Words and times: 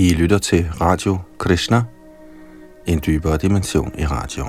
I 0.00 0.08
lytter 0.08 0.38
til 0.38 0.66
Radio 0.80 1.18
Krishna, 1.38 1.82
en 2.86 3.00
dybere 3.06 3.36
dimension 3.36 3.92
i 3.98 4.04
radio. 4.04 4.44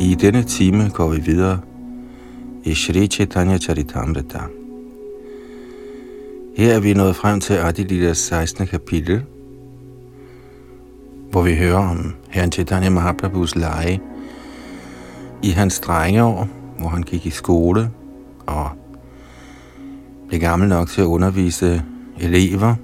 I 0.00 0.14
denne 0.14 0.42
time 0.42 0.90
går 0.90 1.08
vi 1.08 1.20
videre 1.20 1.60
i 2.64 2.74
Shri 2.74 3.06
Chaitanya 3.06 3.58
Charitamrita. 3.58 4.61
Her 6.56 6.74
er 6.74 6.80
vi 6.80 6.94
nået 6.94 7.16
frem 7.16 7.40
til 7.40 7.54
Adilidas 7.54 8.18
16. 8.18 8.66
kapitel, 8.66 9.22
hvor 11.30 11.42
vi 11.42 11.56
hører 11.56 11.90
om 11.90 12.14
herren 12.28 12.52
Chaitanya 12.52 12.90
Mahaprabhus 12.90 13.56
lege 13.56 14.00
i 15.42 15.50
hans 15.50 15.80
drengeår, 15.80 16.48
hvor 16.78 16.88
han 16.88 17.02
gik 17.02 17.26
i 17.26 17.30
skole 17.30 17.90
og 18.46 18.68
blev 20.28 20.40
gammel 20.40 20.68
nok 20.68 20.88
til 20.88 21.00
at 21.00 21.06
undervise 21.06 21.82
elever. 22.20 22.74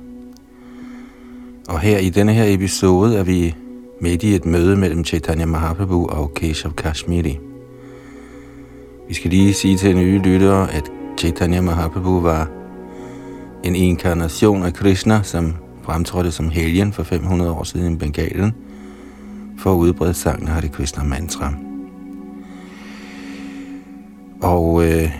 Og 1.68 1.80
her 1.80 1.98
i 1.98 2.08
denne 2.08 2.32
her 2.32 2.54
episode 2.54 3.18
er 3.18 3.22
vi 3.22 3.54
midt 4.00 4.22
i 4.22 4.34
et 4.34 4.46
møde 4.46 4.76
mellem 4.76 5.04
Chaitanya 5.04 5.46
Mahaprabhu 5.46 6.06
og 6.06 6.34
Keshav 6.34 6.72
Kashmiri. 6.72 7.38
Vi 9.08 9.14
skal 9.14 9.30
lige 9.30 9.54
sige 9.54 9.76
til 9.76 9.96
nye 9.96 10.18
lyttere, 10.18 10.72
at 10.72 10.90
Chaitanya 11.18 11.60
Mahaprabhu 11.60 12.20
var 12.20 12.57
en 13.64 13.76
inkarnation 13.76 14.62
af 14.62 14.74
Krishna, 14.74 15.22
som 15.22 15.54
fremtrådte 15.82 16.32
som 16.32 16.50
helgen 16.50 16.92
for 16.92 17.02
500 17.02 17.50
år 17.50 17.64
siden 17.64 17.94
i 17.94 17.96
Bengalen, 17.96 18.54
for 19.58 19.72
at 19.72 19.76
udbrede 19.76 20.14
sangen 20.14 20.48
Hare 20.48 20.68
Krishna 20.68 21.04
mantra. 21.04 21.54
Og 24.42 24.84
øh, 24.84 25.10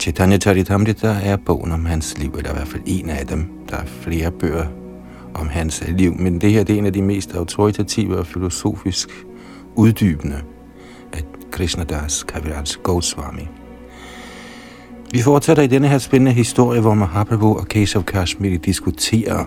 Chaitanya 0.00 0.38
Charitamrita 0.38 1.16
er 1.22 1.36
bogen 1.36 1.72
om 1.72 1.84
hans 1.84 2.18
liv, 2.18 2.34
eller 2.36 2.50
i 2.50 2.54
hvert 2.54 2.68
fald 2.68 2.82
en 2.86 3.10
af 3.10 3.26
dem. 3.26 3.50
Der 3.70 3.76
er 3.76 3.86
flere 3.86 4.30
bøger 4.30 4.66
om 5.34 5.48
hans 5.48 5.84
liv, 5.88 6.14
men 6.18 6.40
det 6.40 6.52
her 6.52 6.64
det 6.64 6.74
er 6.74 6.78
en 6.78 6.86
af 6.86 6.92
de 6.92 7.02
mest 7.02 7.34
autoritative 7.34 8.18
og 8.18 8.26
filosofisk 8.26 9.08
uddybende 9.74 10.40
af 11.12 11.22
Krishnadas 11.50 12.22
Kaviraj 12.22 12.64
Goswami. 12.82 13.48
Vi 15.12 15.22
fortsætter 15.22 15.62
i 15.62 15.66
denne 15.66 15.88
her 15.88 15.98
spændende 15.98 16.32
historie, 16.32 16.80
hvor 16.80 16.94
Mahaprabhu 16.94 17.56
og 17.56 17.68
Keshav 17.68 18.04
Kashmiri 18.04 18.56
diskuterer 18.56 19.44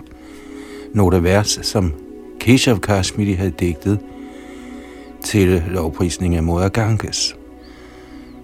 nogle 0.94 1.22
vers, 1.22 1.58
som 1.62 1.92
Keshav 2.40 2.78
Kashmiri 2.78 3.32
havde 3.32 3.50
digtet 3.50 3.98
til 5.24 5.62
lovprisning 5.68 6.36
af 6.36 6.42
Moder 6.42 6.68
Ganges. 6.68 7.36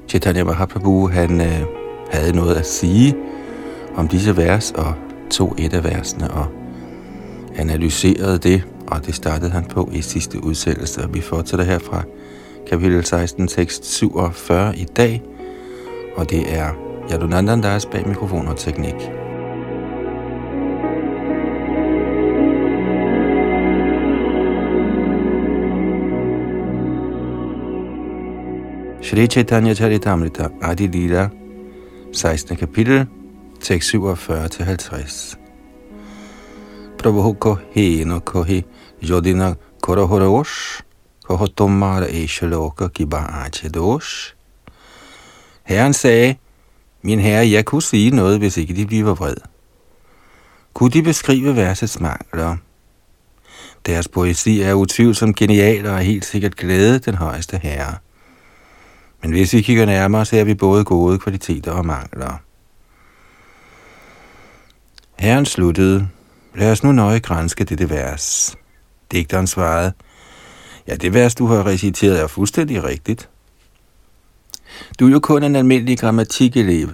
Chaitanya 0.09 0.45
Mahaprabhu 0.45 1.09
han, 1.09 1.41
øh, 1.41 1.63
havde 2.11 2.37
noget 2.37 2.55
at 2.55 2.67
sige 2.67 3.15
om 3.97 4.09
disse 4.09 4.37
vers 4.37 4.73
og 4.73 4.95
tog 5.31 5.55
et 5.59 5.75
af 5.75 5.85
versene 5.85 6.31
og 6.31 6.47
analyserede 7.57 8.39
det, 8.39 8.63
og 8.87 9.07
det 9.07 9.15
startede 9.15 9.51
han 9.51 9.65
på 9.65 9.91
i 9.93 10.03
sidste 10.03 10.45
udsættelse. 10.45 11.09
Vi 11.13 11.21
fortsætter 11.21 11.65
her 11.65 11.79
fra 11.79 12.03
kapitel 12.71 13.05
16, 13.05 13.49
tekst 13.49 13.85
47 13.95 14.79
i 14.79 14.85
dag, 14.85 15.23
og 16.17 16.31
det 16.31 16.55
er 16.55 16.92
Yadunandan 17.13 17.63
deres 17.63 17.87
bag 17.87 18.07
mikrofon 18.07 18.49
og 18.49 18.57
teknik. 18.57 18.95
Shri 29.03 29.27
Chaitanya 29.27 29.75
Charitamrita 29.75 30.49
Adi 30.63 30.87
Lila, 30.87 31.29
16. 32.13 32.57
kapitel, 32.57 33.07
tekst 33.61 33.95
47-50. 33.95 35.37
Prabhu 36.99 37.35
kohi 37.35 38.05
no 38.05 38.21
kohi 38.21 38.65
jodina 39.03 39.55
korohorosh, 39.83 40.81
kohotomara 41.25 42.07
tomara 42.07 42.07
eshaloka 42.07 42.89
kiba 42.89 43.49
dosh. 43.75 44.35
Herren 45.65 45.93
sagde, 45.93 46.42
min 47.03 47.21
herre, 47.21 47.51
jeg 47.51 47.65
kunne 47.65 47.83
sige 47.83 48.11
noget, 48.11 48.39
hvis 48.39 48.57
ikke 48.57 48.75
de 48.75 48.87
bliver 48.87 49.15
vred. 49.15 49.37
Kunne 50.75 50.91
de 50.91 51.03
beskrive 51.03 51.57
versets 51.57 52.01
mangler? 52.01 52.57
Deres 53.87 54.09
poesi 54.09 54.61
er 54.61 54.75
utvivlsomt 54.75 55.37
genial 55.37 55.87
og 55.87 55.95
er 55.95 56.03
helt 56.03 56.25
sikkert 56.25 56.57
glæde 56.57 56.99
den 56.99 57.15
højeste 57.15 57.61
herre. 57.63 57.95
Men 59.23 59.31
hvis 59.31 59.53
vi 59.53 59.63
kigger 59.63 59.87
nærmere, 59.87 60.25
ser 60.25 60.45
vi 60.45 60.55
både 60.55 60.85
gode 60.85 61.19
kvaliteter 61.19 61.73
og 61.73 61.87
mangler. 61.87 62.43
Herren 65.19 65.47
sluttede, 65.47 66.09
Lad 66.55 66.73
os 66.73 66.83
nu 66.83 66.93
nøje 66.93 67.19
grænske 67.19 67.65
dette 67.65 67.91
vers. 67.91 68.57
Digteren 69.13 69.47
svarede, 69.47 69.93
ja, 70.89 70.95
det 70.95 71.15
vers, 71.15 71.35
du 71.35 71.47
har 71.47 71.67
reciteret, 71.67 72.21
er 72.21 72.27
fuldstændig 72.27 72.85
rigtigt. 72.85 73.29
Du 75.01 75.07
er 75.07 75.11
jo 75.11 75.21
kun 75.21 75.43
en 75.43 75.57
almindelig 75.57 75.99
grammatikelev. 75.99 76.89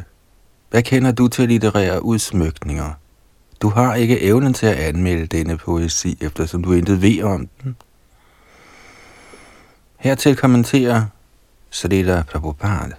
Hvad 0.71 0.83
kender 0.83 1.13
du 1.13 1.29
til 1.29 1.49
litterære 1.49 2.05
udsmykninger? 2.05 2.91
Du 3.63 3.69
har 3.69 3.95
ikke 3.95 4.23
evnen 4.23 4.55
til 4.55 4.67
at 4.67 4.77
anmelde 4.77 5.27
denne 5.27 5.57
poesi, 5.57 6.19
eftersom 6.21 6.65
du 6.65 6.73
intet 6.73 7.03
ved 7.03 7.23
om 7.23 7.49
den. 7.63 7.77
Hertil 9.97 10.37
kommenterer 10.37 11.05
Srila 11.71 12.23
Prabhupada. 12.23 12.95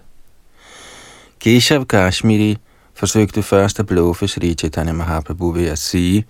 Keshav 1.39 1.85
Kashmiri 1.85 2.57
forsøgte 2.93 3.43
først 3.43 3.79
at 3.79 3.85
bluffe 3.85 4.27
Sri 4.27 4.53
Chaitanya 4.53 4.93
Mahaprabhu 4.93 5.51
ved 5.51 5.67
at 5.67 5.77
sige, 5.77 6.25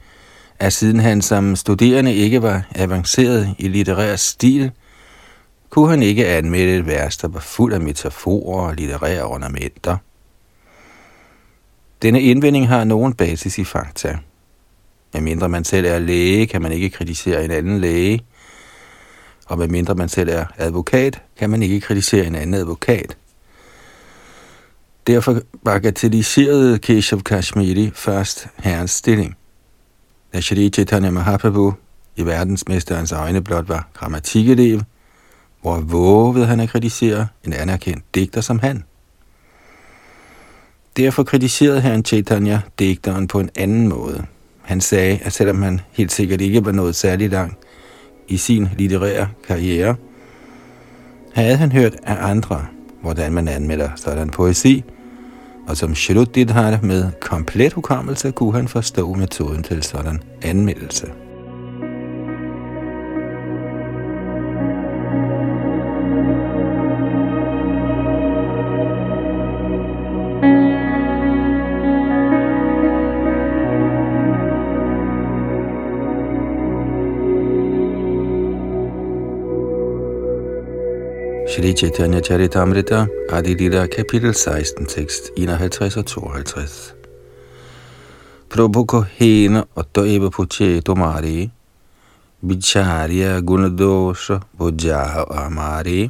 at 0.60 0.74
siden 0.74 1.00
han 1.00 1.22
som 1.22 1.56
studerende 1.56 2.14
ikke 2.14 2.42
var 2.42 2.64
avanceret 2.76 3.56
i 3.58 3.68
litterær 3.68 4.16
stil, 4.16 4.72
kunne 5.70 5.90
han 5.90 6.04
ikke 6.04 6.28
anmelde 6.28 6.76
et 6.78 6.86
vers, 6.86 7.18
der 7.18 7.28
var 7.28 7.40
fuld 7.40 7.74
af 7.74 7.82
metaforer 7.82 8.68
og 8.68 8.76
litterære 8.76 9.24
ornamenter. 9.24 9.98
Denne 12.02 12.22
indvending 12.22 12.68
har 12.68 12.84
nogen 12.84 13.14
basis 13.14 13.58
i 13.58 13.64
fakta. 13.64 14.18
Medmindre 15.14 15.50
man 15.50 15.64
selv 15.64 15.86
er 15.86 16.00
læge, 16.00 16.48
kan 16.48 16.62
man 16.62 16.72
ikke 16.72 16.90
kritisere 16.90 17.46
en 17.46 17.52
anden 17.52 17.80
læge, 17.80 18.20
og 19.46 19.58
medmindre 19.58 19.96
man 19.96 20.10
selv 20.10 20.30
er 20.30 20.46
advokat, 20.58 21.22
kan 21.38 21.50
man 21.50 21.64
ikke 21.64 21.80
kritisere 21.80 22.26
en 22.26 22.36
anden 22.36 22.54
advokat. 22.54 23.18
Derfor 25.08 25.42
bagatelliserede 25.66 26.80
Keshav 26.80 27.22
Kashmiri 27.22 27.92
først 27.96 28.48
herrens 28.58 28.92
stilling. 28.92 29.36
Da 30.34 30.42
Shri 30.42 30.70
Chaitanya 30.70 31.12
Mahaprabhu 31.12 31.74
i 32.16 32.26
verdensmesterens 32.26 33.12
øjne 33.12 33.42
blot 33.42 33.70
var 33.70 33.90
grammatikelev, 33.94 34.82
hvor 35.62 35.80
vågede 35.80 36.46
han 36.46 36.60
at 36.60 36.70
kritisere 36.70 37.28
en 37.46 37.54
anerkendt 37.54 38.04
digter 38.16 38.42
som 38.42 38.60
han. 38.60 38.84
Derfor 40.98 41.24
kritiserede 41.24 41.82
herren 41.82 42.06
Chaitanya 42.06 42.62
digteren 42.80 43.28
på 43.28 43.40
en 43.40 43.50
anden 43.56 43.88
måde. 43.88 44.26
Han 44.62 44.82
sagde, 44.82 45.20
at 45.24 45.34
selvom 45.34 45.62
han 45.62 45.82
helt 45.92 46.12
sikkert 46.12 46.42
ikke 46.42 46.66
var 46.66 46.72
nået 46.72 46.96
særlig 46.96 47.30
langt 47.30 47.58
i 48.28 48.38
sin 48.38 48.70
litterære 48.78 49.28
karriere, 49.48 49.96
havde 51.34 51.58
han 51.58 51.72
hørt 51.72 51.96
af 52.04 52.30
andre, 52.30 52.66
hvordan 53.02 53.34
man 53.34 53.48
anmelder 53.48 53.90
sådan 53.96 54.30
poesi, 54.30 54.84
og 55.68 55.78
som 55.78 55.96
Shruddidhar 55.96 56.80
med 56.84 57.12
komplet 57.22 57.74
hukommelse 57.74 58.32
kunne 58.32 58.54
han 58.54 58.68
forstå 58.68 59.14
metoden 59.14 59.64
til 59.64 59.84
sådan 59.84 60.22
anmeldelse. 60.42 61.08
Shri 81.60 81.74
Chaitanya 81.74 82.22
Charitamrita, 82.22 83.10
Adilita, 83.30 83.86
kapitel 83.88 84.34
16, 84.34 84.86
tekst 84.86 85.32
51 85.36 85.98
og 85.98 86.06
52. 86.06 86.96
Prabhu 88.50 88.86
ko 88.86 89.02
hena 89.02 89.64
otto 89.76 90.06
eva 90.06 90.30
puche 90.30 90.82
tomari, 90.82 91.52
bicharya 92.48 93.42
gunadosha 93.42 94.40
bojaha 94.58 95.26
amari. 95.46 96.10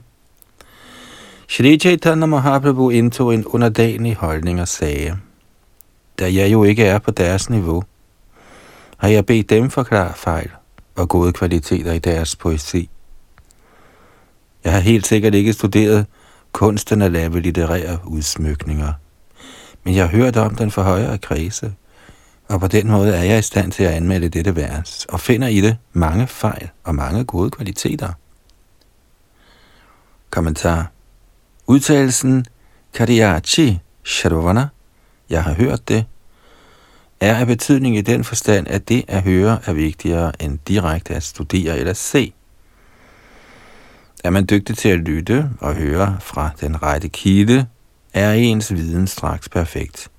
Shri 1.48 1.78
Chaitanya 1.78 2.28
Mahaprabhu 2.28 2.92
indtog 2.92 3.34
en 3.34 3.46
underdanig 3.46 4.16
holdning 4.16 4.62
og 4.62 4.68
sagde, 4.68 5.18
da 6.20 6.34
jeg 6.34 6.52
jo 6.52 6.64
ikke 6.64 6.86
er 6.86 7.00
på 7.00 7.12
deres 7.12 7.50
niveau, 7.50 7.84
har 8.98 9.08
jeg 9.08 9.26
bedt 9.26 9.50
dem 9.50 9.70
forklare 9.70 10.14
fejl 10.16 10.50
og 10.96 11.10
gode 11.10 11.34
kvaliteter 11.34 11.94
i 11.94 12.00
deres 12.00 12.36
poesi. 12.36 12.90
Jeg 14.64 14.74
har 14.74 14.80
helt 14.80 15.08
sikkert 15.08 15.36
ikke 15.36 15.54
studeret 15.54 16.06
kunsten 16.52 17.02
at 17.02 17.12
lave 17.12 17.40
litterære 17.40 18.00
udsmykninger, 18.06 18.94
men 19.84 19.96
jeg 19.96 20.04
har 20.04 20.18
hørt 20.18 20.38
om 20.38 20.56
den 20.56 20.72
for 20.72 20.84
højere 20.84 21.18
kredse, 21.18 21.74
og 22.48 22.60
på 22.60 22.68
den 22.68 22.92
måde 22.92 23.16
er 23.16 23.24
jeg 23.24 23.40
i 23.40 23.42
stand 23.42 23.72
til 23.72 23.84
at 23.84 23.94
anmelde 23.94 24.30
dette 24.30 24.56
vers, 24.56 25.06
og 25.10 25.20
finder 25.20 25.48
i 25.48 25.62
det 25.62 25.78
mange 25.94 26.28
fejl 26.28 26.70
og 26.84 26.96
mange 26.96 27.24
gode 27.24 27.52
kvaliteter. 27.52 28.14
Kommentar. 30.30 30.92
Udtalelsen 31.68 32.46
Kariachi 32.94 33.80
Shadovana, 34.04 34.68
jeg 35.30 35.44
har 35.44 35.54
hørt 35.54 35.88
det, 35.88 36.06
er 37.20 37.36
af 37.36 37.48
betydning 37.48 37.98
i 37.98 38.02
den 38.02 38.24
forstand, 38.24 38.68
at 38.68 38.90
det 38.90 39.06
at 39.08 39.24
høre 39.24 39.60
er 39.66 39.74
vigtigere 39.74 40.44
end 40.44 40.60
direkte 40.68 41.16
at 41.16 41.24
studere 41.24 41.78
eller 41.78 41.94
se. 41.94 42.34
Er 44.24 44.30
man 44.30 44.46
dygtig 44.46 44.78
til 44.78 44.90
at 44.90 45.00
lytte 45.00 45.50
og 45.60 45.76
høre 45.76 46.18
fra 46.22 46.50
den 46.62 46.84
rette 46.84 47.10
kilde, 47.10 47.68
er 48.14 48.34
ens 48.34 48.74
viden 48.74 49.08
straks 49.08 49.50
perfekt. 49.50 50.10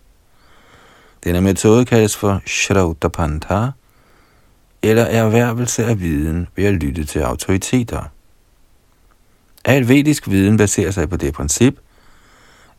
Denne 1.25 1.41
metode 1.41 1.85
kaldes 1.85 2.17
for 2.17 2.43
Shrautapanta, 2.47 3.70
eller 4.82 5.05
erhvervelse 5.05 5.85
af 5.85 6.00
viden 6.00 6.49
ved 6.56 6.64
at 6.64 6.75
lytte 6.75 7.05
til 7.05 7.19
autoriteter. 7.19 8.02
Al 9.64 9.88
vedisk 9.88 10.31
viden 10.31 10.56
baserer 10.56 10.91
sig 10.91 11.08
på 11.08 11.17
det 11.17 11.35
princip, 11.35 11.79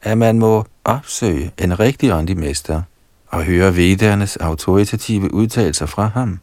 at 0.01 0.17
man 0.17 0.39
må 0.39 0.65
opsøge 0.83 1.51
en 1.57 1.79
rigtig 1.79 2.13
åndelig 2.13 2.37
mester 2.37 2.81
og 3.27 3.43
høre 3.43 3.75
vedernes 3.75 4.37
autoritative 4.37 5.33
udtalelser 5.33 5.85
fra 5.85 6.05
ham. 6.05 6.39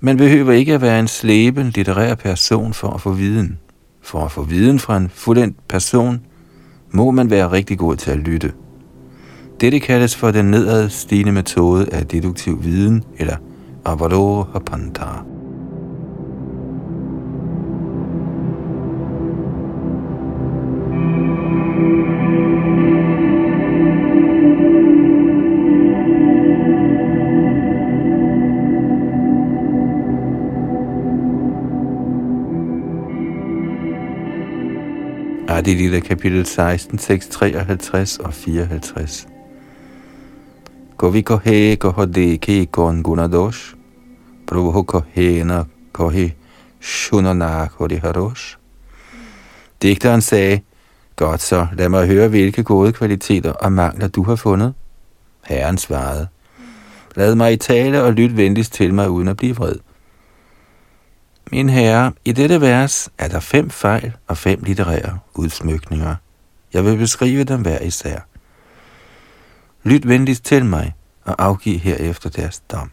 Man 0.00 0.16
behøver 0.16 0.52
ikke 0.52 0.74
at 0.74 0.80
være 0.80 1.00
en 1.00 1.08
slæben 1.08 1.66
litterær 1.66 2.14
person 2.14 2.74
for 2.74 2.88
at 2.88 3.00
få 3.00 3.10
viden. 3.10 3.58
For 4.02 4.24
at 4.24 4.32
få 4.32 4.42
viden 4.42 4.78
fra 4.78 4.96
en 4.96 5.10
fuldendt 5.14 5.68
person, 5.68 6.20
må 6.90 7.10
man 7.10 7.30
være 7.30 7.52
rigtig 7.52 7.78
god 7.78 7.96
til 7.96 8.10
at 8.10 8.18
lytte. 8.18 8.52
Dette 9.60 9.80
kaldes 9.80 10.16
for 10.16 10.30
den 10.30 10.44
nedadstigende 10.44 11.32
metode 11.32 11.88
af 11.92 12.06
deduktiv 12.06 12.64
viden, 12.64 13.04
eller 13.18 13.36
Avarohapanta. 35.66 35.70
Adilita 35.70 36.00
kapitel 36.00 36.46
16, 36.46 36.98
6, 36.98 37.28
53 37.28 38.18
og 38.18 38.34
54. 38.34 39.26
Govi 40.96 41.22
kohe 41.22 41.76
kohode 41.76 42.38
ke 42.38 42.66
kon 42.66 43.02
gunadosh, 43.02 43.74
prabhu 44.46 44.82
kohe 44.82 45.44
na 45.44 45.64
kohe 45.92 46.34
shunana 46.80 47.68
kori 47.68 47.96
harosh. 47.96 48.56
Digteren 49.82 50.20
sagde, 50.20 50.60
Godt 51.16 51.42
så, 51.42 51.66
lad 51.72 51.88
mig 51.88 52.06
høre, 52.06 52.28
hvilke 52.28 52.62
gode 52.62 52.92
kvaliteter 52.92 53.52
og 53.52 53.72
mangler 53.72 54.08
du 54.08 54.22
har 54.22 54.36
fundet. 54.36 54.74
Herren 55.46 55.78
svarede, 55.78 56.28
Lad 57.16 57.34
mig 57.34 57.52
i 57.52 57.56
tale 57.56 58.02
og 58.02 58.12
lyt 58.12 58.36
venligst 58.36 58.72
til 58.72 58.94
mig, 58.94 59.10
uden 59.10 59.28
at 59.28 59.36
blive 59.36 59.56
vred. 59.56 59.85
Min 61.52 61.68
herre, 61.68 62.12
i 62.24 62.32
dette 62.32 62.60
vers 62.60 63.08
er 63.18 63.28
der 63.28 63.40
fem 63.40 63.70
fejl 63.70 64.16
og 64.26 64.36
fem 64.36 64.62
litterære 64.62 65.18
udsmykninger. 65.34 66.14
Jeg 66.72 66.84
vil 66.84 66.96
beskrive 66.96 67.44
dem 67.44 67.62
hver 67.62 67.78
især. 67.78 68.20
Lyt 69.82 70.08
venligst 70.08 70.44
til 70.44 70.64
mig 70.64 70.94
og 71.24 71.34
afgiv 71.38 71.78
herefter 71.78 72.30
deres 72.30 72.60
dom. 72.60 72.90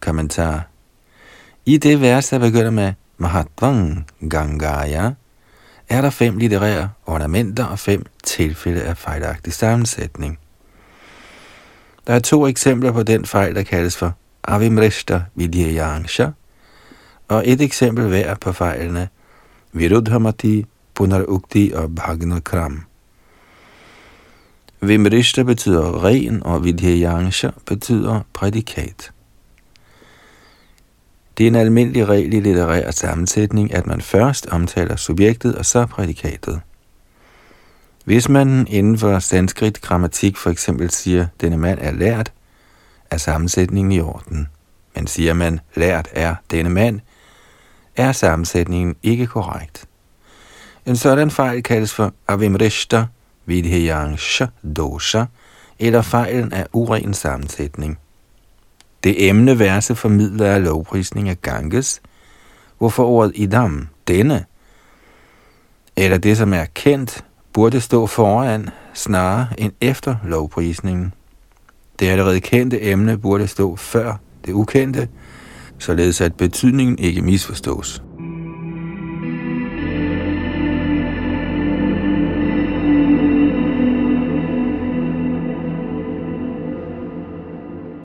Kommentar. 0.00 0.66
I 1.66 1.76
det 1.76 2.00
vers, 2.00 2.28
der 2.28 2.38
begynder 2.38 2.70
med 2.70 2.92
Mahatvang 3.16 4.06
Gangaya, 4.30 5.10
er 5.88 6.00
der 6.00 6.10
fem 6.10 6.36
litterære 6.36 6.90
ornamenter 7.06 7.64
og 7.64 7.78
fem 7.78 8.04
tilfælde 8.24 8.82
af 8.82 8.96
fejlagtig 8.96 9.52
sammensætning. 9.52 10.38
Der 12.06 12.14
er 12.14 12.18
to 12.18 12.46
eksempler 12.46 12.92
på 12.92 13.02
den 13.02 13.26
fejl, 13.26 13.54
der 13.54 13.62
kaldes 13.62 13.96
for 13.96 14.14
Avimrishta 14.44 15.22
Vidyayangsha, 15.34 16.26
og 17.28 17.42
et 17.46 17.60
eksempel 17.60 18.08
hver 18.08 18.34
på 18.34 18.52
fejlene 18.52 19.08
Virudhamati, 19.72 20.66
Punarukti 20.94 21.72
og 21.74 21.94
Bhagnakram. 21.94 22.84
Vimrishta 24.80 25.42
betyder 25.42 26.04
ren, 26.04 26.42
og 26.42 26.64
Vidyayangsha 26.64 27.50
betyder 27.66 28.20
prædikat. 28.32 29.12
Det 31.38 31.44
er 31.44 31.48
en 31.48 31.54
almindelig 31.54 32.08
regel 32.08 32.32
i 32.32 32.40
litterær 32.40 32.90
sammensætning, 32.90 33.74
at 33.74 33.86
man 33.86 34.00
først 34.00 34.46
omtaler 34.46 34.96
subjektet 34.96 35.54
og 35.54 35.66
så 35.66 35.86
prædikatet. 35.86 36.60
Hvis 38.04 38.28
man 38.28 38.66
inden 38.70 38.98
for 38.98 39.18
sanskrit 39.18 39.80
grammatik 39.80 40.36
for 40.36 40.50
eksempel 40.50 40.90
siger, 40.90 41.26
denne 41.40 41.56
mand 41.56 41.78
er 41.82 41.92
lært, 41.92 42.32
er 43.12 43.16
sammensætningen 43.16 43.92
i 43.92 44.00
orden. 44.00 44.48
Men 44.94 45.06
siger 45.06 45.32
man, 45.34 45.60
lært 45.74 46.08
er 46.12 46.34
denne 46.50 46.70
mand, 46.70 47.00
er 47.96 48.12
sammensætningen 48.12 48.96
ikke 49.02 49.26
korrekt. 49.26 49.84
En 50.86 50.96
sådan 50.96 51.30
fejl 51.30 51.62
kaldes 51.62 51.94
for 51.94 52.12
avimrishta 52.28 53.04
vidhyangsha 53.46 54.46
dosha, 54.76 55.24
eller 55.78 56.02
fejlen 56.02 56.52
af 56.52 56.66
uren 56.72 57.14
sammensætning. 57.14 57.98
Det 59.04 59.28
emne 59.28 59.58
verse 59.58 59.94
formidler 59.94 60.46
er 60.46 60.58
lovprisning 60.58 61.28
af 61.28 61.42
Ganges, 61.42 62.00
hvorfor 62.78 63.04
ordet 63.04 63.32
idam, 63.34 63.88
denne, 64.08 64.44
eller 65.96 66.18
det 66.18 66.36
som 66.36 66.52
er 66.52 66.64
kendt, 66.74 67.24
burde 67.52 67.80
stå 67.80 68.06
foran 68.06 68.68
snarere 68.94 69.48
end 69.58 69.72
efter 69.80 70.16
lovprisningen. 70.24 71.14
Det 72.02 72.08
allerede 72.08 72.40
kendte 72.40 72.82
emne 72.82 73.18
burde 73.18 73.46
stå 73.46 73.76
før 73.76 74.20
det 74.46 74.52
ukendte, 74.52 75.08
således 75.78 76.20
at 76.20 76.34
betydningen 76.34 76.98
ikke 76.98 77.22
misforstås. 77.22 78.02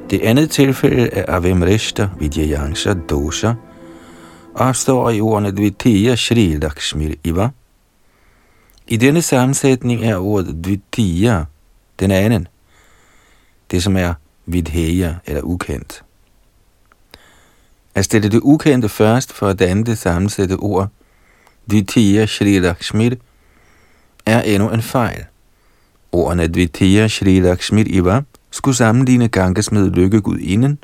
Det 0.09 0.21
andet 0.21 0.49
tilfælde 0.49 1.09
er 1.09 1.35
Avimrishta 1.35 2.09
Vidyayansha 2.19 2.93
Dosha 3.09 3.53
opstår 4.55 5.09
i 5.09 5.21
ordene 5.21 5.51
Dvitiya 5.51 6.15
Shri 6.15 6.57
Lakshmi 6.61 7.15
Iva. 7.23 7.49
I 8.87 8.97
denne 8.97 9.21
sammensætning 9.21 10.05
er 10.05 10.17
ordet 10.17 10.65
Dvitiya 10.65 11.43
den 11.99 12.11
anden, 12.11 12.47
det 13.71 13.83
som 13.83 13.97
er 13.97 14.13
vidheya 14.45 15.13
eller 15.25 15.41
ukendt. 15.41 16.03
At 17.95 18.05
stille 18.05 18.29
det 18.29 18.39
ukendte 18.43 18.89
først 18.89 19.33
for 19.33 19.47
at 19.47 19.59
danne 19.59 19.83
det 19.83 19.97
sammensatte 19.97 20.53
ord, 20.53 20.89
Dvitiya 21.71 22.25
Shri 22.25 22.59
Lakshmir, 22.59 23.15
er 24.25 24.41
endnu 24.41 24.69
en 24.69 24.81
fejl. 24.81 25.25
Ordene 26.11 26.47
Dvitiya 26.47 27.07
Shri 27.07 27.39
Lakshmir 27.39 27.85
Iva 27.87 28.21
skulle 28.51 28.75
sammenligne 28.75 29.27
Ganges 29.27 29.71
med 29.71 29.89
lykkegud 29.89 30.77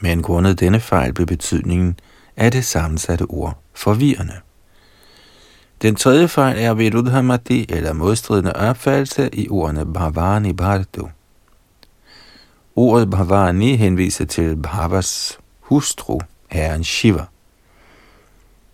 men 0.00 0.22
grundet 0.22 0.60
denne 0.60 0.80
fejl 0.80 1.12
blev 1.12 1.26
betydningen 1.26 1.98
af 2.36 2.52
det 2.52 2.64
sammensatte 2.64 3.22
ord 3.22 3.62
forvirrende. 3.74 4.34
Den 5.82 5.94
tredje 5.94 6.28
fejl 6.28 6.58
er 6.58 6.74
Vedudhamati 6.74 7.66
eller 7.68 7.92
modstridende 7.92 8.56
opfattelse 8.56 9.30
i 9.32 9.48
ordene 9.48 9.92
Bhavani 9.92 10.52
Bhartu. 10.52 11.08
Ordet 12.76 13.10
Bhavani 13.10 13.76
henviser 13.76 14.24
til 14.24 14.56
Bhavas 14.56 15.38
hustru, 15.60 16.20
herren 16.50 16.84
Shiva. 16.84 17.24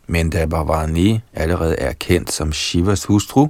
Men 0.07 0.31
da 0.31 0.47
Bhavani 0.47 1.21
allerede 1.33 1.77
er 1.79 1.93
kendt 1.93 2.33
som 2.33 2.53
Shivas 2.53 3.05
hustru, 3.05 3.49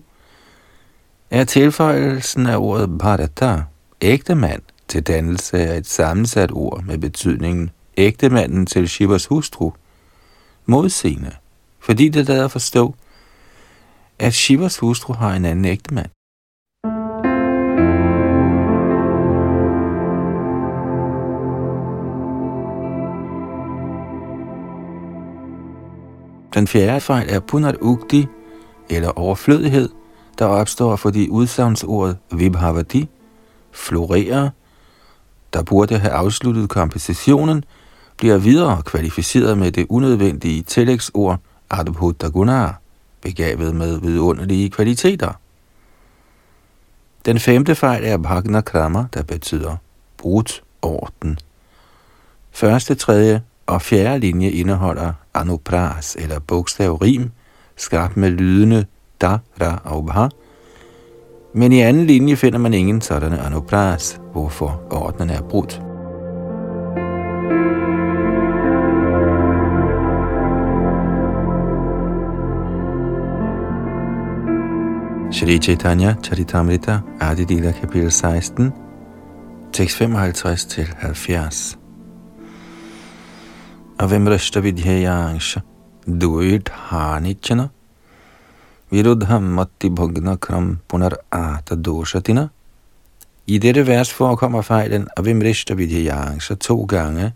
er 1.30 1.44
tilføjelsen 1.44 2.46
af 2.46 2.56
ordet 2.56 2.98
Bharata, 2.98 3.62
ægte 4.00 4.34
mand, 4.34 4.62
til 4.88 5.02
dannelse 5.02 5.58
af 5.58 5.76
et 5.78 5.86
sammensat 5.86 6.52
ord 6.52 6.82
med 6.84 6.98
betydningen 6.98 7.70
ægtemanden 7.96 8.66
til 8.66 8.88
Shivas 8.88 9.26
hustru, 9.26 9.72
modsigende, 10.66 11.32
fordi 11.80 12.08
det 12.08 12.28
lader 12.28 12.48
forstå, 12.48 12.94
at 14.18 14.34
Shivas 14.34 14.78
hustru 14.78 15.12
har 15.12 15.34
en 15.34 15.44
anden 15.44 15.64
ægtemand. 15.64 16.15
Den 26.54 26.66
fjerde 26.66 27.00
fejl 27.00 27.26
er 27.30 27.40
punat 27.40 27.76
ugdi, 27.80 28.26
eller 28.88 29.18
overflødighed, 29.18 29.88
der 30.38 30.44
opstår, 30.46 30.96
fordi 30.96 31.28
udsagnsordet 31.28 32.18
vibhavati 32.32 33.08
florerer, 33.72 34.50
der 35.52 35.62
burde 35.62 35.98
have 35.98 36.12
afsluttet 36.12 36.68
kompositionen, 36.68 37.64
bliver 38.16 38.38
videre 38.38 38.82
kvalificeret 38.82 39.58
med 39.58 39.72
det 39.72 39.86
unødvendige 39.88 40.62
tillægsord 40.62 41.38
adbhutagunar, 41.70 42.80
begavet 43.20 43.74
med 43.74 44.00
vidunderlige 44.00 44.70
kvaliteter. 44.70 45.32
Den 47.26 47.38
femte 47.38 47.74
fejl 47.74 48.04
er 48.04 48.16
bhagna 48.16 48.60
krama, 48.60 49.06
der 49.14 49.22
betyder 49.22 49.76
brudt 50.18 50.62
orden. 50.82 51.38
Første, 52.50 52.94
tredje 52.94 53.42
og 53.66 53.82
fjerde 53.82 54.18
linje 54.18 54.50
indeholder 54.50 55.12
anupras 55.40 56.16
eller 56.18 56.38
bogstav 56.38 56.96
rim, 57.02 57.30
skabt 57.76 58.16
med 58.16 58.30
lydende 58.30 58.86
da, 59.20 59.38
ra 59.60 59.80
og 59.84 60.06
bha, 60.06 60.28
men 61.54 61.72
i 61.72 61.80
anden 61.80 62.06
linje 62.06 62.36
finder 62.36 62.58
man 62.58 62.74
ingen 62.74 63.00
sådanne 63.00 63.38
anupras, 63.38 64.20
hvorfor 64.32 64.82
ordnen 64.90 65.30
er 65.30 65.42
brudt. 65.42 65.80
Shri 75.32 75.58
Chaitanya 75.58 76.14
Charitamrita 76.22 76.98
Adidila 77.20 77.72
kapitel 77.72 78.12
16 78.12 78.72
tekst 79.72 79.96
55 79.96 80.64
til 80.64 80.88
70 80.98 81.78
Avimrashta 83.98 84.60
vidhyayangsha 84.60 85.62
duit 86.06 86.68
hanichana 86.68 87.70
viruddham 88.92 89.42
matti 89.42 89.88
bhagnakram 89.88 90.76
punar 90.88 91.14
ata 91.32 91.76
doshatina. 91.76 92.50
I 93.46 93.58
dette 93.58 93.86
vers 93.86 94.12
forekommer 94.12 94.62
fejlen 94.62 95.08
Avimrashta 95.16 95.74
vidhyayangsha 95.74 96.54
to 96.54 96.84
gange. 96.84 97.32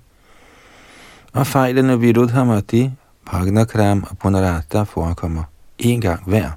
Og 1.32 1.46
fejlen 1.46 1.90
af 1.90 2.00
Viruddhamati, 2.00 2.90
Bhagnakram 3.30 4.06
og 4.10 4.18
Punarata 4.18 4.82
forekommer 4.82 5.42
en 5.78 6.00
gang 6.00 6.22
hver. 6.26 6.50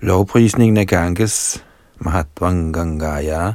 Lovprisningen 0.00 0.76
af 0.76 0.86
Ganges, 0.86 1.64
Mahatvangangaya, 1.98 3.52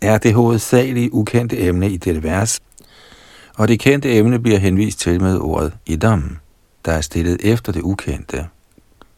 er 0.00 0.18
det 0.18 0.34
hovedsagelige 0.34 1.14
ukendte 1.14 1.58
emne 1.58 1.90
i 1.90 1.96
dette 1.96 2.22
vers, 2.22 2.60
og 3.56 3.68
det 3.68 3.80
kendte 3.80 4.16
emne 4.16 4.38
bliver 4.38 4.58
henvist 4.58 4.98
til 4.98 5.22
med 5.22 5.38
ordet 5.38 5.72
idam, 5.86 6.36
der 6.84 6.92
er 6.92 7.00
stillet 7.00 7.40
efter 7.42 7.72
det 7.72 7.82
ukendte. 7.82 8.46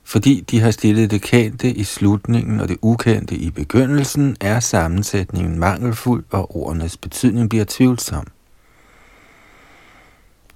Fordi 0.05 0.45
de 0.51 0.61
har 0.61 0.71
stillet 0.71 1.11
det 1.11 1.23
kendte 1.23 1.71
i 1.71 1.85
slutningen 1.85 2.61
og 2.61 2.69
det 2.69 2.77
ukendte 2.83 3.37
i 3.37 3.51
begyndelsen, 3.51 4.37
er 4.41 4.61
sammensætningen 4.61 5.59
mangelfuld, 5.59 6.25
og 6.31 6.57
ordenes 6.57 6.97
betydning 6.97 7.49
bliver 7.49 7.65
tvivlsom. 7.69 8.27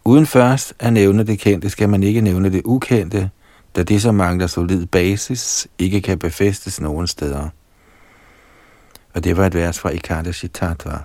Uden 0.04 0.26
først 0.26 0.74
at 0.78 0.92
nævne 0.92 1.26
det 1.26 1.38
kendte, 1.38 1.70
skal 1.70 1.88
man 1.88 2.02
ikke 2.02 2.20
nævne 2.20 2.52
det 2.52 2.62
ukendte, 2.64 3.30
da 3.76 3.82
det, 3.82 4.02
som 4.02 4.14
mangler 4.14 4.46
solid 4.46 4.86
basis, 4.86 5.68
ikke 5.78 6.00
kan 6.00 6.18
befæstes 6.18 6.80
nogen 6.80 7.06
steder. 7.06 7.48
Og 9.14 9.24
det 9.24 9.36
var 9.36 9.46
et 9.46 9.54
vers 9.54 9.78
fra 9.78 9.90
Ikada 9.90 10.32
Tattva. 10.32 10.98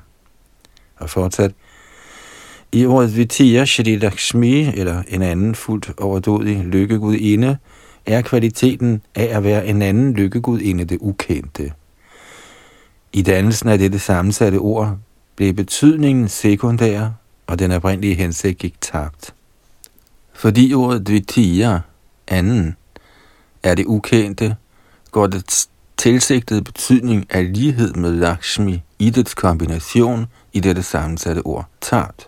Og 0.98 1.10
fortsat, 1.10 1.51
i 2.75 2.86
ordet 2.86 3.17
Vitya 3.17 3.65
Shri 3.65 3.96
Lakshmi, 3.96 4.67
eller 4.67 5.03
en 5.08 5.22
anden 5.22 5.55
fuldt 5.55 5.91
overdådig 5.98 6.58
lykkegudinde, 6.58 7.58
er 8.05 8.22
kvaliteten 8.22 9.01
af 9.15 9.38
at 9.38 9.44
være 9.44 9.67
en 9.67 9.82
anden 9.82 10.13
lykkegudinde 10.13 10.86
det 10.86 10.98
ukendte. 11.01 11.72
I 13.13 13.22
dannelsen 13.22 13.70
af 13.70 13.77
dette 13.77 14.00
sammensatte 14.00 14.58
ord 14.58 14.98
blev 15.36 15.53
betydningen 15.53 16.27
sekundær, 16.27 17.10
og 17.48 17.60
den 17.60 17.72
oprindelige 17.72 18.15
hensigt 18.15 18.58
gik 18.58 18.82
tabt. 18.82 19.34
Fordi 20.34 20.74
ordet 20.74 21.08
Dvitiya 21.08 21.79
anden 22.27 22.75
er 23.63 23.75
det 23.75 23.86
ukendte, 23.86 24.55
går 25.12 25.27
det 25.27 25.67
tilsigtede 25.98 26.62
betydning 26.62 27.25
af 27.29 27.53
lighed 27.53 27.94
med 27.94 28.12
Lakshmi 28.12 28.82
i 29.00 29.10
dets 29.10 29.34
kombination 29.34 30.25
i 30.53 30.60
dette 30.60 30.84
sammensatte 30.84 31.39
ord 31.39 31.65
tart. 31.82 32.27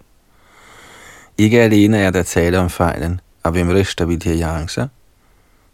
Ikke 1.38 1.62
alene 1.62 1.98
er 1.98 2.12
der 2.12 2.24
tale 2.24 2.60
om 2.60 2.70
fejlen 2.70 3.22
af 3.44 3.54
Vimrishta 3.54 4.04
Vidyayansa, 4.04 4.86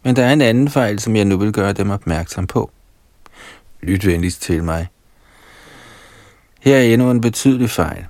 men 0.04 0.16
der 0.16 0.26
er 0.26 0.34
en 0.34 0.42
anden 0.42 0.70
fejl, 0.70 1.00
som 1.00 1.16
jeg 1.16 1.26
nu 1.26 1.38
vil 1.38 1.52
gøre 1.52 1.74
dem 1.74 1.90
opmærksom 1.90 2.48
på. 2.48 2.72
Lyt 3.82 4.06
venligst 4.08 4.42
til 4.42 4.64
mig. 4.64 4.88
Her 6.60 6.78
er 6.78 6.82
endnu 6.82 7.12
en 7.12 7.22
betydelig 7.22 7.70
fejl. 7.70 8.06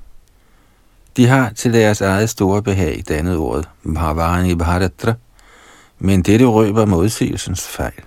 De 1.18 1.28
har 1.28 1.50
til 1.50 1.74
deres 1.74 2.02
eget 2.02 2.30
store 2.30 2.64
behag 2.64 3.04
dannet 3.08 3.38
ordet 3.38 3.70
Bhavani 3.94 4.56
Bharatra, 4.56 5.14
men 6.00 6.22
dette 6.22 6.46
røber 6.46 6.86
modsigelsens 6.86 7.68
fejl. 7.68 8.04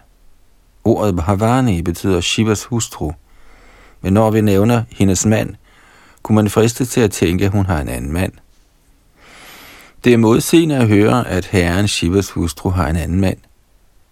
Ordet 0.84 1.16
Bhavani 1.16 1.82
betyder 1.82 2.20
Shivas 2.20 2.64
hustru, 2.64 3.12
men 4.00 4.12
når 4.12 4.30
vi 4.30 4.40
nævner 4.40 4.82
hendes 4.90 5.26
mand, 5.26 5.54
kunne 6.22 6.36
man 6.36 6.50
friste 6.50 6.84
til 6.84 7.00
at 7.00 7.10
tænke, 7.10 7.44
at 7.44 7.50
hun 7.50 7.66
har 7.66 7.80
en 7.80 7.88
anden 7.88 8.12
mand. 8.12 8.32
Det 10.06 10.12
er 10.12 10.16
modseende 10.16 10.76
at 10.76 10.88
høre, 10.88 11.28
at 11.28 11.46
herren 11.46 11.88
Shivas 11.88 12.30
hustru 12.30 12.70
har 12.70 12.88
en 12.88 12.96
anden 12.96 13.20
mand. 13.20 13.38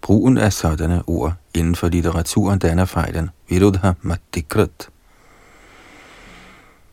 Brugen 0.01 0.37
af 0.37 0.53
sådanne 0.53 1.03
ord 1.07 1.33
inden 1.53 1.75
for 1.75 1.87
litteraturen 1.87 2.59
danner 2.59 2.85
fejlen 2.85 3.29
Virudha 3.49 3.91
Madikrit. 4.01 4.89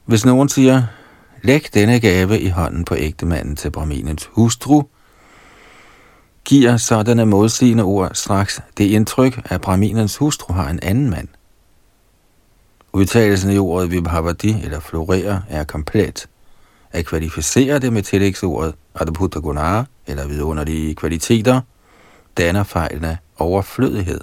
Hvis 0.05 0.25
nogen 0.25 0.49
siger, 0.49 0.83
læg 1.43 1.67
denne 1.75 2.01
gave 2.01 2.41
i 2.41 2.49
hånden 2.49 2.85
på 2.85 2.97
ægtemanden 2.97 3.57
til 3.57 3.71
Brahminens 3.71 4.31
hustru, 4.33 4.83
giver 6.45 6.77
sådanne 6.77 7.27
modsigende 7.27 7.83
ord 7.83 8.11
straks 8.15 8.61
det 8.79 8.85
indtryk, 8.85 9.41
at 9.45 9.61
Brahminens 9.61 10.17
hustru 10.17 10.55
har 10.55 10.71
en 10.71 10.81
anden 10.83 11.11
mand. 11.11 11.29
Udtalelsen 12.93 13.51
i 13.51 13.59
ordet 13.59 13.91
Vibhavati 13.91 14.63
eller 14.65 14.81
florerer 14.81 15.41
er 15.49 15.65
komplet. 15.65 16.29
At 16.93 17.07
kvalificere 17.07 17.79
det 17.79 17.93
med 17.93 18.03
tillægsordet 18.03 18.75
Adaputta 18.95 19.39
Guna, 19.39 19.85
eller 20.07 20.29
vidunderlige 20.29 20.95
kvaliteter, 20.95 21.61
danner 22.37 22.63
fejlene 22.63 23.19
overflødighed. 23.39 24.21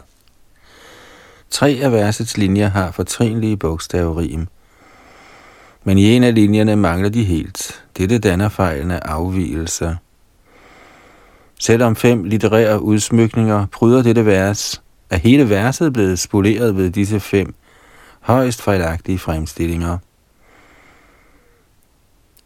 Tre 1.49 1.79
af 1.81 1.91
versets 1.91 2.37
linjer 2.37 2.69
har 2.69 2.91
fortrinlige 2.91 3.57
bogstaverim, 3.57 4.47
men 5.83 5.97
i 5.97 6.15
en 6.15 6.23
af 6.23 6.35
linjerne 6.35 6.75
mangler 6.75 7.09
de 7.09 7.23
helt. 7.23 7.85
Dette 7.97 8.19
danner 8.19 8.49
fejlene 8.49 9.07
afvielser. 9.07 9.95
Selvom 11.59 11.95
fem 11.95 12.23
litterære 12.23 12.81
udsmykninger 12.81 13.65
pryder 13.65 14.03
dette 14.03 14.25
vers, 14.25 14.81
er 15.09 15.17
hele 15.17 15.49
verset 15.49 15.93
blevet 15.93 16.19
spoleret 16.19 16.77
ved 16.77 16.91
disse 16.91 17.19
fem 17.19 17.55
højst 18.19 18.61
fejlagtige 18.61 19.19
fremstillinger. 19.19 19.97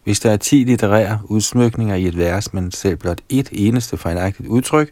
Hvis 0.03 0.19
der 0.19 0.31
er 0.31 0.37
ti 0.37 0.63
litterære 0.63 1.19
udsmykninger 1.23 1.95
i 1.95 2.07
et 2.07 2.17
vers, 2.17 2.53
men 2.53 2.71
selv 2.71 2.97
blot 2.97 3.21
et 3.29 3.49
eneste 3.51 3.97
fejlagtigt 3.97 4.49
udtryk, 4.49 4.91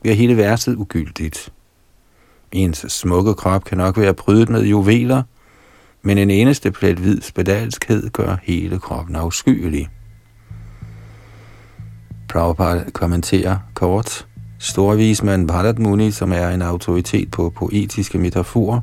bliver 0.00 0.14
hele 0.14 0.36
verset 0.36 0.74
ugyldigt. 0.76 1.52
Ens 2.52 2.86
smukke 2.88 3.34
krop 3.34 3.64
kan 3.64 3.78
nok 3.78 3.98
være 3.98 4.14
prydet 4.14 4.48
med 4.48 4.62
juveler, 4.64 5.22
men 6.02 6.18
en 6.18 6.30
eneste 6.30 6.70
plet 6.70 6.98
hvid 6.98 7.20
spedalskhed 7.20 8.10
gør 8.10 8.36
hele 8.42 8.78
kroppen 8.78 9.16
afskyelig. 9.16 9.88
Prabhupada 12.28 12.90
kommenterer 12.90 13.58
kort. 13.74 14.26
Storvismand 14.58 15.48
Bharat 15.48 15.78
Muni, 15.78 16.10
som 16.10 16.32
er 16.32 16.48
en 16.48 16.62
autoritet 16.62 17.30
på 17.30 17.50
poetiske 17.50 18.18
metaforer, 18.18 18.80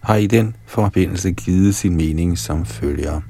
har 0.00 0.16
i 0.16 0.26
den 0.26 0.56
forbindelse 0.66 1.32
givet 1.32 1.74
sin 1.74 1.96
mening 1.96 2.38
som 2.38 2.66
følger. 2.66 3.20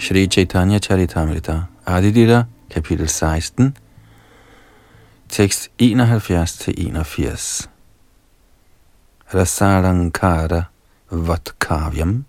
Shri 0.00 0.28
Chaitanya 0.28 0.78
Charitamrita, 0.78 1.66
Adidira, 1.84 2.46
kapitel 2.70 3.08
16, 3.08 3.74
tekst 5.28 5.70
71-81. 5.78 7.66
Rasalankara 9.32 10.68
vatkavyam 11.10 12.24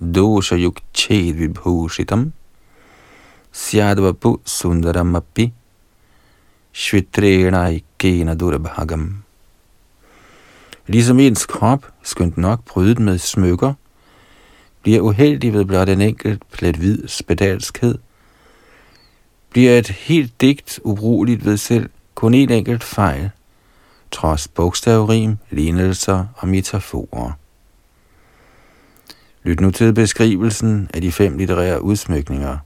dosha 0.00 0.56
yuk 0.56 0.82
ched 0.92 1.34
vibhushitam, 1.34 2.32
syadvapu 3.52 4.38
sundaramapi, 4.44 5.50
shvitrena 6.72 7.70
ikena 7.74 8.34
durabhagam. 8.38 9.24
Ligesom 10.86 11.18
ens 11.18 11.46
krop, 11.46 11.92
skønt 12.04 12.36
nok 12.36 12.64
brydet 12.64 12.98
med 12.98 13.18
smykker, 13.18 13.74
bliver 14.84 15.00
uheldig 15.00 15.52
ved 15.52 15.64
blot 15.64 15.88
en 15.88 16.00
enkelt 16.00 16.42
plet 16.52 16.76
hvid 16.76 17.08
spedalskhed, 17.08 17.98
bliver 19.50 19.78
et 19.78 19.88
helt 19.88 20.40
digt 20.40 20.80
ubrugeligt 20.82 21.44
ved 21.44 21.56
selv 21.56 21.90
kun 22.14 22.34
en 22.34 22.50
enkelt 22.50 22.84
fejl, 22.84 23.30
trods 24.10 24.48
bogstavrim, 24.48 25.36
lignelser 25.50 26.26
og 26.36 26.48
metaforer. 26.48 27.32
Lyt 29.42 29.60
nu 29.60 29.70
til 29.70 29.92
beskrivelsen 29.94 30.90
af 30.94 31.00
de 31.00 31.12
fem 31.12 31.38
litterære 31.38 31.82
udsmykninger. 31.82 32.58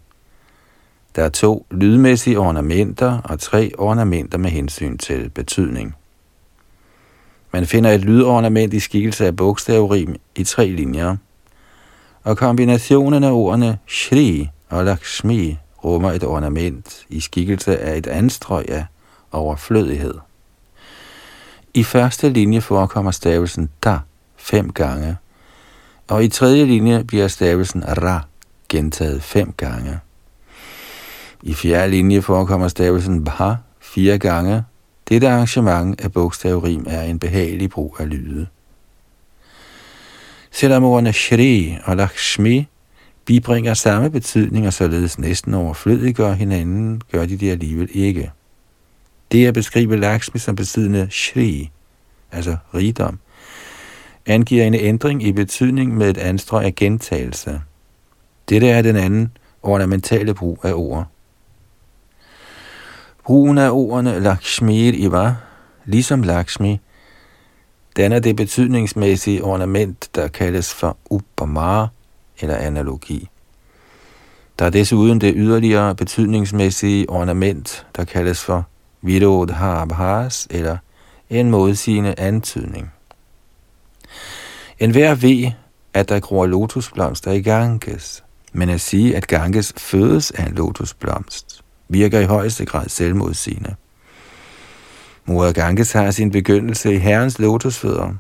Der 1.17 1.25
er 1.25 1.29
to 1.29 1.67
lydmæssige 1.71 2.39
ornamenter 2.39 3.19
og 3.19 3.41
tre 3.41 3.73
ornamenter 3.79 4.39
med 4.39 4.51
hensyn 4.51 4.99
til 4.99 5.31
betydning. 5.31 5.95
Man 7.53 7.67
finder 7.67 7.91
et 7.91 8.01
lydornament 8.01 8.75
i 8.75 8.81
skikkelse 8.81 9.27
af 9.27 9.37
bogstavrim 9.37 10.17
i 10.37 10.45
tre 10.45 10.67
linjer, 10.67 11.17
og 12.29 12.37
kombinationen 12.37 13.25
af 13.25 13.31
ordene 13.31 13.79
Shri 13.87 14.49
og 14.69 14.85
Lakshmi 14.85 15.59
rummer 15.85 16.13
et 16.13 16.25
ornament 16.25 17.07
i 17.09 17.21
skikkelse 17.21 17.79
af 17.79 17.97
et 17.97 18.07
anstrøg 18.07 18.71
af 18.71 18.85
overflødighed. 19.33 20.15
I 21.75 21.85
første 21.85 22.29
linje 22.29 22.61
forekommer 22.61 23.11
stavelsen 23.11 23.69
da 23.85 23.99
fem 24.37 24.73
gange, 24.73 25.17
og 26.09 26.25
i 26.25 26.29
tredje 26.29 26.65
linje 26.65 27.05
bliver 27.05 27.29
stavelsen 27.29 27.85
ra 28.03 28.25
gentaget 28.69 29.23
fem 29.23 29.53
gange. 29.57 29.99
I 31.43 31.55
fjerde 31.55 31.91
linje 31.91 32.23
forekommer 32.23 32.69
stavelsen 32.69 33.25
bha 33.25 33.55
fire 33.81 34.19
gange. 34.19 34.65
Dette 35.09 35.29
arrangement 35.29 36.01
af 36.01 36.13
bogstavrim 36.13 36.85
er 36.89 37.03
en 37.03 37.19
behagelig 37.19 37.71
brug 37.71 37.97
af 37.99 38.11
lyde. 38.11 38.47
Selvom 40.59 40.85
ordene 40.85 41.13
Shri 41.13 41.77
og 41.85 41.97
Lakshmi 41.97 42.67
bibringer 43.25 43.75
samme 43.75 44.11
betydning 44.11 44.67
og 44.67 44.73
således 44.73 45.19
næsten 45.19 45.55
overflødiggør 45.55 46.33
hinanden, 46.33 47.03
gør 47.13 47.27
de 47.27 47.37
det 47.37 47.51
alligevel 47.51 47.89
ikke. 47.93 48.31
Det 49.33 49.47
at 49.47 49.55
beskrive 49.55 49.97
Lakshmi 49.97 50.39
som 50.41 50.57
besiddende 50.57 51.09
Shri, 51.11 51.71
altså 52.33 52.57
rigdom, 52.75 53.19
angiver 54.27 54.65
en 54.65 54.75
ændring 54.75 55.23
i 55.23 55.33
betydning 55.33 55.97
med 55.97 56.11
et 56.11 56.19
anstrøg 56.19 56.65
af 56.65 56.75
gentagelse. 56.75 57.61
Dette 58.49 58.69
er 58.69 58.83
den 58.83 58.97
anden 58.97 59.33
ornamentale 59.63 60.35
brug 60.35 60.61
af 60.63 60.73
ord. 60.73 61.07
Brugen 63.25 63.59
af 63.59 63.71
ordene 63.71 64.21
Lakshmi 64.21 64.89
Iva, 64.89 65.35
ligesom 65.85 66.23
Lakshmi, 66.23 66.81
danner 67.99 68.19
det 68.19 68.37
betydningsmæssige 68.37 69.45
ornament, 69.45 70.11
der 70.15 70.29
kaldes 70.29 70.75
for 70.75 70.97
Upama 71.11 71.87
eller 72.41 72.57
analogi. 72.57 73.29
Der 74.59 74.65
er 74.65 74.71
desuden 74.71 75.21
det 75.21 75.35
yderligere 75.37 75.95
betydningsmæssige 75.95 77.11
ornament, 77.11 77.87
der 77.97 78.05
kaldes 78.05 78.45
for 78.45 78.67
Vidodhabhas 79.03 80.47
eller 80.51 80.77
en 81.31 81.51
modsigende 81.51 82.15
antydning. 82.19 82.93
En 84.79 84.91
hver 84.91 85.15
ved, 85.15 85.51
at 85.95 86.09
der 86.09 86.21
gror 86.21 86.47
lotusblomster 86.47 87.33
i 87.33 87.41
Ganges, 87.41 88.25
men 88.53 88.69
at 88.69 88.81
sige, 88.81 89.17
at 89.17 89.27
Ganges 89.27 89.73
fødes 89.77 90.31
af 90.31 90.47
en 90.47 90.55
lotusblomst, 90.55 91.65
virker 91.89 92.21
i 92.21 92.25
højeste 92.25 92.65
grad 92.65 92.89
selvmodsigende. 92.89 93.75
Mor 95.29 95.53
Ganges 95.53 95.93
har 95.93 96.11
sin 96.11 96.31
begyndelse 96.31 96.95
i 96.95 96.99
herrens 96.99 97.39
lotusfødder, 97.39 98.15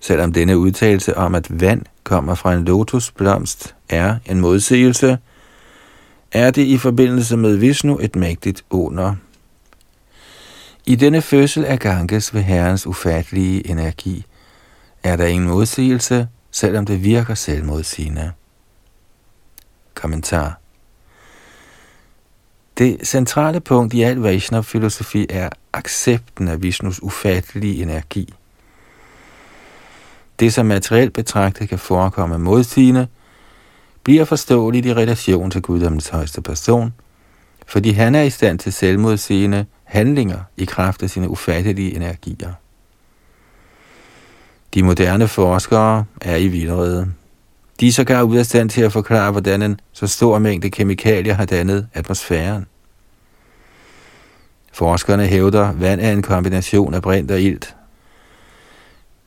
selvom 0.00 0.32
denne 0.32 0.58
udtalelse 0.58 1.16
om, 1.16 1.34
at 1.34 1.60
vand 1.60 1.82
kommer 2.04 2.34
fra 2.34 2.54
en 2.54 2.64
lotusblomst, 2.64 3.74
er 3.88 4.16
en 4.26 4.40
modsigelse, 4.40 5.18
er 6.32 6.50
det 6.50 6.62
i 6.62 6.78
forbindelse 6.78 7.36
med 7.36 7.56
Vishnu 7.56 7.98
et 7.98 8.16
mægtigt 8.16 8.64
under. 8.70 9.14
I 10.86 10.94
denne 10.94 11.22
fødsel 11.22 11.64
af 11.64 11.78
Ganges 11.78 12.34
ved 12.34 12.42
herrens 12.42 12.86
ufattelige 12.86 13.70
energi, 13.70 14.24
er 15.02 15.16
der 15.16 15.26
ingen 15.26 15.48
modsigelse, 15.48 16.28
selvom 16.50 16.86
det 16.86 17.04
virker 17.04 17.34
selvmodsigende. 17.34 18.32
Kommentar 19.94 20.61
det 22.78 23.06
centrale 23.06 23.60
punkt 23.60 23.94
i 23.94 24.02
al 24.02 24.16
Vaishnav-filosofi 24.16 25.26
er 25.30 25.48
accepten 25.72 26.48
af 26.48 26.62
Vishnus 26.62 27.02
ufattelige 27.02 27.82
energi. 27.82 28.34
Det, 30.40 30.54
som 30.54 30.66
materielt 30.66 31.12
betragtet 31.12 31.68
kan 31.68 31.78
forekomme 31.78 32.38
modsigende, 32.38 33.06
bliver 34.04 34.24
forståeligt 34.24 34.86
i 34.86 34.94
relation 34.94 35.50
til 35.50 35.62
guddommens 35.62 36.08
højeste 36.08 36.42
person, 36.42 36.94
fordi 37.66 37.90
han 37.90 38.14
er 38.14 38.22
i 38.22 38.30
stand 38.30 38.58
til 38.58 38.72
selvmodsigende 38.72 39.66
handlinger 39.84 40.40
i 40.56 40.64
kraft 40.64 41.02
af 41.02 41.10
sine 41.10 41.28
ufattelige 41.28 41.96
energier. 41.96 42.52
De 44.74 44.82
moderne 44.82 45.28
forskere 45.28 46.04
er 46.20 46.36
i 46.36 46.48
vildrede. 46.48 47.12
De 47.82 47.88
er 47.88 47.92
sågar 47.92 48.22
ude 48.22 48.38
af 48.38 48.46
stand 48.46 48.70
til 48.70 48.82
at 48.82 48.92
forklare, 48.92 49.30
hvordan 49.30 49.62
en 49.62 49.80
så 49.92 50.06
stor 50.06 50.38
mængde 50.38 50.70
kemikalier 50.70 51.34
har 51.34 51.44
dannet 51.44 51.88
atmosfæren. 51.94 52.66
Forskerne 54.72 55.26
hævder, 55.26 55.68
at 55.68 55.80
vand 55.80 56.00
er 56.00 56.12
en 56.12 56.22
kombination 56.22 56.94
af 56.94 57.02
brint 57.02 57.30
og 57.30 57.40
ilt. 57.40 57.76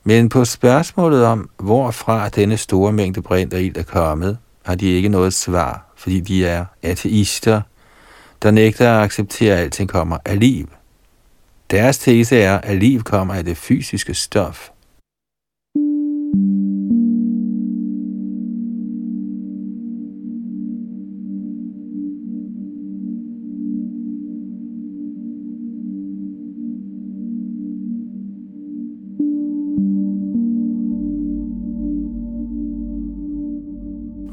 Men 0.04 0.28
på 0.28 0.44
spørgsmålet 0.44 1.24
om, 1.24 1.50
hvorfra 1.58 2.28
denne 2.28 2.56
store 2.56 2.92
mængde 2.92 3.22
brint 3.22 3.54
og 3.54 3.62
ilt 3.62 3.76
er 3.76 3.82
kommet, 3.82 4.38
har 4.62 4.74
de 4.74 4.86
ikke 4.86 5.08
noget 5.08 5.34
svar, 5.34 5.92
fordi 5.96 6.20
de 6.20 6.46
er 6.46 6.64
ateister, 6.82 7.62
der 8.42 8.50
nægter 8.50 8.92
at 8.92 9.02
acceptere, 9.04 9.54
at 9.54 9.60
alting 9.60 9.88
kommer 9.88 10.18
af 10.24 10.40
liv. 10.40 10.68
Deres 11.70 11.98
tese 11.98 12.38
er, 12.38 12.58
at 12.58 12.76
liv 12.76 13.02
kommer 13.02 13.34
af 13.34 13.44
det 13.44 13.56
fysiske 13.56 14.14
stof– 14.14 14.68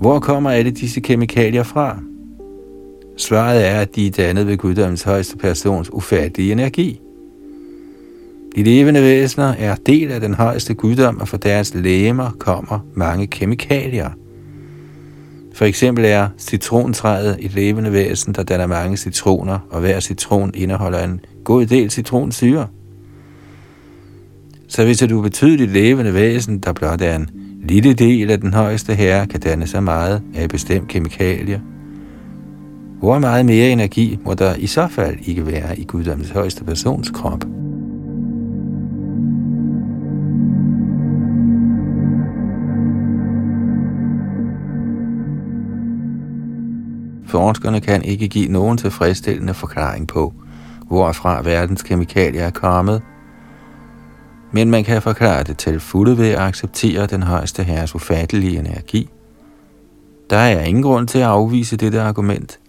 Hvor 0.04 0.20
kommer 0.20 0.50
alle 0.50 0.72
disse 0.72 1.00
kemikalier 1.00 1.64
fra? 1.64 2.00
Svaret 3.18 3.68
er, 3.68 3.80
at 3.80 3.96
de 3.96 4.08
er 4.08 4.12
dannet 4.12 4.48
ved 4.48 4.58
guddommens 4.58 5.04
højeste 5.04 5.38
persons 5.38 5.94
ufattelige 5.94 6.52
energi. 6.52 7.00
De 8.56 8.64
levende 8.64 9.02
væsener 9.02 9.54
er 9.58 9.76
del 9.76 10.12
af 10.12 10.22
den 10.22 10.34
højeste 10.34 10.74
guddom, 10.74 11.20
og 11.20 11.28
fra 11.28 11.38
deres 11.38 11.74
lægemer 11.74 12.32
kommer 12.40 12.80
mange 12.94 13.28
kemikalier. 13.28 14.10
For 15.54 15.66
eksempel 15.66 16.06
er 16.06 16.30
citrontræet 16.38 17.38
et 17.40 17.54
levende 17.54 17.92
væsen, 17.92 18.34
der 18.34 18.44
danner 18.44 18.68
mange 18.68 18.98
citroner, 18.98 19.60
og 19.70 19.80
hver 19.80 20.00
citron 20.00 20.52
indeholder 20.56 21.04
en 21.04 21.20
god 21.44 21.66
del 21.66 21.92
citronsyre. 21.92 22.68
Så 24.68 24.84
hvis 24.84 24.98
du 24.98 25.20
er 25.20 25.24
betydeligt 25.24 25.72
levende 25.72 26.14
væsen, 26.14 26.60
der 26.60 26.74
blot 26.74 27.02
er 27.02 27.16
en 27.16 27.30
lille 27.64 27.94
del 27.94 28.32
af 28.32 28.42
den 28.42 28.54
højeste 28.54 28.96
herre 28.96 29.28
kan 29.28 29.40
danne 29.40 29.68
så 29.68 29.82
meget 29.82 30.22
af 30.36 30.50
bestemt 30.50 30.88
kemikalier. 30.88 31.60
Hvor 33.00 33.20
meget 33.20 33.46
mere 33.46 33.70
energi 33.70 34.20
må 34.26 34.34
der 34.34 34.56
i 34.56 34.68
så 34.68 34.88
fald 34.88 35.18
ikke 35.26 35.48
være 35.48 35.80
i 35.80 35.84
guddommens 35.84 36.30
højeste 36.30 36.64
persons 36.64 37.10
krop? 37.10 37.44
Forskerne 47.28 47.82
kan 47.82 48.04
ikke 48.04 48.28
give 48.28 48.52
nogen 48.52 48.78
tilfredsstillende 48.78 49.54
forklaring 49.54 50.08
på, 50.08 50.34
hvorfra 50.88 51.42
verdens 51.42 51.84
kemikalier 51.84 52.44
er 52.44 52.52
kommet– 52.52 53.02
men 54.56 54.72
man 54.72 54.84
kan 54.84 55.02
forklare 55.02 55.44
det 55.44 55.58
til 55.58 55.80
fulde 55.80 56.18
ved 56.18 56.30
at 56.30 56.40
acceptere 56.40 57.08
den 57.08 57.24
højeste 57.24 57.64
herres 57.64 57.96
ufattelige 57.96 58.60
energi. 58.60 59.10
Der 60.30 60.38
er 60.38 60.64
ingen 60.64 60.84
grund 60.84 61.08
til 61.08 61.20
at 61.20 61.26
afvise 61.26 61.78
dette 61.78 62.02
argument. 62.02 62.60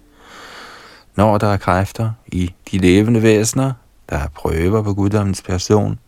Når 1.16 1.38
der 1.38 1.46
er 1.46 1.56
kræfter 1.56 2.10
i 2.26 2.54
de 2.70 2.78
levende 2.78 3.22
væsener, 3.22 3.72
der 4.10 4.16
er 4.16 4.28
prøver 4.28 4.82
på 4.82 4.94
guddommens 4.94 5.42
person, 5.42 5.98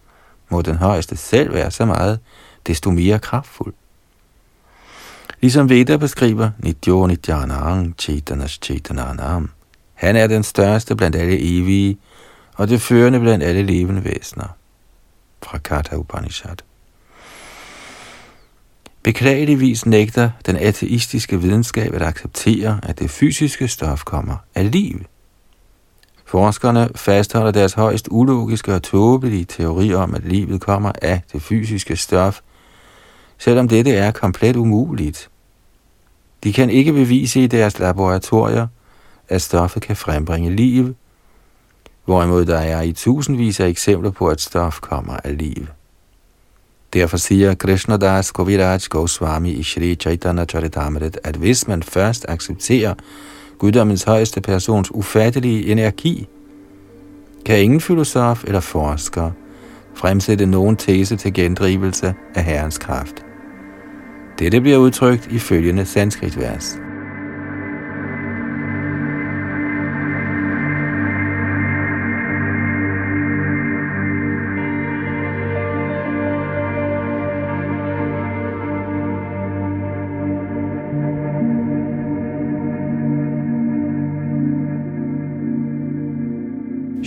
må 0.50 0.62
den 0.62 0.76
højeste 0.76 1.16
selv 1.16 1.54
være 1.54 1.70
så 1.70 1.84
meget, 1.84 2.18
desto 2.66 2.90
mere 2.90 3.18
kraftfuld. 3.18 3.74
Ligesom 5.40 5.68
Veda 5.68 5.96
beskriver 5.96 6.50
Nidyo 6.58 7.06
Nidyanang 7.06 7.94
Chetanas 7.98 8.58
Chetananam. 8.62 9.50
Han 9.94 10.16
er 10.16 10.26
den 10.26 10.42
største 10.42 10.96
blandt 10.96 11.16
alle 11.16 11.58
evige, 11.58 11.98
og 12.54 12.68
det 12.68 12.82
førende 12.82 13.20
blandt 13.20 13.44
alle 13.44 13.62
levende 13.62 14.04
væsener. 14.04 14.55
Fra 15.46 15.58
Katha 15.58 15.96
Upanishad. 15.96 16.56
Beklageligvis 19.02 19.86
nægter 19.86 20.30
den 20.46 20.56
ateistiske 20.56 21.40
videnskab 21.40 21.94
at 21.94 22.02
acceptere, 22.02 22.80
at 22.82 22.98
det 22.98 23.10
fysiske 23.10 23.68
stof 23.68 24.04
kommer 24.04 24.36
af 24.54 24.70
liv. 24.70 25.04
Forskerne 26.24 26.88
fastholder 26.94 27.50
deres 27.50 27.72
højst 27.72 28.08
ulogiske 28.10 28.74
og 28.74 28.82
tåbelige 28.82 29.44
teori 29.44 29.94
om, 29.94 30.14
at 30.14 30.24
livet 30.24 30.60
kommer 30.60 30.92
af 31.02 31.22
det 31.32 31.42
fysiske 31.42 31.96
stof, 31.96 32.40
selvom 33.38 33.68
dette 33.68 33.92
er 33.92 34.10
komplet 34.10 34.56
umuligt. 34.56 35.30
De 36.44 36.52
kan 36.52 36.70
ikke 36.70 36.92
bevise 36.92 37.44
i 37.44 37.46
deres 37.46 37.78
laboratorier, 37.78 38.66
at 39.28 39.42
stoffet 39.42 39.82
kan 39.82 39.96
frembringe 39.96 40.56
liv, 40.56 40.94
hvorimod 42.06 42.44
der 42.44 42.58
er 42.58 42.82
i 42.82 42.92
tusindvis 42.92 43.60
af 43.60 43.68
eksempler 43.68 44.10
på, 44.10 44.28
at 44.28 44.40
stof 44.40 44.80
kommer 44.80 45.16
af 45.24 45.38
liv. 45.38 45.66
Derfor 46.92 47.16
siger 47.16 47.54
Krishnadas 47.54 48.30
Koviraj 48.30 48.78
Goswami 48.88 49.50
i 49.50 49.62
Shri 49.62 49.94
Chaitanya 49.94 50.44
Charitamrit, 50.44 51.18
at 51.24 51.36
hvis 51.36 51.68
man 51.68 51.82
først 51.82 52.26
accepterer 52.28 52.94
guddommens 53.58 54.02
højeste 54.02 54.40
persons 54.40 54.94
ufattelige 54.94 55.66
energi, 55.66 56.28
kan 57.46 57.62
ingen 57.62 57.80
filosof 57.80 58.44
eller 58.44 58.60
forsker 58.60 59.30
fremsætte 59.94 60.46
nogen 60.46 60.76
tese 60.76 61.16
til 61.16 61.34
gendrivelse 61.34 62.14
af 62.34 62.44
Herrens 62.44 62.78
kraft. 62.78 63.24
Dette 64.38 64.60
bliver 64.60 64.78
udtrykt 64.78 65.26
i 65.32 65.38
følgende 65.38 65.86
sanskritvers. 65.86 66.85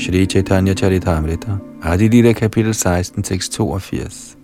Shri 0.09 0.25
Chaitanya 0.25 0.73
Charitamrita, 0.73 1.61
Adilita 1.81 2.33
kapitel 2.33 2.73
16, 2.73 3.21
tekst 3.21 3.53
82. 3.53 4.35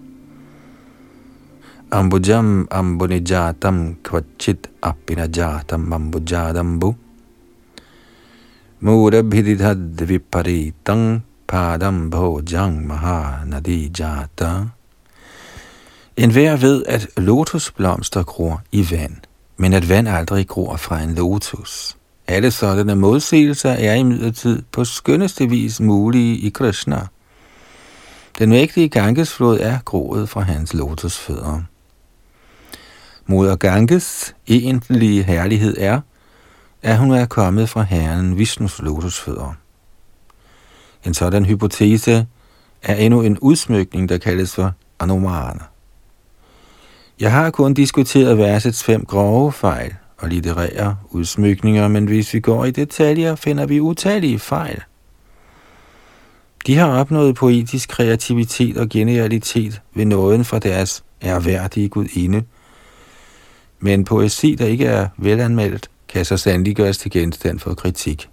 Ambujam 1.90 2.68
ambunijatam 2.70 3.96
kvachit 4.04 4.70
apinajatam 4.82 5.94
ambujadambu 5.94 6.96
Murabhididhad 8.82 10.06
viparitam 10.06 11.24
padam 11.48 12.12
bhojang 12.12 12.86
mahanadi 12.86 13.90
jata 13.90 14.70
En 16.16 16.30
hver 16.32 16.58
ved, 16.58 16.86
at 16.86 17.08
lotusblomster 17.18 18.24
gror 18.24 18.62
i 18.72 18.86
vand, 18.92 19.26
men 19.58 19.74
at 19.74 19.90
vand 19.90 20.08
aldrig 20.08 20.48
gror 20.48 20.78
fra 20.78 21.02
en 21.02 21.16
lotus. 21.16 21.98
Alle 22.28 22.52
sådanne 22.52 22.96
modsigelser 22.96 23.72
er 23.72 23.94
imidlertid 23.94 24.62
på 24.72 24.86
skønneste 24.86 25.50
vis 25.50 25.80
mulige 25.80 26.38
i 26.38 26.50
Krishna. 26.50 27.08
Den 28.40 28.50
mægtige 28.50 28.90
Gangesflod 28.90 29.60
er 29.60 29.80
groet 29.86 30.30
fra 30.30 30.42
hans 30.42 30.74
lotusfødder. 30.74 31.62
Moder 33.26 33.56
Ganges 33.56 34.36
egentlige 34.48 35.24
herlighed 35.24 35.76
er, 35.80 36.02
at 36.82 36.98
hun 36.98 37.12
er 37.12 37.26
kommet 37.26 37.70
fra 37.70 37.82
herren 37.82 38.38
Vishnus 38.38 38.82
lotusfødder. 38.82 39.54
En 41.06 41.14
sådan 41.14 41.46
hypotese 41.46 42.28
er 42.82 42.96
endnu 42.96 43.22
en 43.22 43.40
udsmykning, 43.40 44.10
der 44.10 44.18
kaldes 44.18 44.56
for 44.56 44.72
anomana. 45.00 45.64
Jeg 47.20 47.32
har 47.32 47.50
kun 47.50 47.74
diskuteret 47.74 48.38
versets 48.38 48.84
fem 48.84 49.06
grove 49.06 49.52
fejl, 49.52 49.96
og 50.26 50.32
litterære 50.32 50.98
udsmykninger, 51.10 51.88
men 51.88 52.06
hvis 52.06 52.34
vi 52.34 52.40
går 52.40 52.66
i 52.66 52.72
detaljer, 52.72 53.36
finder 53.36 53.66
vi 53.66 53.80
utallige 53.80 54.40
fejl. 54.40 54.84
De 56.68 56.76
har 56.76 56.88
opnået 56.88 57.36
poetisk 57.36 57.90
kreativitet 57.90 58.78
og 58.78 58.90
genialitet 58.90 59.82
ved 59.96 60.06
nåden 60.06 60.46
fra 60.46 60.60
deres 60.60 61.04
erhverdige 61.22 61.90
gudinde, 61.90 62.44
men 63.80 64.04
poesi, 64.04 64.56
der 64.56 64.66
ikke 64.66 64.86
er 64.86 65.08
velanmeldt, 65.18 65.90
kan 66.08 66.26
så 66.26 66.38
sandelig 66.38 66.76
gøres 66.76 66.98
til 66.98 67.12
genstand 67.12 67.60
for 67.60 67.74
kritik. 67.74 68.30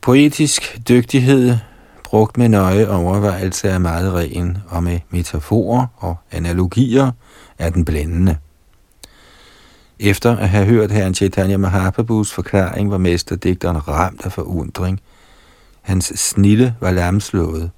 Poetisk 0.00 0.78
dygtighed, 0.88 1.56
brugt 2.04 2.36
med 2.36 2.48
nøje 2.48 2.88
overvejelse, 2.88 3.68
er 3.68 3.78
meget 3.78 4.14
ren, 4.14 4.58
og 4.68 4.82
med 4.82 5.00
metaforer 5.10 5.86
og 5.96 6.16
analogier 6.32 7.10
er 7.58 7.70
den 7.70 7.84
blændende. 7.84 8.36
Efter 9.98 10.36
at 10.36 10.48
have 10.48 10.66
hørt 10.66 10.90
herren 10.90 11.14
Chaitanya 11.14 11.56
Mahaprabhus 11.56 12.32
forklaring, 12.32 12.90
var 12.90 12.98
mesterdigteren 12.98 13.88
ramt 13.88 14.24
af 14.24 14.32
forundring. 14.32 15.00
Hans 15.82 16.04
snille 16.04 16.76
var 16.80 16.90
lamslået, 16.90 17.70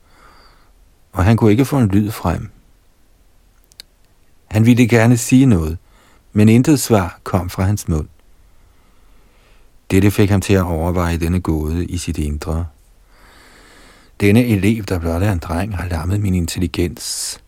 og 1.12 1.24
han 1.24 1.36
kunne 1.36 1.50
ikke 1.50 1.64
få 1.64 1.78
en 1.78 1.88
lyd 1.88 2.10
frem. 2.10 2.50
Han 4.46 4.66
ville 4.66 4.88
gerne 4.88 5.16
sige 5.16 5.46
noget, 5.46 5.78
men 6.32 6.48
intet 6.48 6.80
svar 6.80 7.20
kom 7.24 7.50
fra 7.50 7.62
hans 7.62 7.88
mund. 7.88 8.08
Dette 9.90 10.10
fik 10.10 10.30
ham 10.30 10.40
til 10.40 10.54
at 10.54 10.62
overveje 10.62 11.16
denne 11.18 11.40
gåde 11.40 11.86
i 11.86 11.98
sit 11.98 12.18
indre. 12.18 12.66
Denne 14.20 14.46
elev, 14.46 14.82
der 14.82 14.98
blot 14.98 15.22
er 15.22 15.32
en 15.32 15.38
dreng, 15.38 15.76
har 15.76 15.88
lammet 15.88 16.20
min 16.20 16.34
intelligens. 16.34 17.40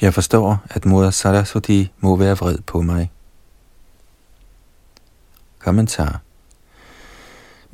Jeg 0.00 0.14
forstår, 0.14 0.62
at 0.70 0.84
mor 0.86 1.10
Sarasvati 1.10 1.90
må 2.00 2.16
være 2.16 2.36
vred 2.36 2.58
på 2.66 2.82
mig. 2.82 3.10
Kommentar 5.64 6.20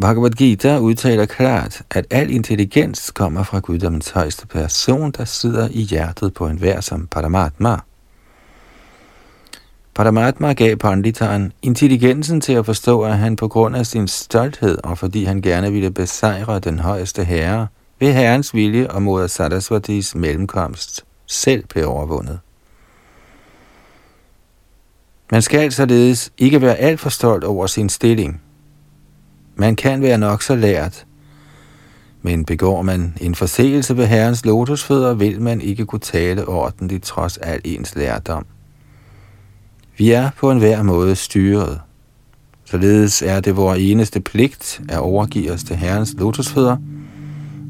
Bhagavad 0.01 0.31
Gita 0.31 0.79
udtaler 0.79 1.27
klart, 1.27 1.83
at 1.91 2.07
al 2.11 2.31
intelligens 2.31 3.11
kommer 3.11 3.43
fra 3.43 3.59
guddommens 3.59 4.11
højeste 4.11 4.47
person, 4.47 5.11
der 5.11 5.25
sidder 5.25 5.69
i 5.71 5.81
hjertet 5.81 6.35
på 6.35 6.47
enhver 6.47 6.81
som 6.81 7.07
Paramatma. 7.07 7.77
Paramatma 9.95 10.53
gav 10.53 10.77
Panditaren 10.77 11.53
intelligensen 11.63 12.41
til 12.41 12.53
at 12.53 12.67
forstå, 12.67 13.03
at 13.03 13.19
han 13.19 13.37
på 13.37 13.49
grund 13.49 13.77
af 13.77 13.87
sin 13.87 14.09
stolthed 14.09 14.79
og 14.85 14.99
fordi 14.99 15.25
han 15.25 15.43
gerne 15.43 15.73
ville 15.73 15.91
besejre 15.91 16.59
den 16.59 16.79
højeste 16.79 17.25
herre, 17.25 17.67
ved 18.01 18.13
herrens 18.13 18.55
vilje 18.55 18.91
og 18.91 19.03
mod 19.03 19.29
Sarasvatis 19.29 20.15
mellemkomst 20.15 21.05
selv 21.27 21.67
blev 21.67 21.89
overvundet. 21.89 22.39
Man 25.33 25.43
skal 25.43 25.73
således 25.73 26.33
ikke 26.39 26.61
være 26.61 26.77
alt 26.77 27.01
for 27.01 27.11
stolt 27.11 27.45
over 27.45 27.67
sin 27.67 27.89
stilling. 27.89 28.41
Man 29.57 29.77
kan 29.77 30.03
være 30.03 30.19
nok 30.19 30.43
så 30.43 30.57
lært, 30.57 31.07
men 32.23 32.45
begår 32.45 32.83
man 32.83 33.15
en 33.21 33.35
forseelse 33.35 33.97
ved 33.97 34.07
herrens 34.07 34.45
lotusfødder, 34.45 35.15
vil 35.15 35.43
man 35.43 35.61
ikke 35.61 35.87
kunne 35.87 36.01
tale 36.01 36.49
ordentligt 36.49 37.05
trods 37.05 37.37
al 37.37 37.61
ens 37.65 37.97
lærdom. 37.97 38.47
Vi 39.99 40.11
er 40.11 40.31
på 40.39 40.51
en 40.51 40.59
hver 40.59 40.83
måde 40.83 41.17
styret. 41.17 41.81
Således 42.65 43.23
er 43.23 43.41
det 43.41 43.57
vores 43.57 43.79
eneste 43.83 44.21
pligt 44.21 44.81
at 44.89 44.99
overgive 44.99 45.53
os 45.53 45.65
til 45.65 45.77
herrens 45.77 46.15
lotusfødder, 46.19 46.77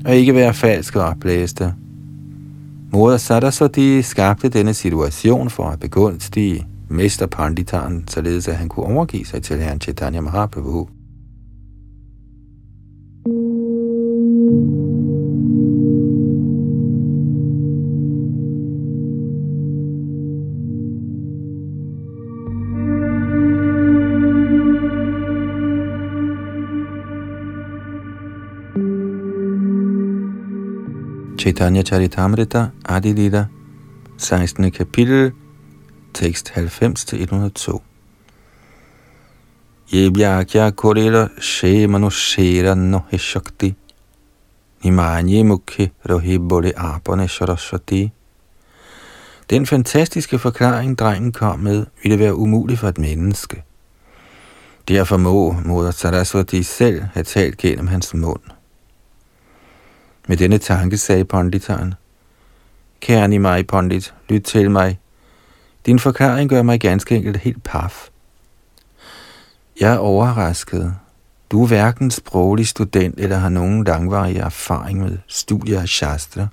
og 0.05 0.16
ikke 0.16 0.35
være 0.35 0.55
falske 0.55 1.01
og 1.01 1.09
opblæste. 1.09 1.75
Moder 2.92 3.16
Saraswati 3.16 4.03
skabte 4.03 4.49
denne 4.49 4.75
situation 4.75 5.51
for 5.51 5.64
at 5.64 5.81
begunstige 5.81 6.66
mester 6.90 7.27
Panditaren, 7.27 8.05
således 8.09 8.48
at 8.48 8.57
han 8.57 8.68
kunne 8.68 8.87
overgive 8.87 9.24
sig 9.24 9.42
til 9.42 9.59
herren 9.59 9.81
Chaitanya 9.81 10.20
Mahaprabhu. 10.20 10.88
Chaitanya 31.38 31.83
Charitamrita 31.83 32.66
Adilita 32.85 33.44
16. 34.18 34.70
kapitel 34.70 35.33
tekst 36.18 36.52
90-102. 36.57 37.81
Ye 39.92 40.11
kurila 40.11 40.70
korela 40.70 41.28
she 41.40 41.87
manushera 41.87 42.74
no 42.74 43.00
he 43.11 43.18
shakti. 43.18 43.74
Nimanye 44.85 45.44
mukhe 45.44 45.90
rohi 46.09 46.38
bole 46.38 46.72
apane 46.76 47.28
saraswati. 47.28 48.12
Den 49.50 49.66
fantastiske 49.66 50.38
forklaring, 50.38 50.98
drengen 50.98 51.33
kom 51.33 51.59
med, 51.59 51.87
ville 52.02 52.18
være 52.18 52.35
umulig 52.35 52.78
for 52.78 52.88
et 52.88 52.98
menneske. 52.98 53.62
Derfor 54.88 55.16
må 55.16 55.52
moder 55.64 55.90
Saraswati 55.90 56.62
selv 56.62 57.02
have 57.02 57.24
talt 57.24 57.57
gennem 57.57 57.87
hans 57.87 58.14
mund. 58.14 58.40
Med 60.28 60.37
denne 60.37 60.59
tanke 60.59 60.98
sagde 60.98 61.24
Panditaren, 61.24 61.94
Kære 63.00 63.38
mig, 63.38 63.66
Pandit, 63.66 64.14
lyt 64.28 64.42
til 64.42 64.70
mig. 64.70 64.98
Din 65.88 65.98
forklaring 65.98 66.51
gør 66.51 66.62
mig 66.62 66.81
ganske 66.81 67.16
enkelt 67.16 67.37
helt 67.37 67.62
paf. 67.62 68.09
Jeg 69.81 69.92
er 69.92 69.98
overrasket. 69.98 70.94
Du 71.51 71.62
er 71.62 71.66
hverken 71.66 72.11
sproglig 72.11 72.66
student 72.66 73.20
eller 73.20 73.37
har 73.37 73.48
nogen 73.48 73.85
langvarig 73.85 74.37
erfaring 74.37 75.01
med 75.01 75.18
studier 75.27 75.81
af 75.81 75.88
Shastra. 75.88 76.46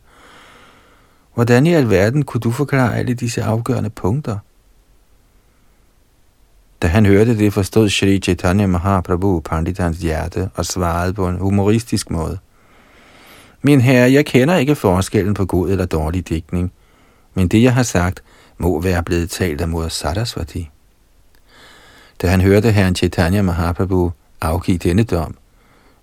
Hvordan 1.34 1.66
i 1.66 1.74
alverden 1.74 2.24
kunne 2.24 2.42
du 2.42 2.52
forklare 2.52 2.98
alle 2.98 3.14
disse 3.14 3.44
afgørende 3.44 3.90
punkter? 3.90 4.38
Da 6.82 6.88
han 6.88 7.06
hørte 7.06 7.38
det, 7.38 7.54
forstod 7.54 7.90
Shri 7.90 8.20
Chaitanya 8.20 8.68
Mahaprabhu 8.68 9.40
Panditans 9.40 9.98
hjerte 9.98 10.50
og 10.56 10.66
svarede 10.66 11.14
på 11.14 11.30
en 11.30 11.38
humoristisk 11.38 12.10
måde. 12.10 12.38
Min 13.62 13.82
herre, 13.82 14.12
jeg 14.12 14.26
kender 14.26 14.56
ikke 14.56 14.76
forskellen 14.76 15.34
på 15.34 15.46
god 15.46 15.70
eller 15.70 15.86
dårlig 15.86 16.30
digtning, 16.30 16.72
men 17.34 17.48
det, 17.48 17.64
jeg 17.64 17.74
har 17.74 17.84
sagt, 17.84 18.24
må 18.58 18.82
være 18.82 19.04
blevet 19.04 19.30
talt 19.30 19.62
af 19.62 19.68
mor 19.68 19.88
Sarasvati. 19.88 20.70
Da 22.22 22.28
han 22.28 22.42
hørte 22.42 22.72
herren 22.72 22.96
Chaitanya 22.96 23.42
Mahaprabhu 23.42 24.12
afgive 24.42 24.78
denne 24.78 25.04
dom, 25.04 25.38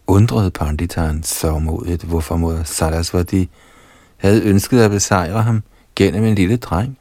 undrede 0.06 0.50
Panditaren 0.50 1.22
så 1.22 1.58
modigt, 1.58 2.02
hvorfor 2.02 2.36
mod 2.36 2.64
Sarasvati 2.64 3.50
havde 4.16 4.42
ønsket 4.42 4.80
at 4.80 4.90
besejre 4.90 5.42
ham 5.42 5.62
gennem 5.96 6.24
en 6.24 6.34
lille 6.34 6.56
dreng. 6.56 6.98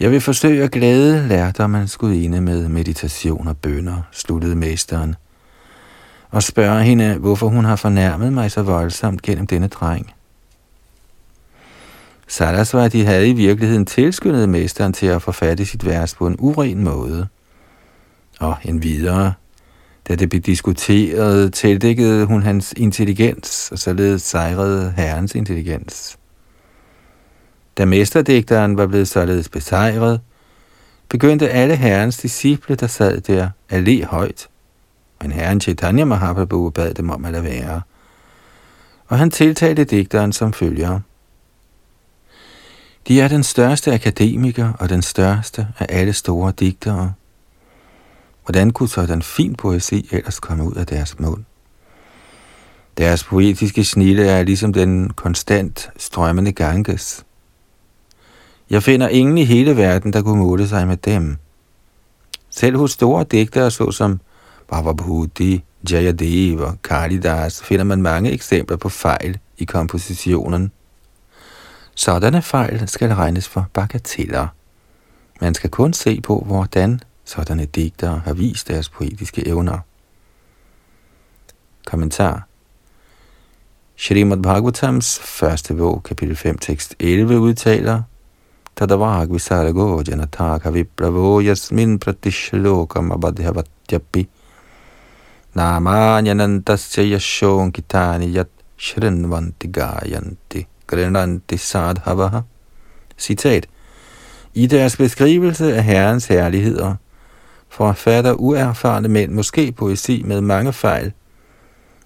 Jeg 0.00 0.10
vil 0.10 0.20
forsøge 0.20 0.64
at 0.64 0.70
glæde 0.70 1.28
lærdommens 1.28 1.96
gudinde 1.96 2.40
med 2.40 2.68
meditation 2.68 3.48
og 3.48 3.56
bønder, 3.56 4.02
sluttede 4.12 4.56
mesteren, 4.56 5.14
og 6.30 6.42
spørge 6.42 6.82
hende, 6.82 7.14
hvorfor 7.14 7.48
hun 7.48 7.64
har 7.64 7.76
fornærmet 7.76 8.32
mig 8.32 8.50
så 8.50 8.62
voldsomt 8.62 9.22
gennem 9.22 9.46
denne 9.46 9.68
dreng. 9.68 10.12
Sarasvati 12.26 13.00
havde 13.00 13.28
i 13.28 13.32
virkeligheden 13.32 13.86
tilskyndet 13.86 14.48
mesteren 14.48 14.92
til 14.92 15.06
at 15.06 15.22
forfatte 15.22 15.64
sit 15.64 15.86
vers 15.86 16.14
på 16.14 16.26
en 16.26 16.36
uren 16.38 16.84
måde. 16.84 17.28
Og 18.40 18.56
en 18.64 18.82
videre, 18.82 19.32
da 20.08 20.14
det 20.14 20.28
blev 20.28 20.42
diskuteret, 20.42 21.52
tildækkede 21.52 22.24
hun 22.24 22.42
hans 22.42 22.74
intelligens, 22.76 23.68
og 23.72 23.78
således 23.78 24.22
sejrede 24.22 24.94
herrens 24.96 25.34
intelligens. 25.34 26.18
Da 27.78 27.84
mesterdigteren 27.84 28.76
var 28.76 28.86
blevet 28.86 29.08
således 29.08 29.48
besejret, 29.48 30.20
begyndte 31.08 31.48
alle 31.48 31.76
herrens 31.76 32.18
disciple, 32.18 32.74
der 32.74 32.86
sad 32.86 33.20
der, 33.20 33.50
at 33.68 33.82
le 33.82 34.04
højt. 34.04 34.48
Men 35.22 35.32
herren 35.32 35.60
Chaitanya 35.60 36.04
Mahaprabhu 36.04 36.70
bad 36.70 36.94
dem 36.94 37.10
om 37.10 37.24
at 37.24 37.32
lade 37.32 37.44
være. 37.44 37.82
Og 39.06 39.18
han 39.18 39.30
tiltalte 39.30 39.84
digteren 39.84 40.32
som 40.32 40.52
følger. 40.52 41.00
De 43.08 43.20
er 43.20 43.28
den 43.28 43.42
største 43.42 43.94
akademiker 43.94 44.72
og 44.72 44.88
den 44.88 45.02
største 45.02 45.68
af 45.78 45.86
alle 45.88 46.12
store 46.12 46.52
digtere. 46.60 47.12
Hvordan 48.44 48.70
kunne 48.70 48.88
så 48.88 49.06
den 49.06 49.22
fin 49.22 49.54
poesi 49.54 50.08
ellers 50.12 50.40
komme 50.40 50.64
ud 50.64 50.74
af 50.74 50.86
deres 50.86 51.18
mund? 51.18 51.44
Deres 52.98 53.24
poetiske 53.24 53.84
snille 53.84 54.26
er 54.26 54.42
ligesom 54.42 54.72
den 54.72 55.10
konstant 55.10 55.90
strømmende 55.96 56.52
Ganges. 56.52 57.24
Jeg 58.70 58.82
finder 58.82 59.08
ingen 59.08 59.38
i 59.38 59.44
hele 59.44 59.76
verden, 59.76 60.12
der 60.12 60.22
kunne 60.22 60.38
måle 60.38 60.68
sig 60.68 60.86
med 60.86 60.96
dem. 60.96 61.36
Selv 62.50 62.76
hos 62.76 62.92
store 62.92 63.24
digtere, 63.24 63.70
såsom 63.70 64.20
Bhavabhuti, 64.68 65.64
Jayadev 65.90 66.60
og 66.60 66.82
Kalidas, 66.82 67.62
finder 67.62 67.84
man 67.84 68.02
mange 68.02 68.30
eksempler 68.30 68.76
på 68.76 68.88
fejl 68.88 69.38
i 69.58 69.64
kompositionen. 69.64 70.72
Sådanne 71.96 72.42
fejl 72.42 72.88
skal 72.88 73.14
regnes 73.14 73.48
for 73.48 73.66
bagateller. 73.72 74.48
Man 75.40 75.54
skal 75.54 75.70
kun 75.70 75.92
se 75.92 76.20
på, 76.20 76.42
hvordan 76.46 77.00
sådanne 77.24 77.64
digtere 77.64 78.22
har 78.24 78.34
vist 78.34 78.68
deres 78.68 78.88
poetiske 78.88 79.48
evner. 79.48 79.78
Kommentar 81.86 82.46
Shrimad 83.96 84.42
Bhagavatams 84.42 85.18
første 85.18 85.74
bog, 85.74 86.02
kapitel 86.02 86.36
5, 86.36 86.58
tekst 86.58 86.94
11, 87.00 87.38
udtaler, 87.38 88.02
Tadavag 88.76 89.30
visargo 89.32 90.02
janataka 90.04 90.70
vipravo 90.70 91.40
yasmin 91.40 91.98
pratishlokam 91.98 93.12
abadhyavatyapi 93.12 94.26
namanyanantasya 95.54 97.04
yashon 97.12 97.72
yat 98.34 98.50
shrinvanti 98.76 99.68
gayanti 99.72 100.66
grinanti 100.86 101.56
sadhavaha. 101.56 102.40
Citat. 103.18 103.66
I 104.54 104.66
deres 104.66 104.96
beskrivelse 104.96 105.76
af 105.76 105.84
Herrens 105.84 106.26
herligheder 106.26 106.94
forfatter 107.68 108.32
uerfarne 108.32 109.08
mænd 109.08 109.32
måske 109.32 109.72
poesi 109.72 110.22
med 110.26 110.40
mange 110.40 110.72
fejl, 110.72 111.12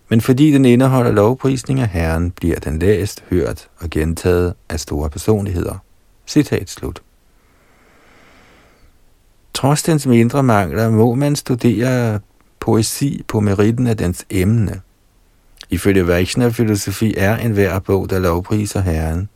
men 0.08 0.20
fordi 0.20 0.52
den 0.52 0.64
indeholder 0.64 1.10
lovprisning 1.10 1.80
af 1.80 1.88
Herren, 1.88 2.30
bliver 2.30 2.58
den 2.58 2.78
læst, 2.78 3.24
hørt 3.30 3.68
og 3.78 3.90
gentaget 3.90 4.54
af 4.68 4.80
store 4.80 5.10
personligheder. 5.10 5.78
Citat 6.26 6.70
slut. 6.70 7.02
Trods 9.54 9.82
dens 9.82 10.06
mindre 10.06 10.42
mangler 10.42 10.90
må 10.90 11.14
man 11.14 11.36
studere 11.36 12.20
poesi 12.60 13.24
på 13.28 13.40
meritten 13.40 13.86
af 13.86 13.96
dens 13.96 14.26
emne. 14.30 14.80
Ifølge 15.70 16.06
Vaishnava-filosofi 16.06 17.14
er 17.16 17.36
enhver 17.36 17.78
bog, 17.78 18.10
der 18.10 18.18
lovpriser 18.18 18.80
Herren, 18.80 19.28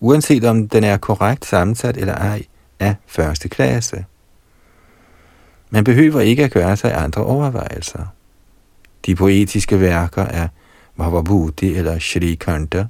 uanset 0.00 0.44
om 0.44 0.68
den 0.68 0.84
er 0.84 0.96
korrekt 0.96 1.46
sammensat 1.46 1.96
eller 1.96 2.14
ej, 2.14 2.42
af 2.80 2.94
første 3.06 3.48
klasse. 3.48 4.04
Man 5.70 5.84
behøver 5.84 6.20
ikke 6.20 6.44
at 6.44 6.52
gøre 6.52 6.76
sig 6.76 7.02
andre 7.02 7.24
overvejelser. 7.24 8.06
De 9.06 9.14
poetiske 9.14 9.80
værker 9.80 10.24
af 10.24 10.48
Mahavabhuti 10.96 11.74
eller 11.74 11.98
Shri 11.98 12.34
Kanta, 12.34 12.86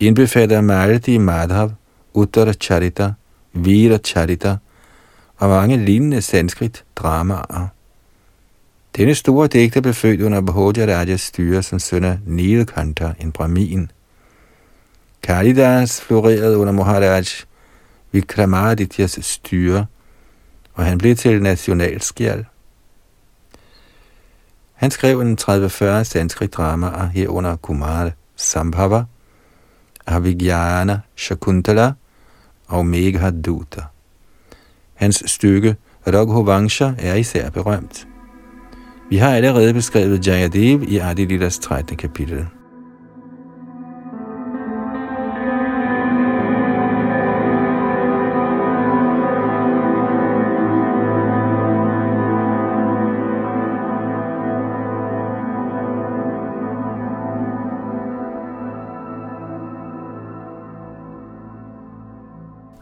indbefatter 0.00 0.60
Maldi 0.60 1.18
Madhav, 1.18 1.70
Uttara 2.12 2.52
Charita, 2.52 3.12
Vira 3.52 3.98
Charita 3.98 4.56
og 5.36 5.48
mange 5.48 5.76
lignende 5.76 6.22
sanskrit 6.22 6.84
dramaer. 6.96 7.68
Denne 8.96 9.14
store 9.14 9.48
digter 9.48 9.80
blev 9.80 9.94
født 9.94 10.22
under 10.22 10.40
Bhodja 10.40 10.86
Rajas 10.86 11.20
styre 11.20 11.62
som 11.62 11.78
søn 11.78 12.04
af 12.04 12.18
Nilkanta, 12.26 13.12
en 13.20 13.32
brahmin. 13.32 13.90
Kalidas 15.22 16.00
florerede 16.00 16.58
under 16.58 16.72
Maharaj 16.72 17.24
Vikramaditya's 18.12 19.22
styre, 19.22 19.86
og 20.74 20.84
han 20.84 20.98
blev 20.98 21.16
til 21.16 21.42
nationalskjald. 21.42 22.44
Han 24.74 24.90
skrev 24.90 25.20
en 25.20 25.38
30-40 25.40 26.02
sanskrit 26.02 26.52
dramaer 26.52 27.06
herunder 27.06 27.56
Kumar 27.56 28.12
Sambhava, 28.36 29.04
Avigyana 30.06 31.00
Shakuntala 31.16 31.92
og 32.66 32.86
Meghaduta. 32.86 33.80
Hans 34.94 35.22
stykke 35.26 35.76
Raghavansha 36.06 36.92
er 36.98 37.14
især 37.14 37.50
berømt. 37.50 38.06
Vi 39.14 39.18
har 39.18 39.36
allerede 39.36 39.74
beskrevet 39.74 40.26
Jayadev 40.26 40.82
i 40.88 40.98
Adilidas 40.98 41.58
13. 41.58 41.96
kapitel. 41.96 42.46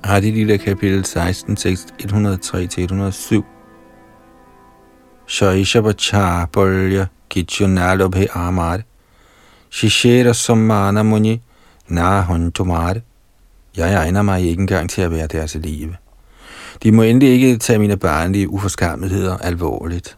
Adilila 0.05 0.57
kapitel 0.57 1.05
16, 1.05 1.57
tekst 1.57 1.95
103-107. 2.03 3.62
Shaishabachar 5.33 6.47
polya 6.53 7.07
kichunalobhe 7.31 8.27
amar 8.35 8.85
Shishera 9.71 10.35
samana 10.35 11.03
muni 11.03 11.40
Nahuntumar. 11.88 13.01
Jeg 13.77 13.95
egner 13.95 14.23
mig 14.23 14.42
ikke 14.42 14.61
engang 14.61 14.90
til 14.90 15.03
at 15.03 15.11
være 15.11 15.27
deres 15.27 15.55
live. 15.55 15.97
De 16.83 16.92
må 16.92 17.03
endelig 17.03 17.29
ikke 17.29 17.59
tage 17.59 17.79
mine 17.79 17.97
barnlige 17.97 18.49
uforskammeligheder 18.49 19.37
alvorligt. 19.38 20.16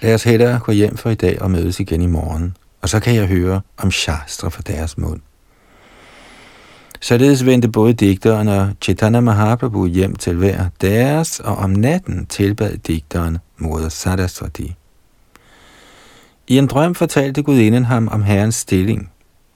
Lad 0.00 0.14
os 0.14 0.22
hellere 0.22 0.58
gå 0.58 0.72
hjem 0.72 0.96
for 0.96 1.10
i 1.10 1.14
dag 1.14 1.42
og 1.42 1.50
mødes 1.50 1.80
igen 1.80 2.02
i 2.02 2.06
morgen, 2.06 2.56
og 2.82 2.88
så 2.88 3.00
kan 3.00 3.14
jeg 3.14 3.26
høre 3.26 3.60
om 3.76 3.90
Shastra 3.90 4.48
fra 4.48 4.62
deres 4.66 4.98
mund. 4.98 5.20
Således 7.00 7.46
vendte 7.46 7.68
både 7.68 7.92
digteren 7.92 8.48
og 8.48 8.70
Chaitanya 8.82 9.20
Mahaprabhu 9.20 9.86
hjem 9.86 10.16
til 10.16 10.36
hver 10.36 10.64
deres, 10.80 11.40
og 11.40 11.56
om 11.56 11.70
natten 11.70 12.26
tilbad 12.26 12.76
digteren 12.76 13.38
moder 13.60 13.88
Saraswati. 13.88 14.74
I 16.46 16.58
en 16.58 16.66
drøm 16.66 16.94
fortalte 16.94 17.42
gudinden 17.42 17.84
ham 17.84 18.08
om 18.08 18.22
herrens 18.22 18.54
stilling, 18.54 19.10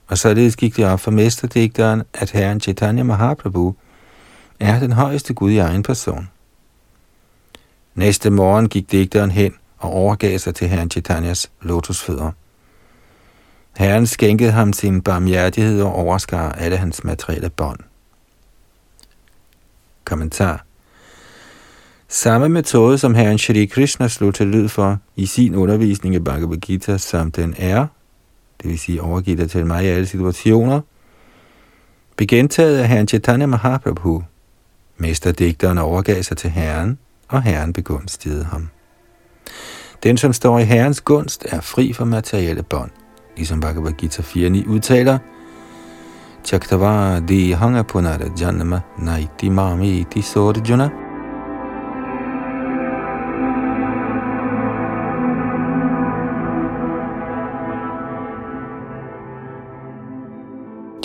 og 0.07 0.17
således 0.17 0.55
gik 0.55 0.75
det 0.75 0.85
op 0.85 0.99
for 0.99 1.11
mesterdigteren, 1.11 2.03
at 2.13 2.31
herren 2.31 2.59
Chaitanya 2.61 3.03
Mahaprabhu 3.03 3.75
er 4.59 4.79
den 4.79 4.91
højeste 4.91 5.33
gud 5.33 5.51
i 5.51 5.57
egen 5.57 5.83
person. 5.83 6.29
Næste 7.95 8.29
morgen 8.29 8.69
gik 8.69 8.91
digteren 8.91 9.31
hen 9.31 9.53
og 9.77 9.91
overgav 9.91 10.39
sig 10.39 10.55
til 10.55 10.67
herren 10.67 10.91
Chaitanyas 10.91 11.51
lotusfødder. 11.61 12.31
Herren 13.77 14.07
skænkede 14.07 14.51
ham 14.51 14.73
sin 14.73 15.01
barmhjertighed 15.01 15.81
og 15.81 15.95
overskar 15.95 16.51
alle 16.51 16.77
hans 16.77 17.03
materielle 17.03 17.49
bånd. 17.49 17.79
Kommentar 20.05 20.64
Samme 22.15 22.49
metode, 22.49 22.97
som 22.97 23.15
herren 23.15 23.37
Shri 23.37 23.65
Krishna 23.65 24.07
slog 24.07 24.33
til 24.33 24.47
lyd 24.47 24.67
for 24.67 24.97
i 25.15 25.25
sin 25.25 25.55
undervisning 25.55 26.15
i 26.15 26.19
Bhagavad 26.19 26.57
Gita, 26.57 26.97
som 26.97 27.31
den 27.31 27.55
er, 27.57 27.87
det 28.61 28.69
vil 28.69 28.79
sige 28.79 29.01
overgivet 29.01 29.39
dig 29.39 29.49
til 29.49 29.65
mig 29.65 29.83
i 29.85 29.87
alle 29.87 30.05
situationer, 30.05 30.81
begyndte 32.17 32.63
af 32.63 32.87
herren 32.87 33.07
Chaitanya 33.07 33.45
Mahaprabhu. 33.45 34.23
Mesterdigteren 34.97 35.77
overgav 35.77 36.23
sig 36.23 36.37
til 36.37 36.49
herren, 36.49 36.97
og 37.27 37.41
herren 37.43 37.73
begunstigede 37.73 38.43
ham. 38.43 38.69
Den, 40.03 40.17
som 40.17 40.33
står 40.33 40.59
i 40.59 40.63
herrens 40.63 41.01
gunst, 41.01 41.45
er 41.49 41.61
fri 41.61 41.93
for 41.93 42.05
materielle 42.05 42.63
bånd 42.63 42.91
ligesom 43.37 43.59
Bhagavad 43.59 43.93
Gita 43.93 44.21
4.9 44.21 44.69
udtaler, 44.69 45.17
Chaktava 46.43 47.19
di 47.19 47.51
hanga 47.51 47.83
punara 47.83 48.29
janma 48.39 48.81
naiti 48.97 49.49
mami 49.49 49.99
iti 49.99 50.21
sorjuna. 50.21 51.04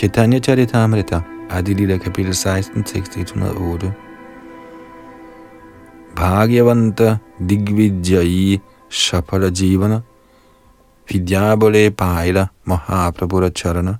Chaitanya 0.01 0.41
Charitamrita, 0.41 1.23
Adilila 1.51 1.99
kapitel 1.99 2.35
16, 2.35 2.85
tekst 2.85 3.17
108. 3.17 3.93
Bhagyavanta 6.15 7.19
Digvijayi 7.39 8.61
Shapala 8.89 9.51
Jivana 9.51 10.03
Vidyabole 11.07 11.91
Pajla 11.91 12.49
Mahaprabhu 12.65 13.51
Charana. 13.51 13.99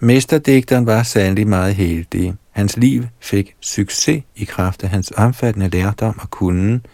Mesterdigteren 0.00 0.86
var 0.86 1.02
sandelig 1.02 1.46
meget 1.46 1.74
heldig. 1.74 2.34
Hans 2.50 2.76
liv 2.76 3.04
fik 3.20 3.56
succes 3.60 4.22
i 4.34 4.44
kraft 4.44 4.84
af 4.84 4.88
hans 4.88 5.12
omfattende 5.16 5.68
lærdom 5.68 6.18
og 6.20 6.30
kunden, 6.30 6.86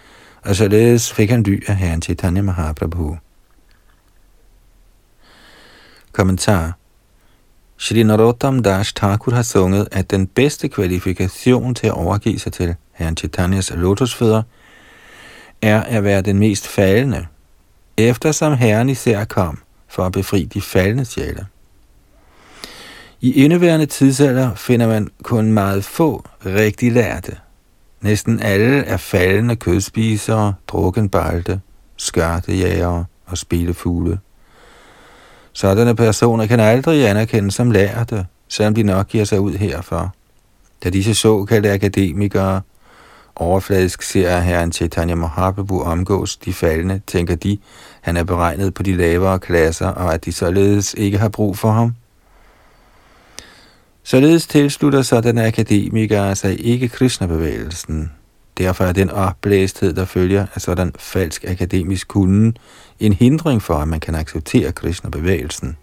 og 0.42 0.56
således 0.56 1.12
fik 1.12 1.30
han 1.30 1.42
ly 1.42 1.62
af 1.66 1.76
herren 1.76 2.02
Chaitanya 2.02 2.42
Mahaprabhu. 2.42 3.16
Kommentar 6.12 6.81
Shri 7.82 8.02
Narottam 8.02 8.62
Das 8.62 8.92
Thakur 8.92 9.34
har 9.34 9.42
sunget, 9.42 9.88
at 9.92 10.10
den 10.10 10.26
bedste 10.26 10.68
kvalifikation 10.68 11.74
til 11.74 11.86
at 11.86 11.92
overgive 11.92 12.38
sig 12.38 12.52
til 12.52 12.74
herren 12.92 13.16
Chaitanyas 13.16 13.72
lotusfødder 13.74 14.42
er 15.62 15.82
at 15.82 16.04
være 16.04 16.22
den 16.22 16.38
mest 16.38 16.68
faldende, 16.68 17.26
eftersom 17.96 18.52
Herren 18.52 18.88
især 18.88 19.24
kom 19.24 19.58
for 19.88 20.02
at 20.02 20.12
befri 20.12 20.44
de 20.44 20.60
faldende 20.60 21.04
sjæle. 21.04 21.46
I 23.20 23.44
indeværende 23.44 23.86
tidsalder 23.86 24.54
finder 24.54 24.86
man 24.86 25.08
kun 25.22 25.52
meget 25.52 25.84
få 25.84 26.24
rigtig 26.46 26.92
lærte. 26.92 27.36
Næsten 28.00 28.40
alle 28.40 28.84
er 28.84 28.96
faldende 28.96 29.56
kødspisere, 29.56 30.54
drukkenbalte, 30.68 31.60
skørtejægere 31.96 33.04
og 33.26 33.38
spilefugle. 33.38 34.18
Sådanne 35.52 35.96
personer 35.96 36.46
kan 36.46 36.60
aldrig 36.60 37.08
anerkendes 37.08 37.54
som 37.54 37.70
lærte, 37.70 38.26
selvom 38.48 38.74
de 38.74 38.82
nok 38.82 39.08
giver 39.08 39.24
sig 39.24 39.40
ud 39.40 39.52
herfor. 39.52 40.14
Da 40.84 40.90
disse 40.90 41.14
såkaldte 41.14 41.72
akademikere 41.72 42.60
Overfladisk 43.36 44.02
ser 44.02 44.38
herren 44.38 44.72
Chaitanya 44.72 45.14
Mahaprabhu 45.14 45.82
omgås 45.82 46.36
de 46.36 46.52
faldende, 46.52 47.00
tænker 47.06 47.34
de, 47.34 47.58
han 48.00 48.16
er 48.16 48.24
beregnet 48.24 48.74
på 48.74 48.82
de 48.82 48.96
lavere 48.96 49.38
klasser, 49.38 49.86
og 49.86 50.14
at 50.14 50.24
de 50.24 50.32
således 50.32 50.94
ikke 50.98 51.18
har 51.18 51.28
brug 51.28 51.58
for 51.58 51.70
ham. 51.70 51.94
Således 54.02 54.46
tilslutter 54.46 55.02
sådanne 55.02 55.46
akademikere 55.46 56.36
sig 56.36 56.66
ikke 56.66 56.88
Krishna-bevægelsen. 56.88 58.12
Derfor 58.58 58.84
er 58.84 58.92
den 58.92 59.10
opblæsthed, 59.10 59.92
der 59.92 60.04
følger 60.04 60.46
af 60.54 60.60
sådan 60.60 60.92
falsk 60.98 61.44
akademisk 61.48 62.08
kunden, 62.08 62.56
en 63.06 63.12
hindring 63.12 63.62
for, 63.62 63.74
at 63.74 63.88
man 63.88 64.00
kan 64.00 64.14
acceptere 64.14 64.72
Krishna-bevægelsen. 64.72 65.76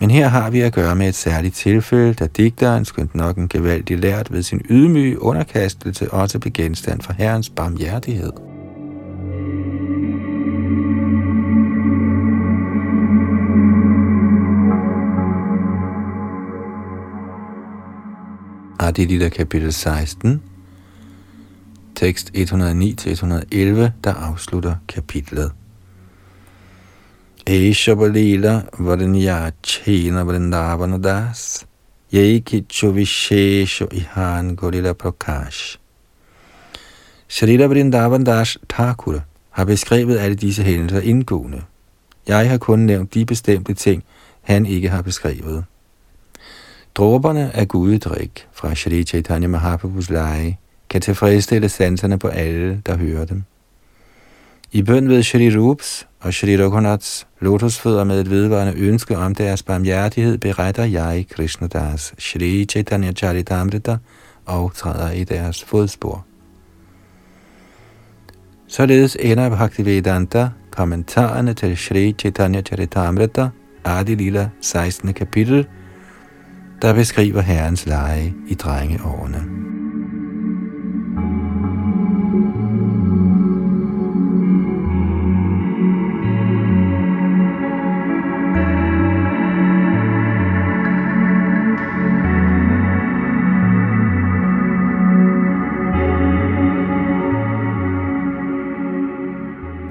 Men 0.00 0.10
her 0.10 0.28
har 0.28 0.50
vi 0.50 0.60
at 0.60 0.72
gøre 0.72 0.96
med 0.96 1.08
et 1.08 1.14
særligt 1.14 1.54
tilfælde, 1.54 2.14
da 2.14 2.26
digteren, 2.26 2.84
skønt 2.84 3.14
nok 3.14 3.36
en 3.36 3.48
gevaldig 3.48 3.98
lært 3.98 4.32
ved 4.32 4.42
sin 4.42 4.60
ydmyge 4.70 5.22
underkastelse, 5.22 6.10
også 6.10 6.38
blev 6.38 6.52
genstand 6.52 7.00
for 7.02 7.12
Herrens 7.12 7.50
barmhjertighed. 7.50 8.32
Adilita 18.80 19.28
kapitel 19.28 19.72
16, 19.72 20.42
tekst 22.00 22.30
109-111, 22.36 23.90
der 24.04 24.14
afslutter 24.14 24.76
kapitlet. 24.88 25.52
Esha 27.46 27.94
Balila 27.94 28.62
Varanya 28.78 29.50
Chena 29.62 30.22
Vrindavana 30.22 30.98
Das 30.98 31.66
Yeikicho 32.14 32.90
Vishesho 32.90 33.86
Ihan 33.92 34.56
Gorilla 34.56 34.92
Prakash 34.92 35.78
Sharila 37.28 37.66
Vrindavan 37.66 38.24
Das 38.24 38.58
Thakur 38.68 39.20
har 39.50 39.64
beskrevet 39.64 40.18
alle 40.18 40.36
disse 40.36 40.62
hændelser 40.62 41.00
indgående. 41.00 41.62
Jeg 42.28 42.50
har 42.50 42.58
kun 42.58 42.78
nævnt 42.78 43.14
de 43.14 43.24
bestemte 43.26 43.74
ting, 43.74 44.04
han 44.40 44.66
ikke 44.66 44.88
har 44.88 45.02
beskrevet. 45.02 45.64
Dråberne 46.94 47.56
af 47.56 47.68
gudedrik 47.68 48.48
fra 48.52 48.74
Shri 48.74 49.04
Chaitanya 49.04 49.48
Mahaprabhus 49.48 50.10
leje 50.10 50.58
kan 50.90 51.00
tilfredsstille 51.00 51.68
sanserne 51.68 52.18
på 52.18 52.28
alle, 52.28 52.82
der 52.86 52.96
hører 52.96 53.24
dem. 53.24 53.42
I 54.72 54.82
bøn 54.82 55.08
ved 55.08 55.22
Shri 55.22 55.56
Rups 55.56 56.06
og 56.20 56.34
Shri 56.34 56.62
Raghunaths 56.62 57.26
lotusfødder 57.40 58.04
med 58.04 58.20
et 58.20 58.30
vedvarende 58.30 58.80
ønske 58.80 59.18
om 59.18 59.34
deres 59.34 59.62
barmhjertighed, 59.62 60.38
beretter 60.38 60.84
jeg 60.84 61.26
Krishnadas 61.30 62.14
Shri 62.18 62.64
Chaitanya 62.64 63.12
Charitamrita 63.12 63.96
og 64.46 64.74
træder 64.74 65.10
i 65.10 65.24
deres 65.24 65.64
fodspor. 65.64 66.24
Således 68.68 69.16
ender 69.20 69.48
Bhaktivedanta 69.48 70.48
kommentarerne 70.70 71.54
til 71.54 71.76
Shri 71.76 72.14
Chaitanya 72.18 72.62
Charitamrita, 72.62 73.48
Adi 73.84 74.14
Lila 74.14 74.48
16. 74.60 75.14
kapitel, 75.14 75.66
der 76.82 76.94
beskriver 76.94 77.40
Herrens 77.40 77.86
leje 77.86 78.34
i 78.48 78.54
drengeårene. 78.54 79.79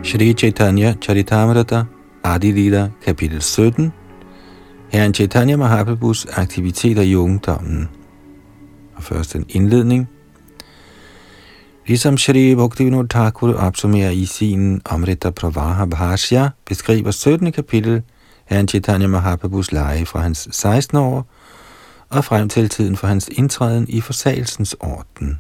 Shri 0.10 0.34
Chaitanya 0.34 0.96
Charitamrita 1.02 1.86
Adi 2.24 2.52
Lila 2.52 2.90
kapitel 3.06 3.42
17 3.42 3.92
Herren 4.92 5.14
Chaitanya 5.14 5.56
Mahaprabhus 5.56 6.26
aktiviteter 6.26 7.02
i 7.02 7.16
ungdommen 7.16 7.90
Og 8.96 9.04
først 9.04 9.36
en 9.36 9.46
indledning 9.50 10.10
Ligesom 11.88 12.18
Shri 12.18 12.56
Bhaktivinoda 12.56 13.08
Thakur 13.08 13.54
opsummerer 13.54 14.10
i 14.10 14.26
sin 14.26 14.82
Amrita 14.86 15.30
Pravaha 15.30 15.86
Bhashya, 15.86 16.50
beskriver 16.66 17.12
17. 17.12 17.52
kapitel 17.52 18.04
Herren 18.46 18.68
Chaitanya 18.68 19.08
Mahaprabhus 19.08 19.72
leje 19.72 20.06
fra 20.06 20.20
hans 20.20 20.48
16 20.52 20.98
år 20.98 21.26
og 22.10 22.26
frem 22.26 22.50
til 22.50 22.70
tiden 22.70 22.96
for 22.96 23.08
hans 23.08 23.30
indtræden 23.32 23.86
i 23.90 24.02
forsagelsens 24.02 24.76
orden. 24.80 25.40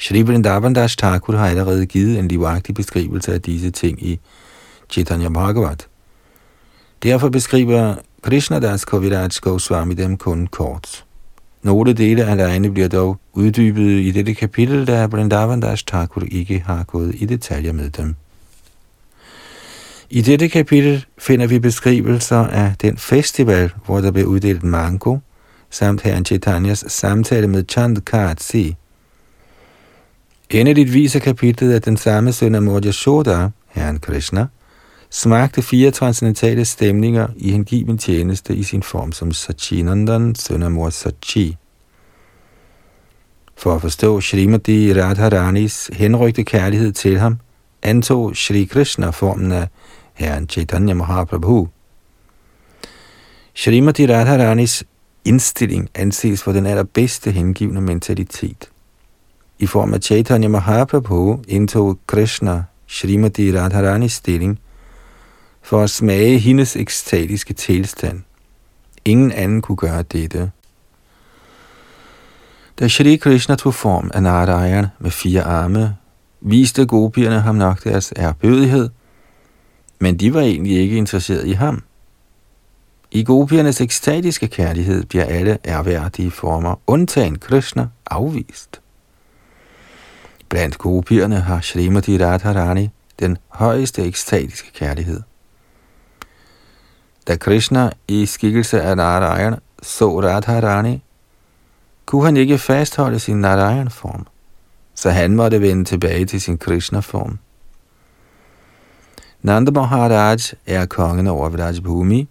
Shri 0.00 0.22
Vrindavan 0.22 0.74
Das 0.74 0.96
Thakur 0.96 1.36
har 1.36 1.48
allerede 1.48 1.86
givet 1.86 2.18
en 2.18 2.28
livagtig 2.28 2.74
beskrivelse 2.74 3.34
af 3.34 3.42
disse 3.42 3.70
ting 3.70 4.06
i 4.06 4.20
Chaitanya 4.90 5.28
Bhagavat. 5.28 5.86
Derfor 7.02 7.28
beskriver 7.28 7.94
Krishna 8.22 8.58
Das 8.58 8.84
Kaviraj 8.84 9.28
Goswami 9.40 9.94
dem 9.94 10.16
kun 10.16 10.46
kort. 10.46 11.04
Nogle 11.62 11.92
dele 11.92 12.24
af 12.24 12.36
lejene 12.36 12.70
bliver 12.70 12.88
dog 12.88 13.18
uddybet 13.32 14.00
i 14.00 14.10
dette 14.10 14.34
kapitel, 14.34 14.86
da 14.86 15.06
Vrindavan 15.06 15.60
Das 15.60 15.82
Thakur 15.82 16.22
ikke 16.30 16.62
har 16.66 16.84
gået 16.84 17.14
i 17.18 17.26
detaljer 17.26 17.72
med 17.72 17.90
dem. 17.90 18.14
I 20.10 20.20
dette 20.22 20.48
kapitel 20.48 21.06
finder 21.18 21.46
vi 21.46 21.58
beskrivelser 21.58 22.46
af 22.46 22.74
den 22.82 22.96
festival, 22.96 23.70
hvor 23.86 24.00
der 24.00 24.10
blev 24.10 24.26
uddelt 24.26 24.62
mango, 24.62 25.18
samt 25.70 26.02
herren 26.02 26.24
Chaitanyas 26.24 26.84
samtale 26.88 27.48
med 27.48 27.64
Chand 27.68 27.96
Katsi. 27.96 28.76
Endeligt 30.50 30.92
viser 30.92 31.20
kapitlet, 31.20 31.72
at 31.72 31.84
den 31.84 31.96
samme 31.96 32.32
søn 32.32 32.54
af 32.54 32.62
Morja 32.62 32.92
Shoda, 32.92 33.48
herren 33.68 33.98
Krishna, 33.98 34.46
smagte 35.10 35.62
fire 35.62 35.90
transcendentale 35.90 36.64
stemninger 36.64 37.28
i 37.36 37.50
hengiven 37.50 37.98
tjeneste 37.98 38.54
i 38.54 38.62
sin 38.62 38.82
form 38.82 39.12
som 39.12 39.32
Sachinandan, 39.32 40.34
søn 40.34 40.62
af 40.62 40.70
mor 40.70 40.90
Sachi. 40.90 41.56
For 43.56 43.74
at 43.74 43.80
forstå 43.80 44.20
Srimati 44.20 44.94
Radharanis 44.94 45.90
henrygte 45.92 46.44
kærlighed 46.44 46.92
til 46.92 47.18
ham, 47.18 47.38
antog 47.82 48.36
Shri 48.36 48.64
Krishna 48.64 49.10
formen 49.10 49.52
af 49.52 49.68
herren 50.14 50.48
Chaitanya 50.48 50.94
Mahaprabhu. 50.94 51.68
Srimati 53.54 54.06
Radharanis 54.06 54.84
indstilling 55.24 55.88
anses 55.94 56.42
for 56.42 56.52
den 56.52 56.66
allerbedste 56.66 57.30
hengivende 57.30 57.80
mentalitet. 57.80 58.69
I 59.62 59.66
form 59.66 59.94
af 59.94 60.00
Chaitanya 60.00 60.48
Mahaprabhu 60.48 61.42
indtog 61.48 61.98
Krishna 62.06 62.64
Srimati 62.86 63.58
Radharanis 63.58 64.12
stilling 64.12 64.58
for 65.62 65.82
at 65.82 65.90
smage 65.90 66.38
hendes 66.38 66.76
ekstatiske 66.76 67.54
tilstand. 67.54 68.22
Ingen 69.04 69.32
anden 69.32 69.62
kunne 69.62 69.76
gøre 69.76 70.02
dette. 70.02 70.50
Da 72.78 72.88
Shri 72.88 73.16
Krishna 73.16 73.54
tog 73.54 73.74
form 73.74 74.10
af 74.14 74.22
Narayan 74.22 74.86
med 74.98 75.10
fire 75.10 75.42
arme, 75.42 75.96
viste 76.40 76.86
gopierne 76.86 77.40
ham 77.40 77.54
nok 77.54 77.84
deres 77.84 78.12
erbødighed, 78.16 78.90
men 79.98 80.16
de 80.16 80.34
var 80.34 80.40
egentlig 80.40 80.78
ikke 80.78 80.96
interesseret 80.96 81.46
i 81.46 81.52
ham. 81.52 81.82
I 83.10 83.24
gopiernes 83.24 83.80
ekstatiske 83.80 84.48
kærlighed 84.48 85.04
bliver 85.04 85.24
alle 85.24 85.58
erhverdige 85.64 86.30
former, 86.30 86.74
undtagen 86.86 87.38
Krishna, 87.38 87.88
afvist. 88.06 88.80
Blandt 90.50 90.78
gopierne 90.78 91.40
har 91.40 91.60
Srimati 91.60 92.24
Radharani 92.24 92.90
den 93.20 93.38
højeste 93.48 94.02
ekstatiske 94.04 94.72
kærlighed. 94.72 95.20
Da 97.28 97.36
Krishna 97.36 97.90
i 98.08 98.26
skikkelse 98.26 98.82
af 98.82 98.96
Narayan 98.96 99.56
så 99.82 100.20
Radharani, 100.20 101.02
kunne 102.06 102.24
han 102.24 102.36
ikke 102.36 102.58
fastholde 102.58 103.18
sin 103.18 103.40
Narayan-form, 103.40 104.26
så 104.94 105.10
han 105.10 105.36
måtte 105.36 105.60
vende 105.60 105.84
tilbage 105.84 106.26
til 106.26 106.40
sin 106.40 106.58
Krishna-form. 106.58 107.38
Nanda 109.42 109.70
Maharaj 109.70 110.38
er 110.66 110.86
kongen 110.86 111.26
over 111.26 111.48
Vrajbhumi, 111.48 112.28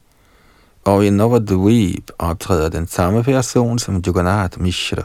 og 0.84 1.06
i 1.06 1.10
Novadvip 1.10 2.12
optræder 2.20 2.70
den 2.70 2.88
samme 2.88 3.24
person 3.24 3.80
som 3.80 4.04
Jagannath 4.06 4.62
Mishra, 4.62 5.04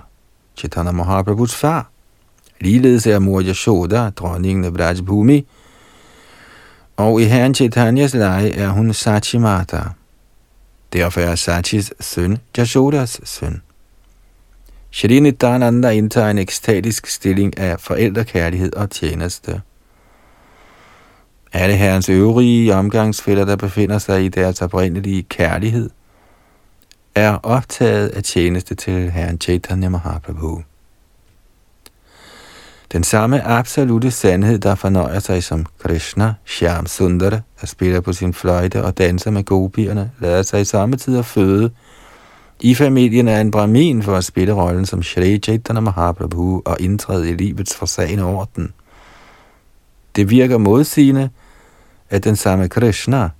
Chaitanya 0.56 0.92
Mahaprabhus 0.92 1.54
far. 1.54 1.93
Ligeledes 2.64 3.06
er 3.06 3.18
mor 3.18 3.42
Yashoda, 3.42 4.10
dronningen 4.10 4.64
af 4.64 4.74
Vrajbhumi, 4.74 5.46
og 6.96 7.20
i 7.20 7.24
herren 7.24 7.54
Chaitanyas 7.54 8.14
leje 8.14 8.50
er 8.50 8.68
hun 8.68 8.92
Sachimata. 8.92 9.82
Derfor 10.92 11.20
er 11.20 11.34
Sachis 11.34 11.92
søn 12.00 12.38
Yashodas 12.58 13.20
søn. 13.24 13.62
Shri 14.90 15.20
Nityananda 15.20 15.90
indtager 15.90 16.30
en 16.30 16.38
ekstatisk 16.38 17.06
stilling 17.06 17.58
af 17.58 17.80
forældrekærlighed 17.80 18.72
og 18.72 18.90
tjeneste. 18.90 19.62
Alle 21.52 21.76
herrens 21.76 22.08
øvrige 22.08 22.74
omgangsfælder, 22.74 23.44
der 23.44 23.56
befinder 23.56 23.98
sig 23.98 24.24
i 24.24 24.28
deres 24.28 24.62
oprindelige 24.62 25.22
kærlighed, 25.22 25.90
er 27.14 27.34
optaget 27.42 28.08
af 28.08 28.22
tjeneste 28.22 28.74
til 28.74 29.10
herren 29.10 29.40
Chaitanya 29.40 29.88
Mahaprabhu. 29.88 30.62
Den 32.94 33.04
samme 33.04 33.42
absolute 33.42 34.10
sandhed, 34.10 34.58
der 34.58 34.74
fornøjer 34.74 35.18
sig 35.18 35.44
som 35.44 35.66
Krishna, 35.78 36.34
Shyam 36.44 36.86
Sundar, 36.86 37.40
der 37.60 37.66
spiller 37.66 38.00
på 38.00 38.12
sin 38.12 38.34
fløjte 38.34 38.84
og 38.84 38.98
danser 38.98 39.30
med 39.30 39.44
gopierne, 39.44 40.10
lader 40.20 40.42
sig 40.42 40.60
i 40.60 40.64
samme 40.64 40.96
tid 40.96 41.18
at 41.18 41.26
føde 41.26 41.70
i 42.60 42.74
familien 42.74 43.28
af 43.28 43.40
en 43.40 43.50
brahmin 43.50 44.02
for 44.02 44.16
at 44.16 44.24
spille 44.24 44.52
rollen 44.52 44.86
som 44.86 45.02
Shri 45.02 45.38
Chaitanya 45.38 45.80
Mahaprabhu 45.80 46.62
og 46.64 46.76
indtræde 46.80 47.30
i 47.30 47.32
livets 47.32 47.76
forsagende 47.76 48.24
orden. 48.24 48.72
Det 50.16 50.30
virker 50.30 50.58
modsigende, 50.58 51.30
at 52.10 52.24
den 52.24 52.36
samme 52.36 52.68
Krishna 52.68 53.30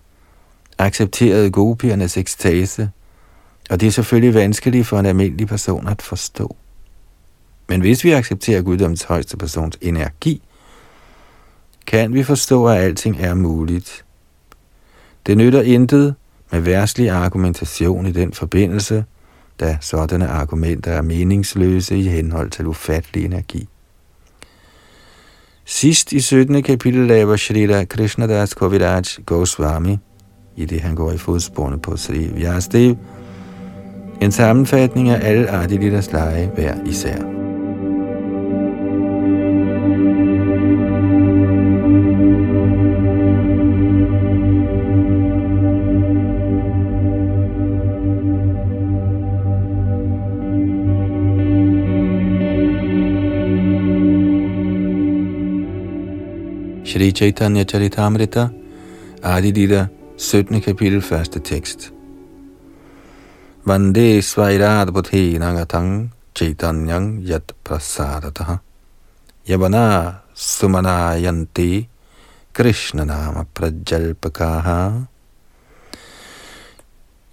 accepterede 0.79 1.51
gopiernes 1.51 2.17
ekstase, 2.17 2.91
og 3.71 3.81
det 3.81 3.87
er 3.87 3.93
selvfølgelig 3.93 4.35
vanskeligt 4.35 4.87
for 4.87 4.99
en 4.99 5.07
almindelig 5.07 5.47
person 5.47 5.89
at 5.89 6.03
forstå. 6.03 6.57
Men 7.69 7.81
hvis 7.81 8.05
vi 8.05 8.11
accepterer 8.11 8.62
guddommens 8.62 9.03
højeste 9.03 9.37
persons 9.37 9.79
energi, 9.81 10.43
kan 11.87 12.15
vi 12.15 12.23
forstå, 12.23 12.67
at 12.67 12.77
alting 12.77 13.21
er 13.21 13.35
muligt. 13.35 14.05
Det 15.27 15.37
nytter 15.37 15.62
intet 15.62 16.15
med 16.53 16.61
værtslig 16.61 17.11
argumentation 17.11 18.07
i 18.07 18.12
den 18.12 18.33
forbindelse, 18.33 19.05
da 19.61 19.79
sådanne 19.81 20.29
argumenter 20.29 20.93
er 20.93 21.03
meningsløse 21.03 21.99
i 21.99 22.03
henhold 22.03 22.51
til 22.51 22.67
ufattelig 22.67 23.25
energi. 23.25 23.69
Sidst 25.65 26.12
i 26.12 26.21
17. 26.21 26.62
kapitel 26.62 27.07
laver 27.07 27.37
Shrita 27.37 27.85
Krishnadas 27.85 28.55
Koviraj 28.55 29.03
Goswami, 29.27 29.99
i 30.57 30.65
det 30.65 30.81
han 30.81 30.95
går 30.95 31.12
i 31.12 31.19
fodsporene 31.19 31.81
på 31.81 31.97
Sri 31.97 32.29
Vyasdev, 32.35 32.97
en 34.21 34.33
sammenfatning 34.33 35.09
af 35.09 35.29
alle 35.31 35.51
Adilitas 35.51 36.12
lege 36.12 36.47
hver 36.47 36.75
især. 36.87 37.54
Shri 56.95 57.13
Chaitanya 57.13 57.65
Charitamrita, 57.65 58.55
Adi 59.25 59.51
17. 60.17 60.61
kapitel, 60.61 61.01
første 61.01 61.41
tekst. 61.41 61.91
Vande 63.67 64.23
Svairad 64.23 64.93
Buddhi 64.93 65.37
Nangatang 65.37 66.11
Chaitanyang 66.37 67.27
Yat 67.27 67.51
Prasadataha 67.65 68.61
Yavana 69.49 70.21
Sumana 70.37 71.19
Yanti 71.19 71.89
Krishna 72.53 73.05
Nama 73.05 73.45
Prajalpakaha 73.53 75.09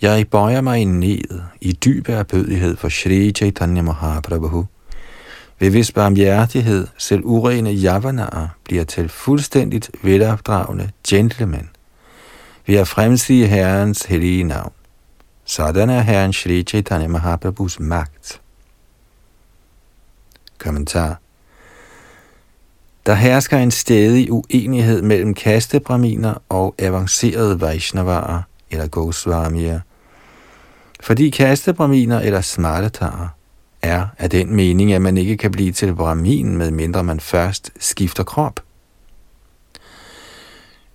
Jeg 0.01 0.30
bøjer 0.30 0.62
mig 0.62 0.86
ned 0.86 1.41
i 1.62 1.72
dyb 1.72 2.09
erbødighed 2.09 2.78
for 2.78 2.89
Shri 2.89 3.32
Chaitanya 3.32 3.82
Mahaprabhu, 3.82 4.66
Bevidst 5.62 5.93
barmhjertighed 5.93 6.88
selv 6.97 7.22
urene 7.26 7.70
javanarer 7.70 8.47
bliver 8.64 8.84
til 8.84 9.09
fuldstændigt 9.09 9.91
velopdragende 10.03 10.89
gentlemen, 11.07 11.70
ved 12.66 12.76
at 12.76 12.88
fremsige 12.88 13.47
Herrens 13.47 14.03
hellige 14.03 14.43
navn. 14.43 14.72
Sådan 15.45 15.89
er 15.89 16.01
Herren 16.01 16.34
Shri 16.34 16.64
Chaitanya 16.64 17.07
Mahaprabhus 17.07 17.80
magt. 17.80 18.41
Kommentar 20.57 21.20
Der 23.05 23.14
hersker 23.14 23.57
en 23.57 23.72
stedig 23.72 24.32
uenighed 24.32 25.01
mellem 25.01 25.34
kastebraminer 25.34 26.34
og 26.49 26.76
avancerede 26.80 27.62
Vaishnavarer 27.62 28.41
eller 28.72 28.88
Goswamier, 28.88 29.80
fordi 30.99 31.30
kastebraminer 31.30 32.20
eller 32.20 32.41
smartatarer 32.41 33.28
er 33.82 34.07
af 34.17 34.29
den 34.29 34.55
mening, 34.55 34.93
at 34.93 35.01
man 35.01 35.17
ikke 35.17 35.38
kan 35.38 35.51
blive 35.51 35.71
til 35.71 35.95
brahmin, 35.95 36.57
med 36.57 36.71
mindre 36.71 37.03
man 37.03 37.19
først 37.19 37.71
skifter 37.79 38.23
krop. 38.23 38.59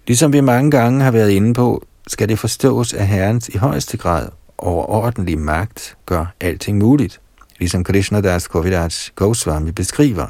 Ligesom 0.06 0.32
vi 0.32 0.40
mange 0.40 0.70
gange 0.70 1.04
har 1.04 1.10
været 1.10 1.30
inde 1.30 1.54
på, 1.54 1.86
skal 2.06 2.28
det 2.28 2.38
forstås, 2.38 2.92
at 2.92 3.06
Herrens 3.06 3.48
i 3.48 3.56
højeste 3.56 3.96
grad 3.96 4.28
overordentlig 4.58 5.38
magt 5.38 5.96
gør 6.06 6.34
alting 6.40 6.78
muligt, 6.78 7.20
ligesom 7.58 7.84
Krishna 7.84 8.20
Das 8.20 8.48
Kovidaj 8.48 8.90
Goswami 9.14 9.70
beskriver. 9.70 10.26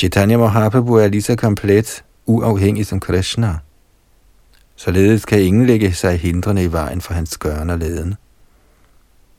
Chaitanya 0.00 0.36
Mahaprabhu 0.36 0.94
er 0.94 1.08
lige 1.08 1.22
så 1.22 1.36
komplet 1.36 2.04
uafhængig 2.26 2.86
som 2.86 3.00
Krishna. 3.00 3.58
Således 4.76 5.24
kan 5.24 5.42
ingen 5.42 5.66
lægge 5.66 5.92
sig 5.92 6.18
hindrende 6.18 6.64
i 6.64 6.72
vejen 6.72 7.00
for 7.00 7.14
hans 7.14 7.38
gørne 7.38 7.72
og 7.72 7.78
laden. 7.78 8.14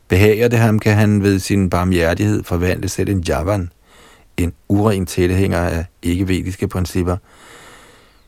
Behager 0.08 0.47
det 0.47 0.60
ham, 0.60 0.80
kan 0.80 0.95
han 0.95 1.24
ved 1.24 1.39
sin 1.39 1.70
barmhjertighed 1.70 2.43
forvandle 2.43 2.89
selv 2.89 3.10
en 3.10 3.20
javan, 3.20 3.70
en 4.38 4.53
uren 4.68 5.05
tilhænger 5.05 5.60
af 5.60 5.86
ikke-vediske 6.01 6.68
principper, 6.68 7.18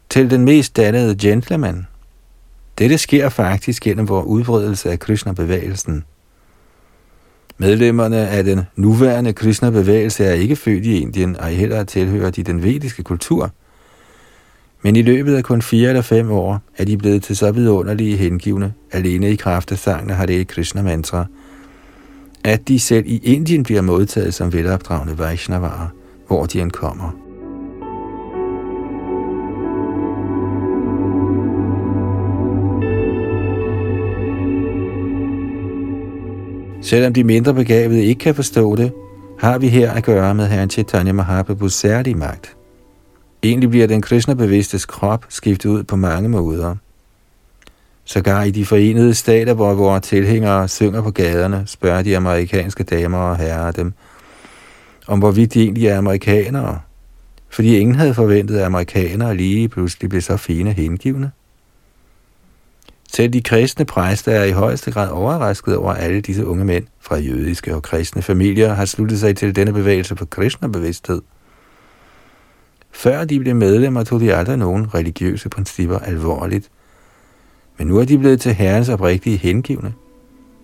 til 0.09 0.29
den 0.29 0.45
mest 0.45 0.75
dannede 0.75 1.15
gentleman. 1.15 1.87
Dette 2.77 2.97
sker 2.97 3.29
faktisk 3.29 3.83
gennem 3.83 4.07
vores 4.07 4.25
udbredelse 4.25 4.91
af 4.91 4.99
Krishna-bevægelsen. 4.99 6.03
Medlemmerne 7.57 8.17
af 8.17 8.43
den 8.43 8.61
nuværende 8.75 9.33
Krishna-bevægelse 9.33 10.25
er 10.25 10.33
ikke 10.33 10.55
født 10.55 10.85
i 10.85 11.01
Indien, 11.01 11.39
og 11.39 11.47
heller 11.47 11.83
tilhører 11.83 12.31
de 12.31 12.43
den 12.43 12.63
vediske 12.63 13.03
kultur. 13.03 13.51
Men 14.81 14.95
i 14.95 15.01
løbet 15.01 15.35
af 15.35 15.43
kun 15.43 15.61
fire 15.61 15.89
eller 15.89 16.01
fem 16.01 16.31
år 16.31 16.61
er 16.77 16.85
de 16.85 16.97
blevet 16.97 17.23
til 17.23 17.37
så 17.37 17.51
vidunderlige 17.51 18.17
hengivne, 18.17 18.73
alene 18.91 19.31
i 19.31 19.35
kraft 19.35 19.71
af 19.71 19.77
sangene 19.77 20.13
har 20.13 20.25
det 20.25 20.47
Krishna-mantra, 20.47 21.25
at 22.43 22.67
de 22.67 22.79
selv 22.79 23.05
i 23.07 23.17
Indien 23.17 23.63
bliver 23.63 23.81
modtaget 23.81 24.33
som 24.33 24.53
velopdragende 24.53 25.17
Vaishnavarer, 25.17 25.87
hvor 26.27 26.45
de 26.45 26.61
ankommer. 26.61 27.11
Selvom 36.81 37.13
de 37.13 37.23
mindre 37.23 37.53
begavede 37.53 38.03
ikke 38.03 38.19
kan 38.19 38.35
forstå 38.35 38.75
det, 38.75 38.91
har 39.39 39.57
vi 39.57 39.67
her 39.67 39.91
at 39.91 40.03
gøre 40.03 40.35
med 40.35 40.47
herren 40.47 40.69
Chaitanya 40.69 41.13
Mahaprabhus 41.13 41.73
særlige 41.73 42.15
magt. 42.15 42.55
Egentlig 43.43 43.69
bliver 43.69 43.87
den 43.87 44.01
kristnebevidstes 44.01 44.85
krop 44.85 45.25
skiftet 45.29 45.69
ud 45.69 45.83
på 45.83 45.95
mange 45.95 46.29
måder. 46.29 46.75
Sågar 48.09 48.43
i 48.43 48.51
de 48.51 48.65
forenede 48.65 49.13
stater, 49.13 49.53
hvor 49.53 49.73
vores 49.73 50.07
tilhængere 50.07 50.67
synger 50.67 51.01
på 51.01 51.11
gaderne, 51.11 51.63
spørger 51.65 52.01
de 52.01 52.17
amerikanske 52.17 52.83
damer 52.83 53.17
og 53.17 53.37
herrer 53.37 53.71
dem, 53.71 53.93
om 55.07 55.19
hvorvidt 55.19 55.53
de 55.53 55.61
egentlig 55.61 55.87
er 55.87 55.97
amerikanere, 55.97 56.79
fordi 57.49 57.77
ingen 57.77 57.95
havde 57.95 58.13
forventet, 58.13 58.57
at 58.57 58.65
amerikanere 58.65 59.35
lige 59.35 59.69
pludselig 59.69 60.09
blev 60.09 60.21
så 60.21 60.37
fine 60.37 60.71
hengivne. 60.71 61.31
Selv 63.13 63.33
de 63.33 63.41
kristne 63.41 63.85
præster 63.85 64.31
er 64.31 64.43
i 64.43 64.51
højeste 64.51 64.91
grad 64.91 65.09
overrasket 65.09 65.77
over, 65.77 65.93
at 65.93 66.03
alle 66.03 66.21
disse 66.21 66.45
unge 66.45 66.65
mænd 66.65 66.85
fra 66.99 67.17
jødiske 67.17 67.75
og 67.75 67.83
kristne 67.83 68.21
familier 68.21 68.73
har 68.73 68.85
sluttet 68.85 69.19
sig 69.19 69.37
til 69.37 69.55
denne 69.55 69.73
bevægelse 69.73 70.15
for 70.15 70.25
kristnebevidsthed. 70.25 71.21
Før 72.91 73.25
de 73.25 73.39
blev 73.39 73.55
medlemmer, 73.55 74.03
tog 74.03 74.19
de 74.19 74.35
aldrig 74.35 74.57
nogen 74.57 74.93
religiøse 74.93 75.49
principper 75.49 75.99
alvorligt. 75.99 76.69
Men 77.79 77.87
nu 77.87 77.97
er 77.97 78.05
de 78.05 78.17
blevet 78.17 78.41
til 78.41 78.53
herrens 78.53 78.89
oprigtige 78.89 79.37
hengivne. 79.37 79.93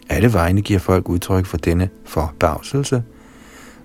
Alle 0.09 0.33
vegne 0.33 0.61
giver 0.61 0.79
folk 0.79 1.09
udtryk 1.09 1.45
for 1.45 1.57
denne 1.57 1.89
forbavselse, 2.05 3.03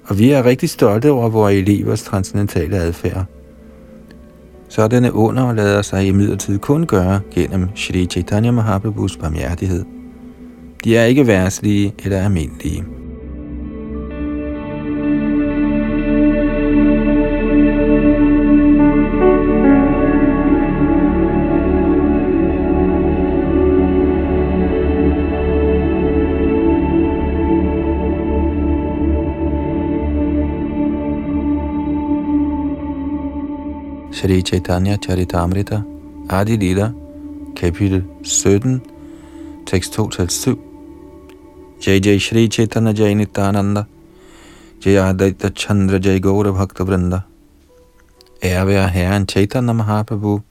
og 0.05 0.19
vi 0.19 0.31
er 0.31 0.45
rigtig 0.45 0.71
stolte 0.71 1.11
over 1.11 1.29
vores 1.29 1.55
elevers 1.55 2.03
transcendentale 2.03 2.77
adfærd. 2.77 3.25
Sådanne 4.69 5.13
under 5.13 5.53
lader 5.53 5.83
sig 5.83 6.07
i 6.07 6.11
midlertid 6.11 6.59
kun 6.59 6.87
gøre 6.87 7.21
gennem 7.31 7.69
Shri 7.77 8.07
Chaitanya 8.07 8.51
Mahaprabhus 8.51 9.17
barmhjertighed. 9.17 9.85
De 10.85 10.97
er 10.97 11.05
ikke 11.05 11.27
værtslige 11.27 11.95
eller 12.05 12.25
almindelige. 12.25 12.85
Shri 34.21 34.43
Chaitanya 34.43 34.99
Charitamrita, 34.99 35.83
Adi 36.29 36.59
Lila, 36.59 36.93
kapitel 37.55 38.03
17, 38.23 38.83
tekst 39.65 39.95
2-7. 39.97 40.59
Jai 41.81 42.01
Jai 42.01 42.19
Shri 42.19 42.47
Chaitanya 42.51 42.93
Jai 42.93 43.15
Nityananda, 43.15 43.87
Jai 44.79 44.97
Advaita 44.97 45.55
Chandra 45.55 45.99
Jai 45.99 46.19
Gaura 46.19 46.53
Bhakta 46.53 46.85
Vrinda. 46.85 47.25
Ære 48.43 48.67
være 48.67 48.89
Herren 48.89 49.27
Chaitanya 49.27 49.73
Mahaprabhu, 49.73 50.43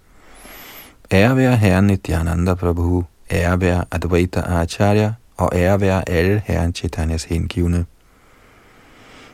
ære 1.12 1.36
være 1.38 1.56
Herren 1.58 1.88
Nityananda 1.88 2.56
Prabhu, 2.56 3.06
ære 3.30 3.62
være 3.62 3.86
Advaita 3.92 4.42
Acharya, 4.42 5.14
og 5.38 5.50
ære 5.54 5.82
være 5.82 6.10
alle 6.10 6.42
Herren 6.46 6.74
Chaitanyas 6.74 7.24
hengivne. 7.24 7.86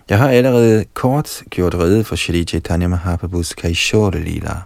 Jeg 0.10 0.18
har 0.18 0.30
allerede 0.30 0.86
kort 0.94 1.44
gjort 1.50 1.76
rede 1.76 2.04
for 2.04 2.16
Shri 2.16 2.44
Chaitanya 2.44 2.88
Mahaprabhus 2.88 3.54
Kaishore 3.54 4.24
Lila. 4.24 4.62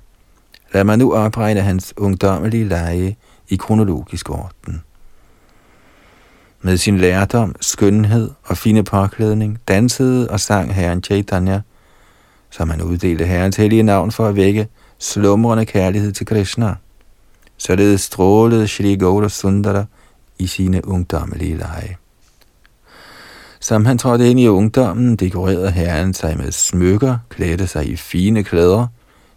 Lad 0.73 0.83
mig 0.83 0.97
nu 0.97 1.13
opregne 1.13 1.61
hans 1.61 1.93
ungdommelige 1.97 2.67
lege 2.67 3.17
i 3.49 3.55
kronologisk 3.55 4.29
orden. 4.29 4.83
Med 6.61 6.77
sin 6.77 6.97
lærdom, 6.97 7.55
skønhed 7.61 8.29
og 8.43 8.57
fine 8.57 8.83
påklædning 8.83 9.59
dansede 9.67 10.29
og 10.29 10.39
sang 10.39 10.75
herren 10.75 11.03
Chaitanya, 11.03 11.61
som 12.49 12.69
han 12.69 12.81
uddelte 12.81 13.25
herrens 13.25 13.55
hellige 13.55 13.83
navn 13.83 14.11
for 14.11 14.27
at 14.27 14.35
vække 14.35 14.67
slumrende 14.97 15.65
kærlighed 15.65 16.11
til 16.11 16.25
Krishna. 16.25 16.75
Således 17.57 18.01
strålede 18.01 18.67
Shri 18.67 18.95
Gaura 18.95 19.29
Sundara 19.29 19.85
i 20.39 20.47
sine 20.47 20.87
ungdommelige 20.87 21.57
lege. 21.57 21.97
Som 23.59 23.85
han 23.85 23.97
trådte 23.97 24.29
ind 24.29 24.39
i 24.39 24.47
ungdommen, 24.47 25.15
dekorerede 25.15 25.71
herren 25.71 26.13
sig 26.13 26.37
med 26.37 26.51
smykker, 26.51 27.17
klædte 27.29 27.67
sig 27.67 27.89
i 27.89 27.95
fine 27.95 28.43
klæder, 28.43 28.87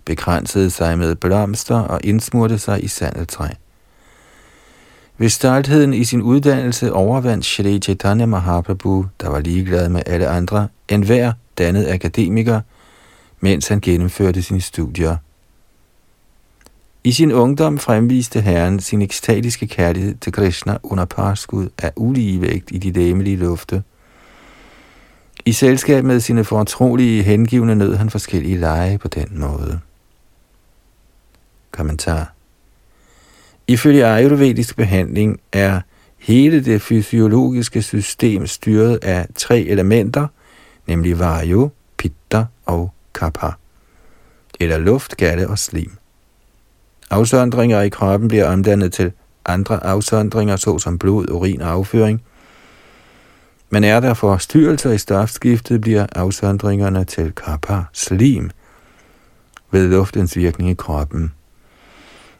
begrænsede 0.04 0.70
sig 0.70 0.98
med 0.98 1.14
blomster 1.14 1.76
og 1.76 2.00
indsmurte 2.04 2.58
sig 2.58 2.84
i 2.84 2.88
sandeltræ. 2.88 3.48
Ved 5.18 5.28
stoltheden 5.28 5.94
i 5.94 6.04
sin 6.04 6.22
uddannelse 6.22 6.92
overvandt 6.92 7.44
Shri 7.44 7.78
Chaitanya 7.78 8.26
Mahaprabhu, 8.26 9.06
der 9.20 9.28
var 9.28 9.40
ligeglad 9.40 9.88
med 9.88 10.02
alle 10.06 10.28
andre, 10.28 10.68
end 10.88 11.04
hver 11.04 11.32
dannet 11.58 11.88
akademiker, 11.88 12.60
mens 13.40 13.68
han 13.68 13.80
gennemførte 13.80 14.42
sine 14.42 14.60
studier. 14.60 15.16
I 17.04 17.12
sin 17.12 17.32
ungdom 17.32 17.78
fremviste 17.78 18.40
herren 18.40 18.80
sin 18.80 19.02
ekstatiske 19.02 19.66
kærlighed 19.66 20.14
til 20.20 20.32
Krishna 20.32 20.78
under 20.82 21.04
parskud 21.04 21.68
af 21.78 21.92
uligevægt 21.96 22.68
i 22.72 22.78
de 22.78 22.92
dæmelige 22.92 23.36
lufte– 23.36 23.82
i 25.44 25.52
selskab 25.52 26.04
med 26.04 26.20
sine 26.20 26.44
fortrolige 26.44 27.22
hengivne 27.22 27.74
nød 27.74 27.94
han 27.94 28.10
forskellige 28.10 28.58
lege 28.58 28.98
på 28.98 29.08
den 29.08 29.28
måde. 29.30 29.80
Kommentar 31.70 32.32
Ifølge 33.66 34.06
ayurvedisk 34.06 34.76
behandling 34.76 35.40
er 35.52 35.80
hele 36.18 36.64
det 36.64 36.82
fysiologiske 36.82 37.82
system 37.82 38.46
styret 38.46 38.98
af 39.02 39.26
tre 39.34 39.60
elementer, 39.60 40.26
nemlig 40.86 41.18
vayu, 41.18 41.70
pitta 41.96 42.44
og 42.66 42.92
kapha, 43.14 43.50
eller 44.60 44.78
luft, 44.78 45.16
galle 45.16 45.48
og 45.48 45.58
slim. 45.58 45.92
Afsondringer 47.10 47.80
i 47.80 47.88
kroppen 47.88 48.28
bliver 48.28 48.44
omdannet 48.48 48.92
til 48.92 49.12
andre 49.46 49.86
afsondringer, 49.86 50.56
såsom 50.56 50.98
blod, 50.98 51.30
urin 51.30 51.60
og 51.60 51.70
afføring– 51.70 52.22
men 53.72 53.84
er 53.84 54.00
der 54.00 54.14
forstyrrelser 54.14 54.92
i 54.92 54.98
stofskiftet, 54.98 55.80
bliver 55.80 56.06
afsondringerne 56.14 57.04
til 57.04 57.32
kappa, 57.32 57.82
slim, 57.92 58.50
ved 59.70 59.88
luftens 59.88 60.36
virkning 60.36 60.70
i 60.70 60.74
kroppen. 60.74 61.32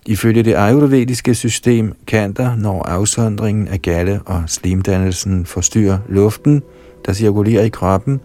Ifølge 0.07 0.43
det 0.43 0.55
ayurvediske 0.55 1.35
system 1.35 1.93
kan 2.07 2.33
der, 2.33 2.57
når 2.57 2.83
afsondringen 2.83 3.68
af 3.68 3.83
galle 3.83 4.20
og 4.26 4.43
slimdannelsen 4.47 5.47
forstyrrer 5.47 5.99
luften, 6.09 6.62
der 7.07 7.12
cirkulerer 7.12 7.64
i 7.64 7.68
kroppen, 7.68 8.20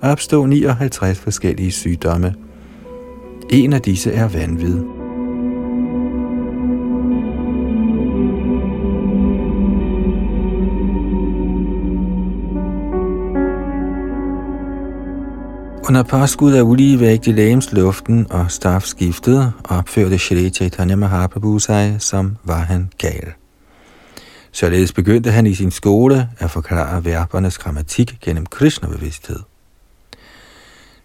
opstå 0.00 0.46
59 0.46 1.18
forskellige 1.18 1.72
sygdomme. 1.72 2.34
En 3.50 3.72
af 3.72 3.82
disse 3.82 4.12
er 4.12 4.28
vanvid. 4.28 4.97
Under 15.88 16.02
påskud 16.02 16.52
af 16.52 16.62
uligevægt 16.62 17.26
i 17.26 17.32
lægemsluften 17.32 18.26
og 18.30 18.50
stafskiftet 18.50 19.52
opførte 19.64 20.18
Shri 20.18 20.50
Chaitanya 20.50 20.96
Mahaprabhu 20.96 21.58
sig, 21.58 21.96
som 21.98 22.36
var 22.44 22.58
han 22.58 22.90
gal. 22.98 23.32
Således 24.52 24.92
begyndte 24.92 25.30
han 25.30 25.46
i 25.46 25.54
sin 25.54 25.70
skole 25.70 26.28
at 26.38 26.50
forklare 26.50 27.04
verbernes 27.04 27.58
grammatik 27.58 28.18
gennem 28.20 28.46
Krishna-bevidsthed. 28.46 29.38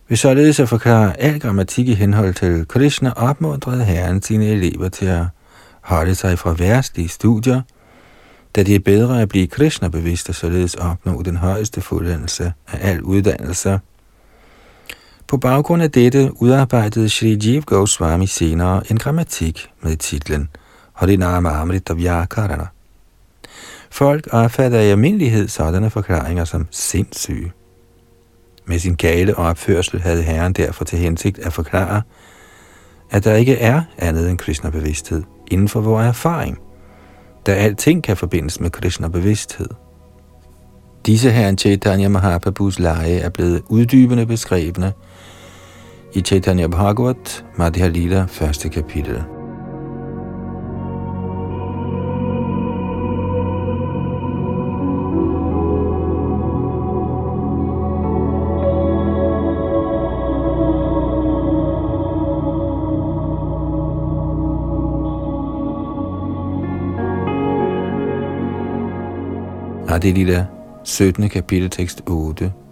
Ved 0.08 0.18
således 0.18 0.60
at 0.60 0.70
forklare 0.70 1.20
al 1.20 1.40
grammatik 1.40 1.88
i 1.88 1.94
henhold 1.94 2.34
til 2.34 2.68
Krishna, 2.68 3.12
opmuntrede 3.16 3.84
Herren 3.84 4.22
sine 4.22 4.46
elever 4.46 4.90
til 4.90 5.06
at 5.06 5.26
holde 5.82 6.16
sig 6.16 6.40
fra 6.40 6.54
værstlige 6.54 7.10
studier, 7.10 7.62
da 8.56 8.64
det 8.64 8.76
er 8.76 8.80
bedre 8.80 9.22
at 9.22 9.30
blive 9.30 9.48
Krishna-bevidst 9.48 10.30
og 10.30 10.36
således 10.36 10.76
opnå 10.76 11.22
den 11.22 11.38
højeste 11.38 11.82
fuldendelse 11.82 12.54
af 12.72 12.90
al 12.92 13.02
uddannelse. 13.02 13.80
På 15.28 15.38
baggrund 15.38 15.84
af 15.84 15.91
dette 15.91 16.32
udarbejdede 16.41 17.09
Sri 17.09 17.39
Jiv 17.43 17.61
Goswami 17.61 18.28
senere 18.28 18.91
en 18.91 18.97
grammatik 18.97 19.69
med 19.82 19.97
titlen 19.97 20.49
Harinama 20.93 21.49
Amrita 21.49 21.93
Vyakarana. 21.93 22.65
Folk 23.91 24.28
opfatter 24.32 24.80
i 24.80 24.89
almindelighed 24.89 25.47
sådanne 25.47 25.89
forklaringer 25.89 26.45
som 26.45 26.67
sindssyge. 26.71 27.51
Med 28.65 28.80
sin 28.80 28.95
gale 28.95 29.38
opførsel 29.38 30.01
havde 30.01 30.24
Herren 30.24 30.53
derfor 30.53 30.86
til 30.86 30.99
hensigt 30.99 31.39
at 31.39 31.53
forklare, 31.53 32.01
at 33.11 33.24
der 33.24 33.36
ikke 33.36 33.57
er 33.57 33.82
andet 33.97 34.30
end 34.30 34.38
Krishna-bevidsthed 34.38 35.24
inden 35.51 35.69
for 35.69 35.82
vores 35.82 36.07
erfaring, 36.07 36.59
da 37.45 37.53
alting 37.53 38.03
kan 38.03 38.17
forbindes 38.17 38.59
med 38.59 38.69
Krishna-bevidsthed. 38.69 39.69
Disse 41.05 41.32
herren 41.32 41.57
Chaitanya 41.57 42.07
Mahaprabhus 42.07 42.80
lege 42.80 43.19
er 43.19 43.30
blevet 43.30 43.61
uddybende 43.69 44.26
beskrevne 44.26 44.93
i 46.16 46.22
Chaitanya 46.22 46.68
Bhagavat, 46.68 47.45
Madhya 47.57 47.88
Lila, 47.88 48.26
første 48.28 48.70
kapitel. 48.70 49.24
Adelida, 69.88 70.45
17. 70.84 71.30
kapitel, 71.30 71.70
tekst 71.70 72.01
8. 72.07 72.62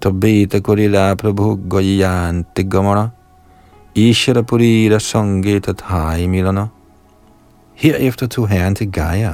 Tabeta 0.00 0.60
Kurila 0.60 1.16
Prabhu 1.16 1.68
Goyante 1.68 2.62
Gamara 2.62 3.10
Ishara 3.94 4.42
Purira 4.42 4.98
Sangeta 5.00 5.72
Thai 5.74 6.26
Milana 6.26 6.66
Herefter 7.74 8.26
tog 8.26 8.48
herren 8.48 8.74
til 8.74 8.92
Gaya, 8.92 9.32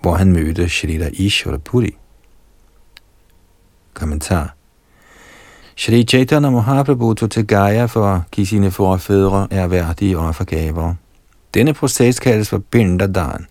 hvor 0.00 0.14
han 0.14 0.32
mødte 0.32 0.68
Shrita 0.68 1.08
Ishara 1.12 1.56
Puri. 1.56 1.96
Kommentar 3.94 4.54
Shri 5.76 6.04
Chaitanya 6.04 6.50
Mahaprabhu 6.50 7.14
tog 7.14 7.30
til 7.30 7.46
Gaya 7.46 7.84
for 7.84 8.06
at 8.06 8.20
give 8.30 8.46
sine 8.46 8.70
forfædre 8.70 9.48
erhverdige 9.50 10.18
offergaver. 10.18 10.94
Denne 11.54 11.74
proces 11.74 12.20
kaldes 12.20 12.48
for 12.48 12.58
Bindadan. 12.58 13.46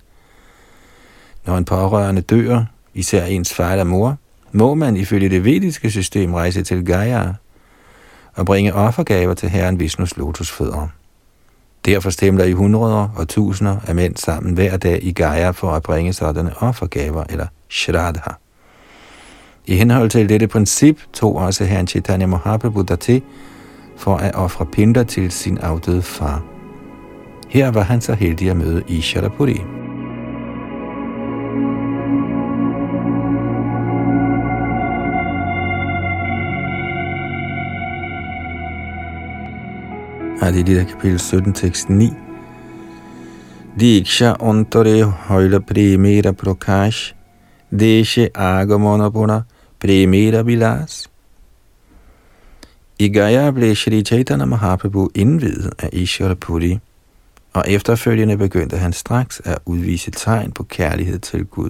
Når 1.45 1.57
en 1.57 1.65
pårørende 1.65 2.21
dør, 2.21 2.65
især 2.93 3.25
ens 3.25 3.53
far 3.53 3.71
eller 3.71 3.83
mor, 3.83 4.17
må 4.51 4.75
man 4.75 4.97
ifølge 4.97 5.29
det 5.29 5.45
vediske 5.45 5.91
system 5.91 6.33
rejse 6.33 6.63
til 6.63 6.85
Gaia 6.85 7.33
og 8.33 8.45
bringe 8.45 8.73
offergaver 8.73 9.33
til 9.33 9.49
Herren 9.49 9.79
Vishnus 9.79 10.17
lotusfødder. 10.17 10.87
Derfor 11.85 12.09
stemler 12.09 12.43
i 12.43 12.51
hundreder 12.51 13.09
og 13.15 13.27
tusinder 13.27 13.77
af 13.87 13.95
mænd 13.95 14.15
sammen 14.15 14.53
hver 14.53 14.77
dag 14.77 14.99
i 15.03 15.11
Gaia 15.11 15.51
for 15.51 15.71
at 15.71 15.83
bringe 15.83 16.13
sådanne 16.13 16.57
offergaver, 16.57 17.23
eller 17.29 17.47
shraddha. 17.69 18.31
I 19.65 19.75
henhold 19.75 20.09
til 20.09 20.29
dette 20.29 20.47
princip 20.47 20.99
tog 21.13 21.35
også 21.35 21.65
herren 21.65 21.87
Chaitanya 21.87 22.25
Mahaprabhu 22.25 22.83
til 22.83 23.21
for 23.97 24.15
at 24.15 24.35
ofre 24.35 24.65
pinder 24.65 25.03
til 25.03 25.31
sin 25.31 25.57
afdøde 25.57 26.01
far. 26.01 26.43
Her 27.49 27.71
var 27.71 27.81
han 27.83 28.01
så 28.01 28.13
heldig 28.13 28.49
at 28.49 28.57
møde 28.57 28.83
Isharapuri. 28.87 29.57
er 29.57 29.80
det 40.49 40.87
kapitel 40.87 41.19
17, 41.19 41.53
tekst 41.53 41.89
9. 41.89 42.09
Diksha 43.79 44.33
ontare 44.39 45.03
højla 45.03 45.59
primera 45.59 46.31
prakash, 46.31 47.13
deshe 47.79 48.29
agamonapuna 48.35 49.41
primera 49.79 50.43
bilas. 50.43 51.09
I 52.99 53.09
Gaya 53.09 53.51
blev 53.51 53.75
Shri 53.75 54.03
Chaitanya 54.03 54.45
Mahaprabhu 54.45 55.09
indvidet 55.15 55.73
af 55.79 55.89
Ishwarapuri, 55.93 56.79
og 57.53 57.63
efterfølgende 57.67 58.37
begyndte 58.37 58.77
han 58.77 58.93
straks 58.93 59.41
at 59.45 59.59
udvise 59.65 60.11
tegn 60.11 60.51
på 60.51 60.63
kærlighed 60.63 61.19
til 61.19 61.45
Gud. 61.45 61.69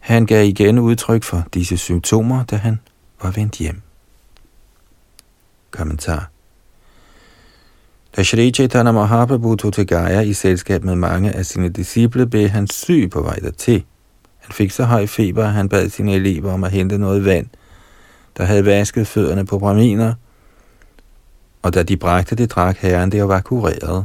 Han 0.00 0.26
gav 0.26 0.44
igen 0.44 0.78
udtryk 0.78 1.22
for 1.22 1.44
disse 1.54 1.76
symptomer, 1.76 2.44
da 2.44 2.56
han 2.56 2.80
var 3.22 3.30
vendt 3.30 3.56
hjem. 3.56 3.82
Kommentar 5.70 6.30
da 8.16 8.22
Shri 8.22 8.50
Chaitanya 8.50 8.92
Mahaprabhu 8.92 9.56
tog 9.56 9.72
til 9.72 9.86
Gaya 9.86 10.20
i 10.20 10.32
selskab 10.32 10.84
med 10.84 10.96
mange 10.96 11.32
af 11.32 11.46
sine 11.46 11.68
disciple, 11.68 12.26
blev 12.26 12.48
han 12.48 12.66
syg 12.66 13.08
på 13.12 13.22
vej 13.22 13.34
dertil. 13.34 13.84
Han 14.38 14.52
fik 14.52 14.70
så 14.70 14.84
høj 14.84 15.06
feber, 15.06 15.44
at 15.44 15.52
han 15.52 15.68
bad 15.68 15.88
sine 15.88 16.14
elever 16.14 16.52
om 16.52 16.64
at 16.64 16.70
hente 16.70 16.98
noget 16.98 17.24
vand, 17.24 17.46
der 18.36 18.44
havde 18.44 18.64
vasket 18.64 19.06
fødderne 19.06 19.46
på 19.46 19.58
braminer, 19.58 20.14
og 21.62 21.74
da 21.74 21.82
de 21.82 21.96
bragte 21.96 22.34
det, 22.34 22.50
drak 22.50 22.76
herren 22.78 23.12
det 23.12 23.22
og 23.22 23.28
var 23.28 23.40
kureret. 23.40 24.04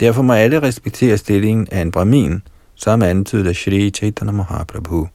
Derfor 0.00 0.22
må 0.22 0.32
alle 0.32 0.62
respektere 0.62 1.18
stillingen 1.18 1.68
af 1.72 1.80
en 1.80 1.90
brahmin, 1.90 2.42
som 2.74 3.02
antydet 3.02 3.46
af 3.46 3.56
Shri 3.56 3.90
Chaitanya 3.90 4.32
Mahaprabhu. 4.32 5.08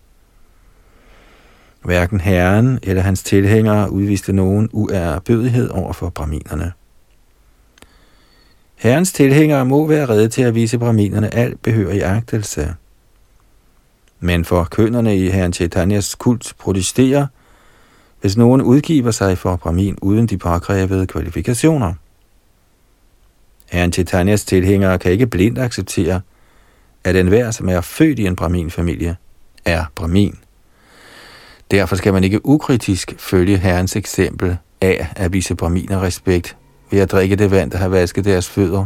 Hverken 1.83 2.19
herren 2.19 2.79
eller 2.83 3.01
hans 3.01 3.23
tilhængere 3.23 3.91
udviste 3.91 4.33
nogen 4.33 4.69
uærbødighed 4.73 5.69
over 5.69 5.93
for 5.93 6.09
braminerne. 6.09 6.71
Herrens 8.79 9.11
tilhængere 9.11 9.65
må 9.65 9.87
være 9.87 10.09
redde 10.09 10.29
til 10.29 10.41
at 10.41 10.55
vise 10.55 10.77
braminerne 10.77 11.33
al 11.33 11.57
behørig 11.57 12.03
agtelse. 12.03 12.75
Men 14.19 14.45
for 14.45 14.63
kønnerne 14.63 15.17
i 15.17 15.29
herren 15.29 15.53
Chaitanyas 15.53 16.15
kult 16.15 16.53
protesterer, 16.59 17.27
hvis 18.21 18.37
nogen 18.37 18.61
udgiver 18.61 19.11
sig 19.11 19.37
for 19.37 19.55
bramin 19.55 19.97
uden 20.01 20.27
de 20.27 20.37
påkrævede 20.37 21.07
kvalifikationer. 21.07 21.93
Herren 23.71 23.93
Chaitanyas 23.93 24.45
tilhængere 24.45 24.99
kan 24.99 25.11
ikke 25.11 25.27
blindt 25.27 25.59
acceptere, 25.59 26.21
at 27.03 27.15
enhver, 27.15 27.51
som 27.51 27.69
er 27.69 27.81
født 27.81 28.19
i 28.19 28.25
en 28.25 28.35
bramin-familie, 28.35 29.15
er 29.65 29.85
bramin. 29.95 30.35
Derfor 31.71 31.95
skal 31.95 32.13
man 32.13 32.23
ikke 32.23 32.45
ukritisk 32.45 33.15
følge 33.17 33.57
herrens 33.57 33.95
eksempel 33.95 34.57
af 34.81 35.07
at 35.15 35.33
vise 35.33 35.55
braminer 35.55 36.01
respekt 36.01 36.57
ved 36.91 36.99
at 36.99 37.11
drikke 37.11 37.35
det 37.35 37.51
vand, 37.51 37.71
der 37.71 37.77
har 37.77 37.87
vasket 37.87 38.25
deres 38.25 38.49
fødder. 38.49 38.85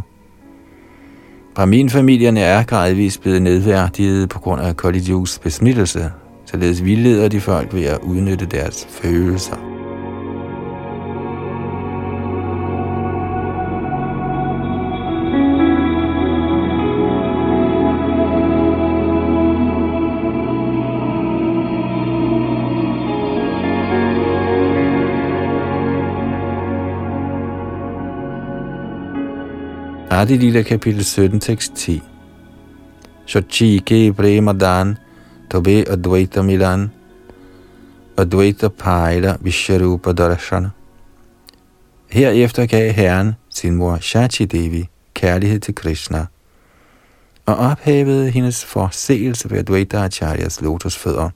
Brahmin-familierne 1.54 2.40
er 2.40 2.62
gradvist 2.62 3.20
blevet 3.20 3.42
nedværdiget 3.42 4.28
på 4.28 4.38
grund 4.38 4.60
af 4.60 4.76
Kali 4.76 5.02
besmittelse, 5.42 6.10
således 6.46 6.84
vildleder 6.84 7.28
de 7.28 7.40
folk 7.40 7.74
ved 7.74 7.84
at 7.84 7.98
udnytte 8.02 8.46
deres 8.46 8.86
følelser. 8.90 9.83
Adi 30.14 30.36
Lila 30.36 30.62
kapitel 30.62 31.04
17, 31.04 31.40
tekst 31.40 31.74
10. 31.74 32.02
Shachi 33.26 33.80
ke 33.86 34.12
premadan 34.12 34.96
tobe 35.50 35.84
advaita 35.90 36.42
milan 36.42 36.90
advaita 38.16 38.68
paila 38.68 39.36
visharupa 39.40 40.12
darashana. 40.12 40.70
Herefter 42.10 42.66
gav 42.66 42.92
Herren 42.92 43.34
sin 43.48 43.74
mor 43.74 43.98
Shachi 44.00 44.44
Devi 44.44 44.88
kærlighed 45.14 45.60
til 45.60 45.74
Krishna 45.74 46.26
og 47.46 47.56
ophævede 47.56 48.30
hendes 48.30 48.64
forseelse 48.64 49.50
ved 49.50 49.58
Advaita 49.58 50.04
Acharyas 50.04 50.60
lotusfødder. 50.60 51.30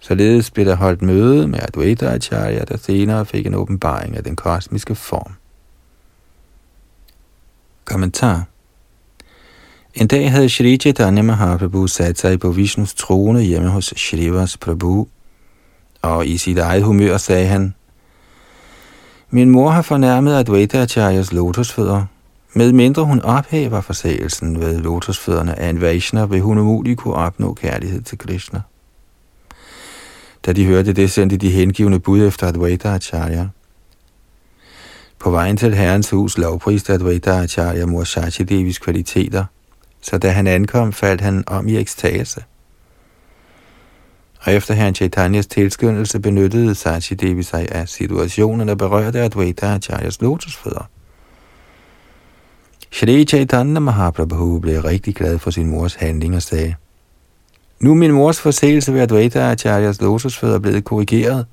Således 0.00 0.50
blev 0.50 0.66
der 0.66 0.76
holdt 0.76 1.02
møde 1.02 1.48
med 1.48 1.58
Advaita 1.62 2.06
Acharya, 2.06 2.64
der 2.64 2.76
senere 2.76 3.26
fik 3.26 3.46
en 3.46 3.54
åbenbaring 3.54 4.16
af 4.16 4.24
den 4.24 4.36
kosmiske 4.36 4.94
form. 4.94 5.32
Kommentar 7.86 8.44
En 9.94 10.06
dag 10.06 10.30
havde 10.30 10.48
Shri 10.48 10.76
Chaitanya 10.76 11.22
Mahaprabhu 11.22 11.86
sat 11.86 12.18
sig 12.18 12.40
på 12.40 12.50
Vishnus 12.50 12.94
trone 12.94 13.42
hjemme 13.42 13.68
hos 13.68 13.94
Shrivas 13.96 14.56
Prabhu, 14.56 15.08
og 16.02 16.26
i 16.26 16.36
sit 16.36 16.58
eget 16.58 16.84
humør 16.84 17.16
sagde 17.16 17.46
han, 17.46 17.74
Min 19.30 19.50
mor 19.50 19.70
har 19.70 19.82
fornærmet 19.82 20.34
Advaita 20.34 20.78
Acharyas 20.78 21.32
lotusfødder. 21.32 22.04
Med 22.54 22.72
mindre 22.72 23.04
hun 23.04 23.20
ophæver 23.20 23.80
forsagelsen 23.80 24.60
ved 24.60 24.78
lotusfødderne 24.78 25.58
af 25.58 25.70
en 25.70 25.80
Vaishnav, 25.80 26.30
vil 26.30 26.40
hun 26.40 26.58
umuligt 26.58 26.98
kunne 26.98 27.14
opnå 27.14 27.54
kærlighed 27.54 28.02
til 28.02 28.18
Krishna. 28.18 28.60
Da 30.46 30.52
de 30.52 30.66
hørte 30.66 30.92
det, 30.92 31.10
sendte 31.10 31.36
de 31.36 31.50
hengivende 31.50 32.00
bud 32.00 32.26
efter 32.26 32.46
Advaita 32.46 32.88
Acharya. 32.88 33.48
På 35.18 35.30
vejen 35.30 35.56
til 35.56 35.74
herrens 35.74 36.10
hus 36.10 36.38
lovpriste 36.38 36.92
Advaita 36.92 37.30
Acharya 37.30 37.86
mor 37.86 38.04
Shachi 38.04 38.42
Devis 38.42 38.78
kvaliteter, 38.78 39.44
så 40.00 40.18
da 40.18 40.30
han 40.30 40.46
ankom, 40.46 40.92
faldt 40.92 41.20
han 41.20 41.44
om 41.46 41.68
i 41.68 41.76
ekstase. 41.76 42.44
Og 44.46 44.52
efter 44.52 44.74
herren 44.74 44.94
Chaitanyas 44.94 45.46
tilskyndelse 45.46 46.20
benyttede 46.20 46.74
Sachi 46.74 47.14
Devi 47.14 47.42
sig 47.42 47.68
af 47.72 47.88
situationen, 47.88 48.68
der 48.68 48.74
berørte 48.74 49.20
Advaita 49.20 49.66
Acharyas 49.66 50.20
lotusfødder. 50.20 50.88
Shri 52.90 53.24
Chaitanya 53.24 53.80
Mahaprabhu 53.80 54.58
blev 54.58 54.80
rigtig 54.80 55.14
glad 55.14 55.38
for 55.38 55.50
sin 55.50 55.70
mors 55.70 55.94
handling 55.94 56.36
og 56.36 56.42
sagde, 56.42 56.74
Nu 57.80 57.90
er 57.90 57.94
min 57.94 58.12
mors 58.12 58.40
forseelse 58.40 58.92
ved 58.92 59.00
Advaita 59.00 59.40
Acharyas 59.40 60.00
lotusfødder 60.00 60.58
blevet 60.58 60.84
korrigeret, 60.84 61.46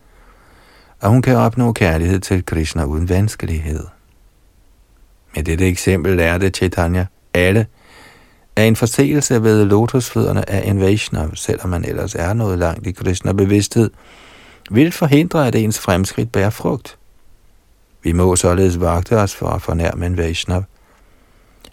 og 1.04 1.10
hun 1.10 1.22
kan 1.22 1.36
opnå 1.36 1.72
kærlighed 1.72 2.20
til 2.20 2.46
Krishna 2.46 2.84
uden 2.84 3.10
vanskelighed. 3.10 3.84
Med 5.36 5.44
dette 5.44 5.68
eksempel 5.68 6.18
lærte 6.18 6.50
Chaitanya 6.50 7.06
alle, 7.34 7.66
at 8.56 8.68
en 8.68 8.76
forseelse 8.76 9.44
ved 9.44 9.66
lotusfødderne 9.66 10.50
af 10.50 10.70
en 10.70 10.80
Vaishnav, 10.80 11.36
selvom 11.36 11.70
man 11.70 11.86
ellers 11.86 12.16
er 12.16 12.34
noget 12.34 12.60
langt 12.60 12.88
i 12.88 12.92
Krishna-bevidsthed, 12.92 13.90
vil 14.72 14.92
forhindre, 14.92 15.48
at 15.48 15.56
ens 15.56 15.80
fremskridt 15.80 16.32
bærer 16.32 16.50
frugt. 16.50 16.98
Vi 18.04 18.12
må 18.12 18.36
således 18.36 18.80
vagte 18.80 19.18
os 19.18 19.36
for 19.36 19.48
at 19.48 19.62
fornærme 19.62 20.06
en 20.06 20.18
Vaishnav. 20.18 20.64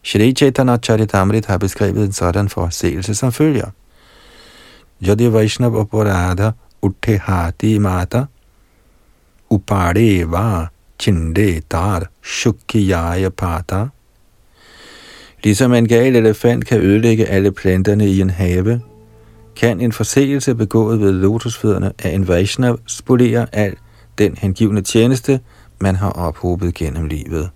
Shri 0.03 0.33
Chaitanya 0.33 0.77
Charitamrit 0.77 1.47
har 1.47 1.59
beskrevet 1.59 2.05
en 2.05 2.13
sådan 2.13 2.49
forseelse 2.49 3.15
som 3.15 3.33
følger. 3.33 3.71
Jadi 5.07 5.33
Vaishnav 5.33 5.77
Aparada 5.81 6.51
Uttehati 6.83 7.79
Mata 7.79 8.25
Upadeva 9.51 10.67
Chinde 10.99 11.61
Dar 11.61 12.07
Shukkiyaya 12.23 13.29
Pata 13.29 13.87
Ligesom 15.45 15.75
en 15.75 15.89
gal 15.89 16.17
elefant 16.17 16.67
kan 16.67 16.81
ødelægge 16.81 17.27
alle 17.27 17.53
planterne 17.53 18.09
i 18.09 18.21
en 18.21 18.31
have, 18.31 18.81
kan 19.57 19.81
en 19.81 19.93
forseelse 19.93 20.55
begået 20.55 21.01
ved 21.01 21.13
lotusfødderne 21.13 21.93
af 21.99 22.11
en 22.11 22.29
Vaishnav 22.29 22.79
spolere 22.87 23.47
al 23.53 23.77
den 24.19 24.37
hengivne 24.37 24.83
tjeneste, 24.83 25.41
man 25.81 25.97
har 25.97 26.11
ophobet 26.11 26.75
gennem 26.75 27.05
livet. 27.05 27.51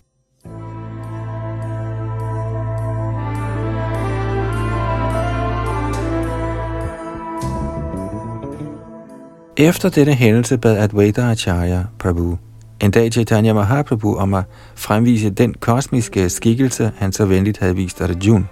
Efter 9.57 9.89
denne 9.89 10.15
hændelse 10.15 10.59
bad 10.59 10.77
Advaita 10.77 11.31
Acharya 11.31 11.85
Prabhu 11.99 12.39
en 12.81 12.91
dag 12.91 13.13
Chaitanya 13.13 13.53
Mahaprabhu 13.53 14.17
om 14.17 14.35
at 14.35 14.45
fremvise 14.75 15.31
den 15.31 15.55
kosmiske 15.55 16.31
skikkelse, 16.31 16.93
han 16.97 17.13
så 17.13 17.25
venligt 17.25 17.59
havde 17.59 17.77
vist 17.77 18.01
Arjuna. 18.01 18.45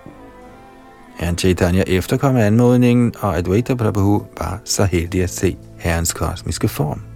Herren 1.18 1.38
Chaitanya 1.38 1.82
efterkom 1.86 2.36
anmodningen, 2.36 3.14
og 3.20 3.36
Advaita 3.36 3.74
Prabhu 3.74 4.22
var 4.38 4.60
så 4.64 4.84
heldig 4.84 5.22
at 5.22 5.30
se 5.30 5.56
herrens 5.78 6.12
kosmiske 6.12 6.68
form. 6.68 7.11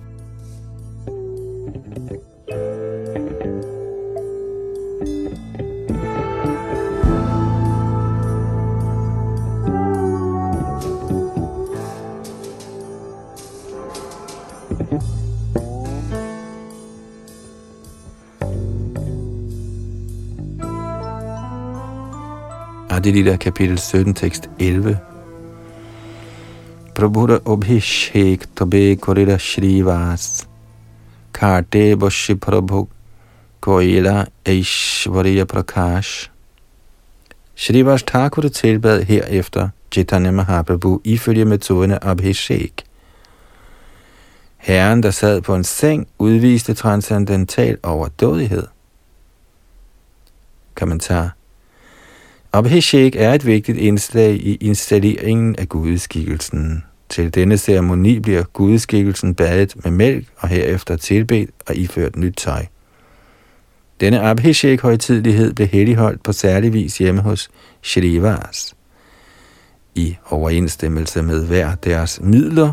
Adilita 23.07 23.37
kapitel 23.37 23.79
17, 23.79 24.15
tekst 24.15 24.49
11. 24.59 24.99
Prabhuda 26.95 27.39
Obhishek 27.45 28.47
Tabe 28.57 28.97
Korida 28.97 29.39
Shrivas 29.39 30.45
Karte 31.33 31.95
Boshi 31.95 32.35
Prabhu 32.35 32.89
Koila 33.63 34.27
Aishwarya 34.45 35.45
Prakash 35.45 36.29
Shrivas 37.55 38.03
Thakur 38.03 38.49
tilbad 38.49 39.05
herefter 39.05 39.71
Chaitanya 39.93 40.33
Mahaprabhu 40.33 41.01
ifølge 41.05 41.45
metoderne 41.45 42.05
Abhishek. 42.05 42.85
Herren, 44.57 45.03
der 45.03 45.11
sad 45.11 45.43
på 45.43 45.55
en 45.55 45.65
seng, 45.65 46.09
udviste 46.19 46.75
transcendental 46.75 47.77
overdådighed. 47.83 48.67
Kommentar 50.75 51.36
Abhishek 52.57 53.17
er 53.17 53.35
et 53.35 53.47
vigtigt 53.47 53.79
indslag 53.79 54.35
i 54.35 54.55
installeringen 54.55 55.57
af 55.57 55.69
gudeskikkelsen. 55.69 56.85
Til 57.09 57.35
denne 57.35 57.57
ceremoni 57.57 58.19
bliver 58.19 58.43
gudeskikkelsen 58.43 59.35
badet 59.35 59.85
med 59.85 59.93
mælk 59.93 60.27
og 60.37 60.49
herefter 60.49 60.97
tilbedt 60.97 61.51
og 61.69 61.77
iført 61.77 62.17
nyt 62.17 62.35
tøj. 62.37 62.67
Denne 64.01 64.21
Abhishek-højtidlighed 64.21 65.53
blev 65.53 65.69
helligholdt 65.69 66.23
på 66.23 66.33
særlig 66.33 66.73
vis 66.73 66.99
hjemme 66.99 67.21
hos 67.21 67.51
Shrivas. 67.83 68.75
I 69.95 70.17
overensstemmelse 70.31 71.23
med 71.23 71.47
hver 71.47 71.75
deres 71.75 72.21
midler, 72.23 72.73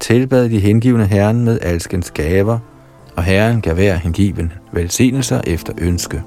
tilbad 0.00 0.48
de 0.48 0.60
hengivne 0.60 1.06
herren 1.06 1.44
med 1.44 1.58
alskens 1.62 2.10
gaver, 2.10 2.58
og 3.16 3.24
herren 3.24 3.60
gav 3.60 3.74
hver 3.74 3.96
hengiven 3.96 4.52
velsignelser 4.72 5.40
efter 5.46 5.72
ønske. 5.78 6.22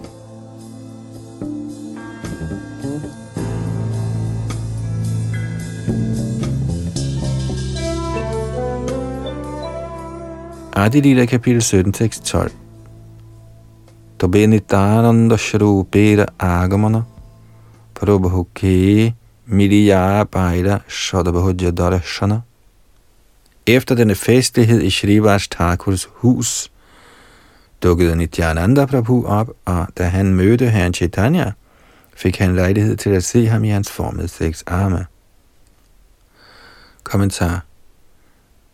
Adilila 10.76 11.26
kapitel 11.26 11.62
17, 11.62 11.92
tekst 11.92 12.26
12. 12.26 12.52
Tobe 14.20 14.48
nitananda 14.48 15.38
shrupera 15.38 16.26
agamana 16.40 17.04
prabhuke 17.94 19.14
miliya 19.48 20.24
baila 20.32 20.80
shadabhujya 20.88 21.72
darashana. 21.72 22.42
Efter 23.68 23.96
denne 23.96 24.16
festlighed 24.16 24.82
i 24.82 24.90
Shrivas 24.90 25.48
Thakurs 25.48 26.08
hus, 26.14 26.72
dukkede 27.84 28.16
Nityananda 28.16 28.86
Prabhu 28.86 29.26
op, 29.26 29.50
og 29.66 29.88
da 29.98 30.04
han 30.04 30.34
mødte 30.34 30.70
herren 30.70 30.94
Chaitanya, 30.94 31.52
fik 32.16 32.38
han 32.38 32.56
lejlighed 32.56 32.98
til 32.98 33.10
at 33.10 33.24
se 33.24 33.48
ham 33.48 33.64
i 33.64 33.70
hans 33.70 33.92
formede 33.92 34.28
seks 34.28 34.64
arme. 34.68 35.06
Kommentar 37.04 37.66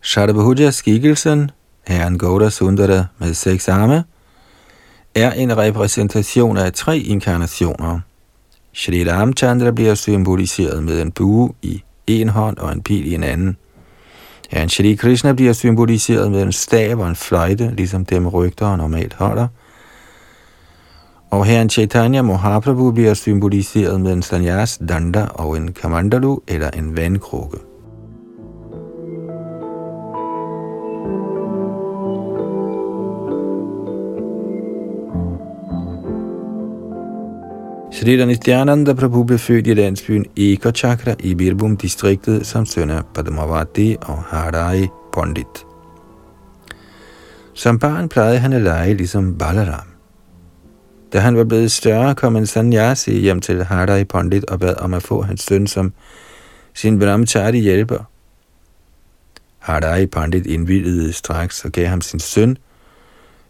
Shadabhuja 0.02 0.72
skikkelsen 0.72 1.52
Herren 1.88 2.18
Gauda 2.18 2.50
Sundara 2.50 3.06
med 3.20 3.34
seks 3.34 3.68
arme, 3.68 4.04
er 5.16 5.32
en 5.32 5.58
repræsentation 5.58 6.58
af 6.58 6.74
tre 6.74 7.00
inkarnationer. 7.00 8.00
Shri 8.74 9.12
Ramchandra 9.12 9.72
bliver 9.72 9.96
symboliseret 9.96 10.84
med 10.84 11.02
en 11.02 11.12
bue 11.12 11.54
i 11.62 11.84
en 12.08 12.30
hånd 12.30 12.58
og 12.58 12.72
en 12.72 12.84
pil 12.84 13.12
i 13.12 13.16
en 13.16 13.24
anden. 13.24 13.58
Herren 14.50 14.70
Shri 14.70 14.96
Krishna 14.96 15.34
bliver 15.34 15.54
symboliseret 15.54 16.32
med 16.32 16.42
en 16.44 16.52
stav 16.52 17.00
og 17.00 17.10
en 17.10 17.16
fløjte, 17.16 17.72
ligesom 17.76 18.06
dem 18.06 18.28
rygter 18.28 18.76
normalt 18.76 19.14
holder. 19.14 19.48
Og 21.32 21.46
herren 21.46 21.70
Chaitanya 21.70 22.22
Mahaprabhu 22.22 22.92
bliver 22.92 23.14
symboliseret 23.14 24.02
med 24.02 24.14
en 24.14 24.22
sanyas 24.22 24.80
danda 24.90 25.26
og 25.26 25.58
en 25.58 25.74
kamandalu 25.74 26.40
eller 26.48 26.70
en 26.70 26.98
vandkrukke. 26.98 27.58
Sri 37.98 38.26
Nityananda 38.26 38.94
Prabhu 38.94 39.24
blev 39.24 39.40
født 39.40 39.68
i 39.68 39.74
landsbyen 39.74 40.26
Ekachakra 40.36 41.16
i 41.20 41.36
Birbhum-distriktet 41.36 42.46
som 42.46 42.66
søn 42.66 42.90
af 42.90 43.02
Padmavati 43.16 43.96
og 44.02 44.24
Harai 44.24 44.88
Pandit. 45.14 45.66
Som 47.54 47.80
barn 47.80 48.10
plejede 48.10 48.40
han 48.40 48.54
at 48.54 48.62
lege 48.62 48.94
ligesom 48.94 49.38
Balaram. 49.38 49.88
Da 51.14 51.20
han 51.20 51.38
var 51.38 51.44
blevet 51.44 51.72
større, 51.72 52.16
kom 52.16 52.36
en 52.36 52.46
sanyasi 52.46 53.20
hjem 53.20 53.42
til 53.42 53.64
Harai 53.64 54.04
Pandit 54.04 54.46
og 54.46 54.60
bad 54.60 54.76
om 54.78 54.94
at 54.94 55.04
få 55.04 55.22
hans 55.22 55.42
søn 55.42 55.68
som 55.68 55.94
sin 56.74 57.00
brahmachari 57.00 57.60
hjælper. 57.60 58.10
Harai 59.60 60.06
Pandit 60.06 60.46
indvildede 60.46 61.14
straks 61.14 61.66
og 61.66 61.72
gav 61.72 61.88
ham 61.88 62.02
sin 62.02 62.20
søn, 62.20 62.58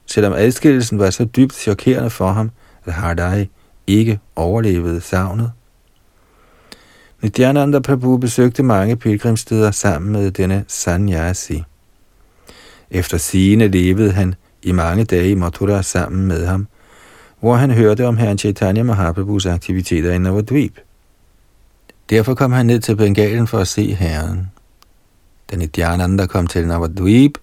selvom 0.05 0.33
adskillelsen 0.33 0.99
var 0.99 1.09
så 1.09 1.25
dybt 1.25 1.55
chokerende 1.55 2.09
for 2.09 2.31
ham, 2.31 2.51
at 2.85 2.93
Harai 2.93 3.47
ikke 3.87 4.19
overlevede 4.35 5.01
savnet. 5.01 5.51
Nityananda 7.21 7.79
Prabhu 7.79 8.17
besøgte 8.17 8.63
mange 8.63 8.95
pilgrimsteder 8.95 9.71
sammen 9.71 10.11
med 10.11 10.31
denne 10.31 10.65
sanyasi. 10.67 11.63
Efter 12.91 13.17
sigende 13.17 13.67
levede 13.67 14.11
han 14.11 14.35
i 14.63 14.71
mange 14.71 15.03
dage 15.03 15.31
i 15.31 15.35
Mathura 15.35 15.81
sammen 15.81 16.27
med 16.27 16.45
ham, 16.45 16.67
hvor 17.39 17.55
han 17.55 17.71
hørte 17.71 18.07
om 18.07 18.17
herren 18.17 18.37
Chaitanya 18.37 18.83
Mahaprabhus 18.83 19.45
aktiviteter 19.45 20.11
i 20.11 20.17
Navadvip. 20.17 20.79
Derfor 22.09 22.35
kom 22.35 22.51
han 22.51 22.65
ned 22.65 22.79
til 22.79 22.95
Bengalen 22.95 23.47
for 23.47 23.57
at 23.57 23.67
se 23.67 23.93
herren. 23.93 24.51
Da 25.51 25.55
Nityananda 25.55 26.25
kom 26.25 26.47
til 26.47 26.67
Navadvip, 26.67 27.37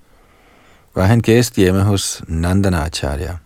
var 0.94 1.04
han 1.04 1.20
gæst 1.20 1.56
hjemme 1.56 1.82
hos 1.82 2.22
Nandanacharya. 2.28 3.36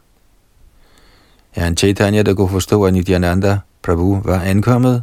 Herren 1.50 1.76
Chaitanya, 1.76 2.22
der 2.22 2.34
kunne 2.34 2.48
forstå, 2.48 2.84
at 2.84 2.92
Nityananda 2.92 3.58
Prabhu 3.82 4.20
var 4.24 4.40
ankommet, 4.40 5.02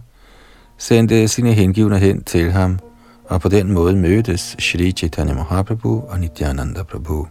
sendte 0.77 1.27
sine 1.27 1.53
hengivne 1.53 1.99
hen 1.99 2.23
til 2.23 2.51
ham, 2.51 2.79
og 3.25 3.41
på 3.41 3.49
den 3.49 3.71
måde 3.71 3.95
mødtes 3.95 4.55
Shri 4.59 4.91
Chaitanya 4.91 5.33
Mahaprabhu 5.33 6.03
og 6.09 6.19
Nityananda 6.19 6.83
Prabhu. 6.83 7.27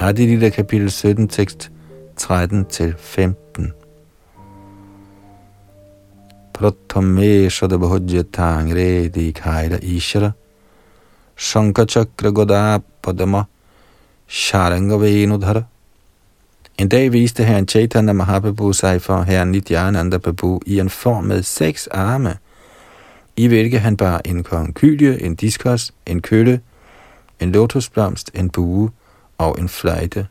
Adilita 0.00 0.48
kapitel 0.48 0.90
17, 0.90 1.28
tekst 1.28 1.70
13 2.16 2.64
til 2.64 2.94
15. 2.98 3.49
pratthame 6.60 7.48
Shadabhujya 7.48 8.24
Tangre 8.30 9.08
Dikhaira 9.08 9.80
Ishara 9.80 10.34
Shankachakra 11.36 12.32
Goda 12.34 12.82
Padama 13.02 13.46
Sharanga 14.28 14.98
Venudhara 14.98 15.64
En 16.78 16.88
dag 16.88 17.12
viste 17.12 17.44
herren 17.44 17.66
Chaitanya 17.66 18.12
Mahaprabhu 18.12 18.72
sig 18.72 19.02
for 19.02 19.22
herren 19.22 19.50
Nityananda 19.52 20.18
Prabhu 20.18 20.60
i 20.66 20.80
en 20.80 20.90
form 20.90 21.24
med 21.24 21.42
seks 21.42 21.86
arme, 21.86 22.38
i 23.36 23.46
hvilke 23.46 23.78
han 23.78 23.96
bar 23.96 24.20
en 24.24 24.42
konkylie, 24.42 25.22
en 25.22 25.34
diskos, 25.34 25.92
en 26.06 26.22
kølle, 26.22 26.60
en 27.40 27.52
lotusblomst, 27.52 28.30
en 28.34 28.50
bue 28.50 28.90
og 29.38 29.56
en 29.58 29.68
fløjte. 29.68 30.26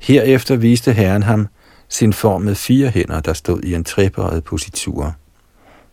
Herefter 0.00 0.56
viste 0.56 0.92
herren 0.92 1.22
ham 1.22 1.48
sin 1.88 2.12
form 2.12 2.42
med 2.42 2.54
fire 2.54 2.88
hænder, 2.88 3.20
der 3.20 3.32
stod 3.32 3.62
i 3.62 3.74
en 3.74 3.84
trebøjet 3.84 4.44
positur. 4.44 5.14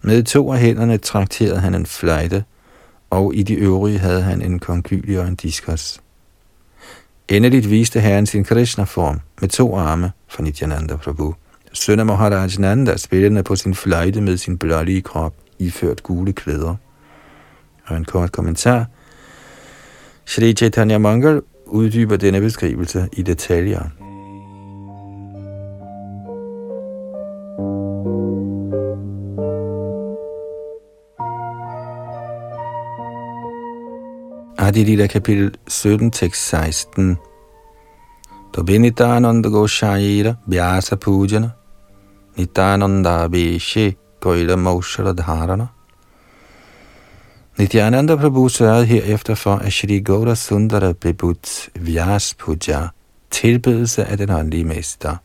Med 0.02 0.24
to 0.24 0.54
af 0.54 0.60
hænderne 0.60 0.98
trakterede 0.98 1.60
han 1.60 1.76
en 1.76 1.86
fløjte, 1.86 2.44
og 3.10 3.36
i 3.36 3.44
de 3.44 3.54
øvrige 3.54 4.00
havde 4.00 4.22
han 4.22 4.42
en 4.42 4.60
konkylie 4.60 5.20
og 5.20 5.28
en 5.28 5.36
diskos. 5.36 6.02
Endeligt 7.28 7.70
viste 7.70 8.00
herren 8.00 8.26
sin 8.26 8.44
Krishna-form 8.44 9.20
med 9.42 9.50
to 9.50 9.76
arme 9.76 10.12
for 10.28 10.42
Nityananda 10.44 10.96
Prabhu. 10.96 11.36
Søn 11.74 12.00
af 12.00 12.06
Maharaj 12.06 12.50
Nanda 12.60 12.98
spillende 12.98 13.44
på 13.44 13.56
sin 13.56 13.76
fløjte 13.76 14.22
med 14.22 14.38
sin 14.38 14.58
blålige 14.58 15.02
krop, 15.02 15.34
iført 15.60 16.04
gule 16.04 16.34
klæder. 16.34 16.76
Og 17.88 17.98
en 17.98 18.06
kort 18.06 18.32
kommentar. 18.32 18.86
Shri 20.26 20.54
Chaitanya 20.54 20.98
Mangal 20.98 21.42
uddyber 21.66 22.18
denne 22.18 22.42
beskrivelse 22.42 23.10
i 23.14 23.22
detaljer. 23.22 24.01
Adilita 34.72 35.08
kapitel 35.08 35.52
17, 35.68 36.12
tekst 36.12 36.48
16. 36.50 37.18
Tobe 38.54 38.78
Nitananda 38.80 39.50
Goshaira 39.50 40.38
Vyasa 40.48 40.96
Pujana 40.96 41.52
Nitananda 42.38 43.26
Abhishek 43.26 43.98
Goila 44.22 44.56
Maushara 44.56 45.14
Dharana 45.14 45.68
Nityananda 47.58 48.16
Prabhu 48.16 48.50
sørgede 48.50 48.86
herefter 48.86 49.36
for, 49.36 49.56
at 49.56 49.74
Shri 49.74 50.00
Gaura 50.00 50.36
Sundara 50.36 50.94
blev 50.94 51.14
budt 51.14 51.70
Vyas 51.76 52.34
Puja, 52.34 52.88
tilbedelse 53.32 54.06
af 54.06 54.18
den 54.18 54.30
åndelige 54.30 54.66
mester. 54.66 55.16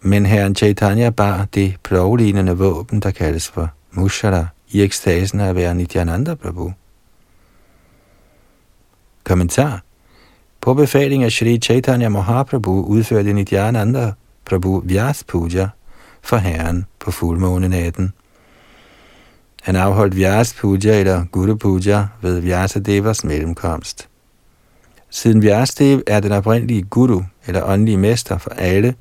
Men 0.00 0.26
herren 0.26 0.54
Chaitanya 0.54 1.10
bar 1.10 1.44
det 1.54 1.74
plovlignende 1.82 2.58
våben, 2.58 3.00
der 3.00 3.10
kaldes 3.10 3.48
for 3.48 3.68
Mushara, 3.92 4.46
i 4.70 4.82
ekstasen 4.82 5.40
af 5.40 5.48
at 5.48 5.56
være 5.56 5.74
Nityananda 5.74 6.34
Prabhu. 6.34 6.72
Kommentar 9.26 9.80
På 10.60 10.74
befaling 10.74 11.24
af 11.24 11.32
Sri 11.32 11.58
Chaitanya 11.58 12.08
Mahaprabhu 12.08 12.84
udførte 12.84 13.32
Nityananda 13.32 14.12
Prabhu 14.44 14.80
Vyas 14.80 15.24
Puja 15.24 15.68
for 16.22 16.36
herren 16.36 16.86
på 17.00 17.10
fuldmånenatten. 17.10 18.12
Han 19.62 19.76
afholdt 19.76 20.16
Vyas 20.16 20.54
Puja 20.54 21.00
eller 21.00 21.24
Guru 21.32 21.54
Puja 21.54 22.06
ved 22.22 22.40
Vyasadevas 22.40 23.24
mellemkomst. 23.24 24.08
Siden 25.10 25.42
Vyasadev 25.42 26.02
er 26.06 26.20
den 26.20 26.32
oprindelige 26.32 26.82
guru 26.82 27.22
eller 27.46 27.62
åndelige 27.62 27.96
mester 27.96 28.38
for 28.38 28.50
alle, 28.50 28.94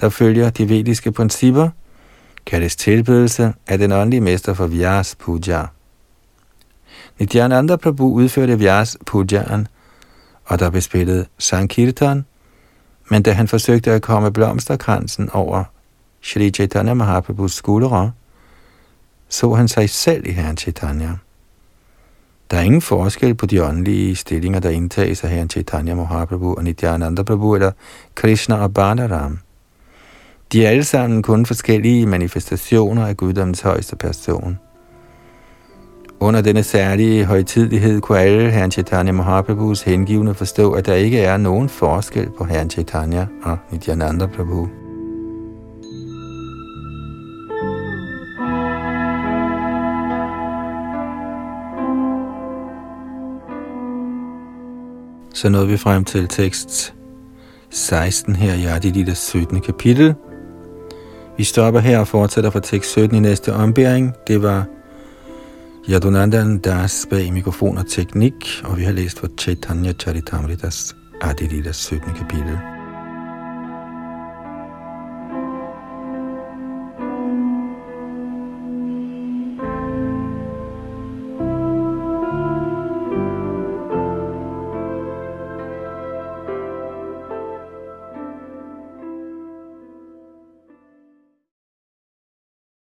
der 0.00 0.08
følger 0.08 0.50
de 0.50 0.68
vediske 0.68 1.12
principper, 1.12 1.68
kaldes 2.46 2.76
tilbedelse 2.76 3.54
af 3.66 3.78
den 3.78 3.92
åndelige 3.92 4.20
mester 4.20 4.54
for 4.54 4.66
Vyas 4.66 5.16
Puja. 5.18 5.62
Nityananda 7.18 7.76
Prabhu 7.76 8.12
udførte 8.12 8.58
Vyas 8.58 8.98
Pujaen, 9.06 9.68
og 10.44 10.58
der 10.58 10.70
blev 10.70 10.82
spillet 10.82 11.26
Sankirtan, 11.38 12.24
men 13.10 13.22
da 13.22 13.32
han 13.32 13.48
forsøgte 13.48 13.92
at 13.92 14.02
komme 14.02 14.32
blomsterkransen 14.32 15.30
over 15.30 15.64
Shri 16.22 16.50
Chaitanya 16.50 16.94
Mahaprabhus 16.94 17.54
skuldre, 17.54 18.12
så 19.28 19.54
han 19.54 19.68
sig 19.68 19.90
selv 19.90 20.26
i 20.26 20.30
Herren 20.30 20.56
Chaitanya. 20.56 21.12
Der 22.50 22.56
er 22.56 22.60
ingen 22.60 22.82
forskel 22.82 23.34
på 23.34 23.46
de 23.46 23.64
åndelige 23.64 24.16
stillinger, 24.16 24.60
der 24.60 24.70
indtages 24.70 25.24
af 25.24 25.30
Herren 25.30 25.50
Chaitanya 25.50 25.94
Mahaprabhu 25.94 26.54
og 26.54 26.64
Nityananda 26.64 27.22
Prabhu 27.22 27.54
eller 27.54 27.72
Krishna 28.14 28.56
og 28.56 28.74
Balaram. 28.74 29.38
De 30.52 30.66
er 30.66 30.70
alle 30.70 30.84
sammen 30.84 31.22
kun 31.22 31.46
forskellige 31.46 32.06
manifestationer 32.06 33.06
af 33.06 33.16
guddommens 33.16 33.60
højeste 33.60 33.96
person. 33.96 34.58
Under 36.20 36.40
denne 36.40 36.62
særlige 36.62 37.24
højtidlighed 37.24 38.00
kunne 38.00 38.18
alle 38.18 38.50
Herren 38.50 38.70
Chaitanya 38.70 39.12
Mahaprabhus 39.12 39.82
hengivne 39.82 40.34
forstå, 40.34 40.72
at 40.72 40.86
der 40.86 40.94
ikke 40.94 41.18
er 41.20 41.36
nogen 41.36 41.68
forskel 41.68 42.28
på 42.38 42.44
Herren 42.44 42.70
Chaitanya 42.70 43.26
og 43.42 43.58
Nityananda 43.70 44.26
Prabhu. 44.26 44.68
Så 55.34 55.48
nåede 55.48 55.68
vi 55.68 55.76
frem 55.76 56.04
til 56.04 56.28
tekst 56.28 56.94
16 57.70 58.36
her 58.36 58.54
i 58.54 58.64
Adilita 58.64 59.14
17. 59.14 59.60
kapitel. 59.60 60.14
Vi 61.36 61.44
stopper 61.44 61.80
her 61.80 61.98
og 61.98 62.08
fortsætter 62.08 62.50
fra 62.50 62.60
tekst 62.60 62.90
17 62.90 63.16
i 63.16 63.20
næste 63.20 63.52
ombæring. 63.52 64.12
Det 64.28 64.42
var 64.42 64.64
Yadunandan 65.88 66.58
Das 66.58 67.06
bag 67.10 67.32
mikrofon 67.32 67.78
og 67.78 67.86
teknik, 67.86 68.34
og 68.64 68.76
vi 68.76 68.84
har 68.84 68.92
læst 68.92 69.18
fra 69.18 69.28
Chaitanya 69.38 69.92
Charitamritas 69.92 70.96
Adilidas 71.22 71.76
17. 71.76 72.14
kapitel. 72.14 72.75